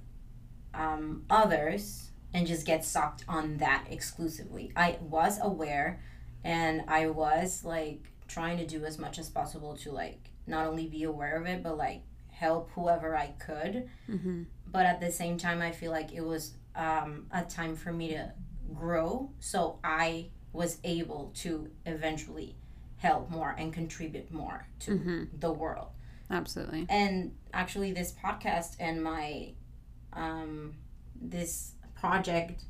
um, 0.72 1.24
others 1.30 2.10
and 2.34 2.46
just 2.46 2.66
get 2.66 2.84
sucked 2.84 3.24
on 3.28 3.56
that 3.58 3.86
exclusively. 3.88 4.72
I 4.76 4.98
was 5.00 5.38
aware 5.40 6.00
and 6.44 6.82
I 6.88 7.06
was 7.08 7.64
like 7.64 8.10
trying 8.28 8.58
to 8.58 8.66
do 8.66 8.84
as 8.84 8.98
much 8.98 9.18
as 9.18 9.30
possible 9.30 9.76
to 9.78 9.92
like 9.92 10.30
not 10.46 10.66
only 10.66 10.86
be 10.86 11.04
aware 11.04 11.36
of 11.36 11.46
it 11.46 11.62
but 11.62 11.78
like 11.78 12.02
help 12.28 12.70
whoever 12.74 13.16
I 13.16 13.28
could. 13.38 13.88
Mm-hmm. 14.10 14.42
But 14.70 14.86
at 14.86 15.00
the 15.00 15.12
same 15.12 15.38
time, 15.38 15.62
I 15.62 15.70
feel 15.70 15.92
like 15.92 16.12
it 16.12 16.22
was 16.24 16.54
um, 16.74 17.26
a 17.30 17.42
time 17.44 17.76
for 17.76 17.92
me 17.92 18.08
to 18.08 18.32
grow. 18.74 19.30
So 19.38 19.78
I 19.84 20.30
was 20.52 20.78
able 20.82 21.30
to 21.36 21.68
eventually 21.86 22.56
help 22.96 23.30
more 23.30 23.54
and 23.56 23.72
contribute 23.72 24.32
more 24.32 24.66
to 24.80 24.90
Mm-hmm. 24.92 25.24
the 25.38 25.52
world. 25.52 25.88
Absolutely. 26.28 26.86
And 26.88 27.36
actually, 27.52 27.92
this 27.92 28.12
podcast 28.12 28.74
and 28.80 29.00
my 29.04 29.52
um, 30.12 30.74
this 31.20 31.73
project 32.08 32.64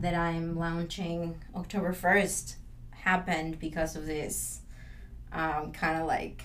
that 0.00 0.14
I'm 0.14 0.56
launching 0.58 1.34
October 1.54 1.92
first 1.92 2.56
happened 2.90 3.58
because 3.58 3.96
of 3.96 4.06
this 4.06 4.60
um, 5.30 5.72
kind 5.72 6.00
of 6.00 6.06
like 6.06 6.42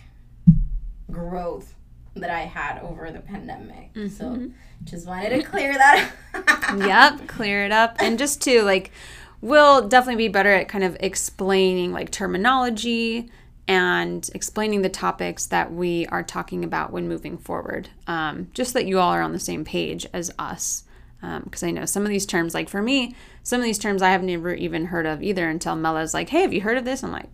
growth 1.09 1.73
that 2.15 2.29
I 2.29 2.41
had 2.41 2.79
over 2.81 3.09
the 3.11 3.21
pandemic. 3.21 3.91
So 4.09 4.25
Mhm. 4.25 4.51
just 4.83 5.07
wanted 5.07 5.29
to 5.29 5.41
clear 5.43 5.73
that. 5.73 6.11
yep, 6.79 7.29
clear 7.29 7.63
it 7.63 7.71
up. 7.71 7.95
And 8.01 8.19
just 8.19 8.41
to 8.41 8.61
like, 8.63 8.91
we'll 9.39 9.87
definitely 9.87 10.27
be 10.27 10.27
better 10.27 10.51
at 10.51 10.67
kind 10.67 10.83
of 10.83 10.97
explaining 10.99 11.93
like 11.93 12.11
terminology 12.11 13.31
and 13.69 14.29
explaining 14.35 14.81
the 14.81 14.89
topics 14.89 15.45
that 15.45 15.71
we 15.73 16.05
are 16.07 16.23
talking 16.23 16.65
about 16.65 16.91
when 16.91 17.07
moving 17.07 17.37
forward. 17.37 17.87
Um, 18.05 18.49
just 18.53 18.73
that 18.73 18.85
you 18.85 18.99
all 18.99 19.13
are 19.13 19.21
on 19.21 19.31
the 19.31 19.39
same 19.39 19.63
page 19.63 20.05
as 20.11 20.29
us. 20.37 20.83
Because 21.21 21.63
I 21.63 21.71
know 21.71 21.85
some 21.85 22.03
of 22.03 22.09
these 22.09 22.25
terms, 22.25 22.53
like 22.53 22.67
for 22.67 22.81
me, 22.81 23.15
some 23.43 23.59
of 23.59 23.63
these 23.63 23.77
terms 23.77 24.01
I 24.01 24.09
have 24.09 24.23
never 24.23 24.53
even 24.53 24.85
heard 24.85 25.05
of 25.05 25.21
either 25.21 25.47
until 25.47 25.75
Mela's 25.75 26.13
like, 26.13 26.29
hey, 26.29 26.41
have 26.41 26.53
you 26.53 26.61
heard 26.61 26.77
of 26.77 26.85
this? 26.85 27.03
I'm 27.03 27.11
like, 27.11 27.29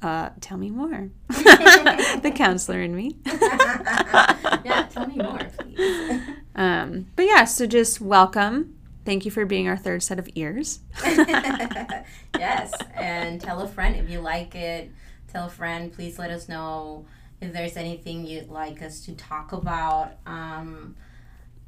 uh, 0.00 0.30
tell 0.40 0.58
me 0.58 0.70
more. 0.70 1.10
the 1.28 2.32
counselor 2.34 2.82
in 2.82 2.94
me. 2.94 3.16
yeah, 3.24 4.86
tell 4.90 5.06
me 5.06 5.16
more, 5.16 5.38
please. 5.58 6.20
Um, 6.54 7.06
but 7.16 7.24
yeah, 7.24 7.44
so 7.44 7.66
just 7.66 8.00
welcome. 8.00 8.76
Thank 9.04 9.24
you 9.24 9.30
for 9.30 9.44
being 9.44 9.68
our 9.68 9.76
third 9.76 10.02
set 10.02 10.18
of 10.18 10.28
ears. 10.34 10.80
yes, 12.38 12.72
and 12.94 13.40
tell 13.40 13.60
a 13.60 13.68
friend 13.68 13.96
if 13.96 14.08
you 14.08 14.20
like 14.20 14.54
it. 14.54 14.90
Tell 15.32 15.46
a 15.46 15.50
friend. 15.50 15.92
Please 15.92 16.18
let 16.18 16.30
us 16.30 16.48
know 16.48 17.06
if 17.40 17.52
there's 17.52 17.76
anything 17.76 18.26
you'd 18.26 18.48
like 18.48 18.82
us 18.82 19.04
to 19.06 19.12
talk 19.12 19.52
about. 19.52 20.12
Um, 20.26 20.96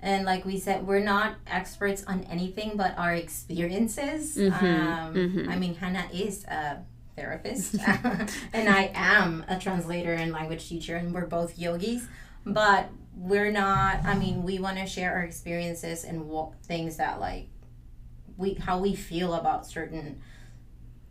and 0.07 0.25
like 0.25 0.45
we 0.45 0.57
said, 0.59 0.87
we're 0.87 1.05
not 1.15 1.35
experts 1.47 2.05
on 2.07 2.19
anything 2.31 2.77
but 2.77 2.97
our 2.97 3.15
experiences. 3.15 4.37
Mhm, 4.37 4.53
Um, 4.53 5.15
mhm. 5.15 5.49
I 5.49 5.57
mean, 5.63 5.75
Hannah 5.75 6.09
is 6.13 6.45
a 6.45 6.79
therapist, 7.17 7.75
and 8.59 8.69
I 8.69 8.91
am 8.95 9.45
a 9.49 9.59
translator 9.59 10.13
and 10.15 10.31
language 10.33 10.69
teacher, 10.69 10.97
and 10.97 11.13
we're 11.15 11.27
both 11.27 11.59
yogis. 11.59 12.07
But 12.45 12.89
we're 13.17 13.51
not. 13.51 14.05
I 14.05 14.15
mean, 14.17 14.45
we 14.45 14.59
want 14.61 14.77
to 14.79 14.87
share 14.87 15.13
our 15.17 15.23
experiences 15.31 16.05
and 16.05 16.29
what 16.29 16.49
things 16.63 16.97
that 16.99 17.19
like 17.21 17.49
we 18.37 18.55
how 18.67 18.79
we 18.79 18.95
feel 18.95 19.35
about 19.35 19.67
certain 19.67 20.21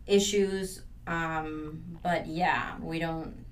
issues. 0.06 0.82
Um, 1.06 1.98
but 2.02 2.26
yeah, 2.26 2.76
we 2.80 2.98
don't 2.98 3.44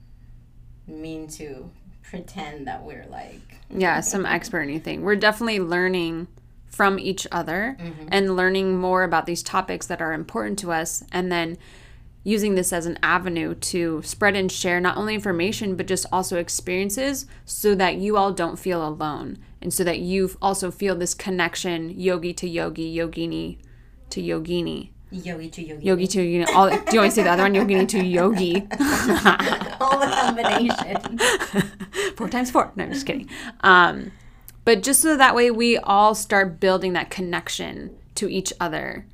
mean 0.86 1.28
to 1.28 1.70
pretend 2.08 2.66
that 2.66 2.82
we're 2.84 3.06
like 3.10 3.40
yeah, 3.70 4.00
some 4.00 4.24
expert 4.26 4.58
or 4.58 4.62
anything. 4.62 5.02
We're 5.02 5.16
definitely 5.16 5.58
learning 5.60 6.28
from 6.66 6.98
each 6.98 7.26
other 7.32 7.76
Mhm. 7.80 8.08
and 8.08 8.36
learning 8.36 8.78
more 8.78 9.02
about 9.04 9.26
these 9.26 9.42
topics 9.42 9.86
that 9.86 10.00
are 10.02 10.12
important 10.12 10.58
to 10.60 10.72
us 10.72 11.02
and 11.12 11.30
then 11.32 11.56
using 12.24 12.54
this 12.54 12.72
as 12.72 12.86
an 12.86 12.98
avenue 13.02 13.54
to 13.54 14.00
spread 14.02 14.34
and 14.34 14.50
share 14.50 14.80
not 14.80 14.96
only 14.96 15.14
information 15.14 15.76
but 15.76 15.86
just 15.86 16.06
also 16.10 16.38
experiences 16.38 17.26
so 17.44 17.74
that 17.74 17.96
you 17.96 18.16
all 18.16 18.32
don't 18.32 18.58
feel 18.58 18.86
alone 18.86 19.36
and 19.60 19.72
so 19.74 19.84
that 19.84 19.98
you 19.98 20.30
also 20.40 20.70
feel 20.70 20.96
this 20.96 21.14
connection 21.14 21.90
yogi 21.90 22.32
to 22.32 22.48
yogi 22.48 22.96
yogini 22.96 23.58
to 24.10 24.20
yogini 24.22 24.90
yogi 25.14 25.48
to 25.50 25.62
yogi. 25.62 25.86
yogi 25.86 26.06
to 26.06 26.44
all 26.52 26.68
do 26.68 26.76
you 26.92 27.00
want 27.00 27.10
to 27.10 27.14
say 27.14 27.22
the 27.22 27.30
other 27.30 27.42
one 27.44 27.54
yogini 27.54 27.86
to 27.86 28.04
yogi 28.04 28.66
All 29.80 29.98
the 29.98 30.06
combination. 30.06 31.18
four 32.16 32.28
times 32.28 32.50
four. 32.50 32.72
No, 32.76 32.84
I'm 32.84 32.92
just 32.92 33.06
kidding. 33.06 33.28
Um, 33.60 34.12
but 34.64 34.82
just 34.82 35.00
so 35.00 35.16
that 35.16 35.34
way 35.34 35.50
we 35.50 35.76
all 35.76 36.14
start 36.14 36.60
building 36.60 36.92
that 36.94 37.10
connection 37.10 37.96
to 38.14 38.28
each 38.30 38.52
other. 38.60 39.06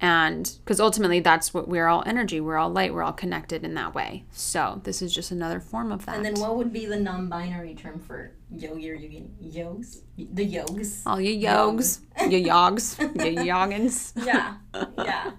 And 0.00 0.58
because 0.64 0.80
ultimately 0.80 1.20
that's 1.20 1.52
what 1.52 1.68
we're 1.68 1.88
all 1.88 2.04
energy, 2.06 2.40
we're 2.40 2.56
all 2.56 2.70
light, 2.70 2.94
we're 2.94 3.02
all 3.02 3.12
connected 3.12 3.64
in 3.64 3.74
that 3.74 3.94
way. 3.94 4.24
So 4.30 4.80
this 4.84 5.02
is 5.02 5.12
just 5.12 5.30
another 5.30 5.58
form 5.58 5.90
of 5.90 6.06
that. 6.06 6.16
And 6.16 6.24
then 6.24 6.34
what 6.34 6.56
would 6.56 6.72
be 6.72 6.86
the 6.86 6.98
non-binary 7.00 7.74
term 7.74 7.98
for 7.98 8.32
yogi 8.54 8.90
or 8.90 8.94
yogi? 8.94 9.28
Yogs? 9.42 10.02
The 10.16 10.46
yogs. 10.46 11.02
all 11.04 11.20
you 11.20 11.36
yogs, 11.36 12.00
you 12.28 12.44
yogs, 12.44 12.98
you 13.24 13.42
yoggins. 13.42 14.12
yeah 14.24 14.54
yeah 14.98 15.32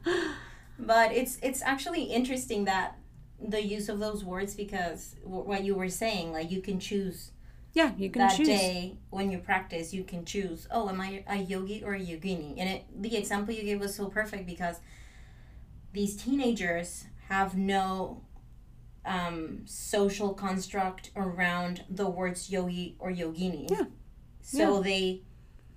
but 0.80 1.12
it's 1.12 1.38
it's 1.44 1.62
actually 1.62 2.04
interesting 2.04 2.66
that 2.66 2.98
the 3.42 3.64
use 3.64 3.90
of 3.90 4.00
those 4.00 4.24
words 4.24 4.56
because 4.56 5.16
what 5.24 5.64
you 5.64 5.76
were 5.76 5.90
saying 5.90 6.32
like 6.32 6.50
you 6.50 6.62
can 6.62 6.80
choose 6.80 7.32
Yeah, 7.74 7.92
you 7.98 8.10
can 8.10 8.28
choose. 8.30 8.38
that 8.38 8.38
choose. 8.38 8.48
day 8.48 8.98
when 9.10 9.32
you 9.32 9.38
practice 9.40 9.94
you 9.94 10.04
can 10.04 10.26
choose 10.26 10.68
oh 10.72 10.90
am 10.90 11.00
i 11.02 11.24
a 11.28 11.38
yogi 11.38 11.84
or 11.84 11.94
a 11.94 12.00
yogini 12.00 12.56
and 12.58 12.68
it, 12.70 12.84
the 13.02 13.16
example 13.16 13.54
you 13.54 13.64
gave 13.64 13.80
was 13.80 13.94
so 13.96 14.08
perfect 14.08 14.46
because 14.48 14.78
these 15.94 16.16
teenagers 16.16 17.06
have 17.30 17.56
no 17.56 18.22
um, 19.06 19.62
social 19.66 20.34
construct 20.34 21.12
around 21.16 21.84
the 21.90 22.10
words 22.10 22.50
yogi 22.52 22.96
or 23.00 23.12
yogini 23.12 23.70
Yeah. 23.72 23.86
so 24.42 24.82
they 24.82 25.22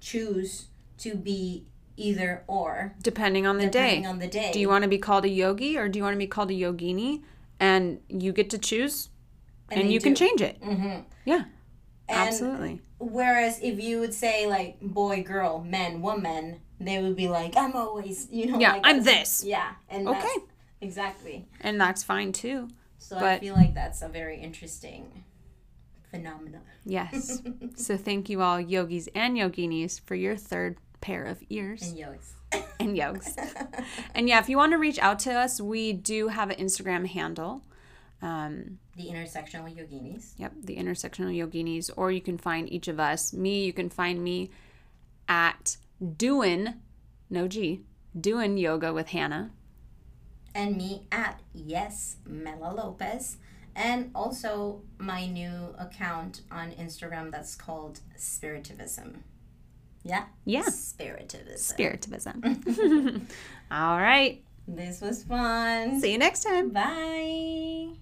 choose 0.01 0.69
to 0.99 1.15
be 1.15 1.67
either 1.97 2.43
or 2.47 2.95
Depending 3.03 3.47
on 3.47 3.59
the 3.59 3.67
depending 3.67 4.03
day. 4.03 4.09
on 4.09 4.19
the 4.19 4.27
day 4.29 4.51
Do 4.53 4.59
you 4.61 4.69
want 4.69 4.83
to 4.83 4.89
be 4.89 4.99
called 4.99 5.25
a 5.25 5.29
yogi 5.29 5.77
or 5.79 5.89
do 5.89 5.99
you 5.99 6.03
want 6.03 6.15
to 6.15 6.19
be 6.19 6.27
called 6.27 6.51
a 6.51 6.55
yogini? 6.55 7.23
And 7.61 8.01
you 8.09 8.33
get 8.33 8.51
to 8.51 8.59
choose 8.59 9.11
and, 9.71 9.89
they 9.89 9.93
you 9.93 10.01
can 10.01 10.15
change 10.15 10.41
it. 10.41 10.57
hmm 10.63 11.01
Yeah, 11.25 11.45
And 12.13 12.29
absolutely. 12.29 12.81
Whereas 12.99 13.59
if 13.63 13.81
you 13.81 14.01
would 14.01 14.15
say 14.15 14.47
like 14.47 14.81
boy, 14.81 15.23
girl, 15.23 15.65
men, 15.65 16.03
woman, 16.03 16.61
they 16.81 17.01
would 17.03 17.17
be 17.17 17.29
like, 17.29 17.57
I'm 17.57 17.75
always, 17.75 18.29
you 18.31 18.47
know, 18.47 18.59
Yeah, 18.59 18.73
like 18.73 18.83
I'm 18.85 19.03
this. 19.03 19.45
Yeah, 19.45 19.73
and 19.89 20.09
Okay. 20.09 20.37
exactly. 20.81 21.47
And 21.61 21.81
that's 21.81 22.03
fine 22.03 22.33
too. 22.33 22.69
So 22.99 23.19
I 23.19 23.39
feel 23.41 23.55
like 23.55 23.75
that's 23.75 24.03
a 24.03 24.09
very 24.09 24.39
interesting 24.41 25.25
phenomenon. 26.11 26.63
Yes. 26.85 27.43
so 27.77 27.97
thank 27.97 28.29
you 28.29 28.43
all 28.43 28.61
yogis 28.61 29.09
and 29.15 29.37
yoginis 29.37 30.01
for 30.01 30.15
your 30.15 30.37
third 30.37 30.77
pair 31.01 31.25
of 31.25 31.43
ears 31.51 31.83
And 31.83 31.99
yokes. 31.99 32.33
and 32.79 32.97
yogs. 32.97 33.85
and 34.15 34.29
yeah, 34.29 34.39
if 34.39 34.49
you 34.49 34.57
want 34.57 34.73
to 34.73 34.79
reach 34.79 34.99
out 35.01 35.19
to 35.21 35.33
us, 35.33 35.61
we 35.61 35.93
do 35.93 36.29
have 36.29 36.51
an 36.51 36.57
Instagram 36.57 37.07
handle. 37.07 37.63
Um, 38.21 38.79
the 38.97 39.07
intersectional 39.09 39.75
yoginis. 39.75 40.33
yep, 40.37 40.53
the 40.63 40.77
intersectional 40.77 41.35
yoginis, 41.35 41.91
or 41.97 42.11
you 42.11 42.21
can 42.21 42.39
find 42.39 42.71
each 42.71 42.89
of 42.89 43.01
us. 43.01 43.33
Me, 43.33 43.65
you 43.65 43.73
can 43.73 43.89
find 43.89 44.23
me 44.23 44.51
at 45.29 45.77
doing 46.17 46.75
no 47.31 47.49
G, 47.49 47.81
doing 48.19 48.59
yoga 48.59 48.93
with 48.93 49.09
Hannah. 49.09 49.51
And 50.55 50.77
me 50.77 51.07
at 51.11 51.41
yes, 51.55 52.17
Mela 52.27 52.75
Lopez. 52.75 53.39
And 53.75 54.11
also 54.15 54.83
my 54.99 55.25
new 55.27 55.75
account 55.79 56.43
on 56.51 56.73
Instagram 56.73 57.31
that's 57.31 57.55
called 57.55 58.01
Spiritivism. 58.19 59.21
Yeah? 60.05 60.25
Yeah. 60.45 60.65
Spiritivism. 60.65 61.57
Spiritivism. 61.57 63.23
All 63.71 63.97
right. 63.97 64.43
this 64.69 65.01
was 65.01 65.25
fun. 65.25 66.01
See 66.01 66.13
you 66.13 66.19
next 66.19 66.43
time. 66.43 66.69
Bye. 66.69 67.93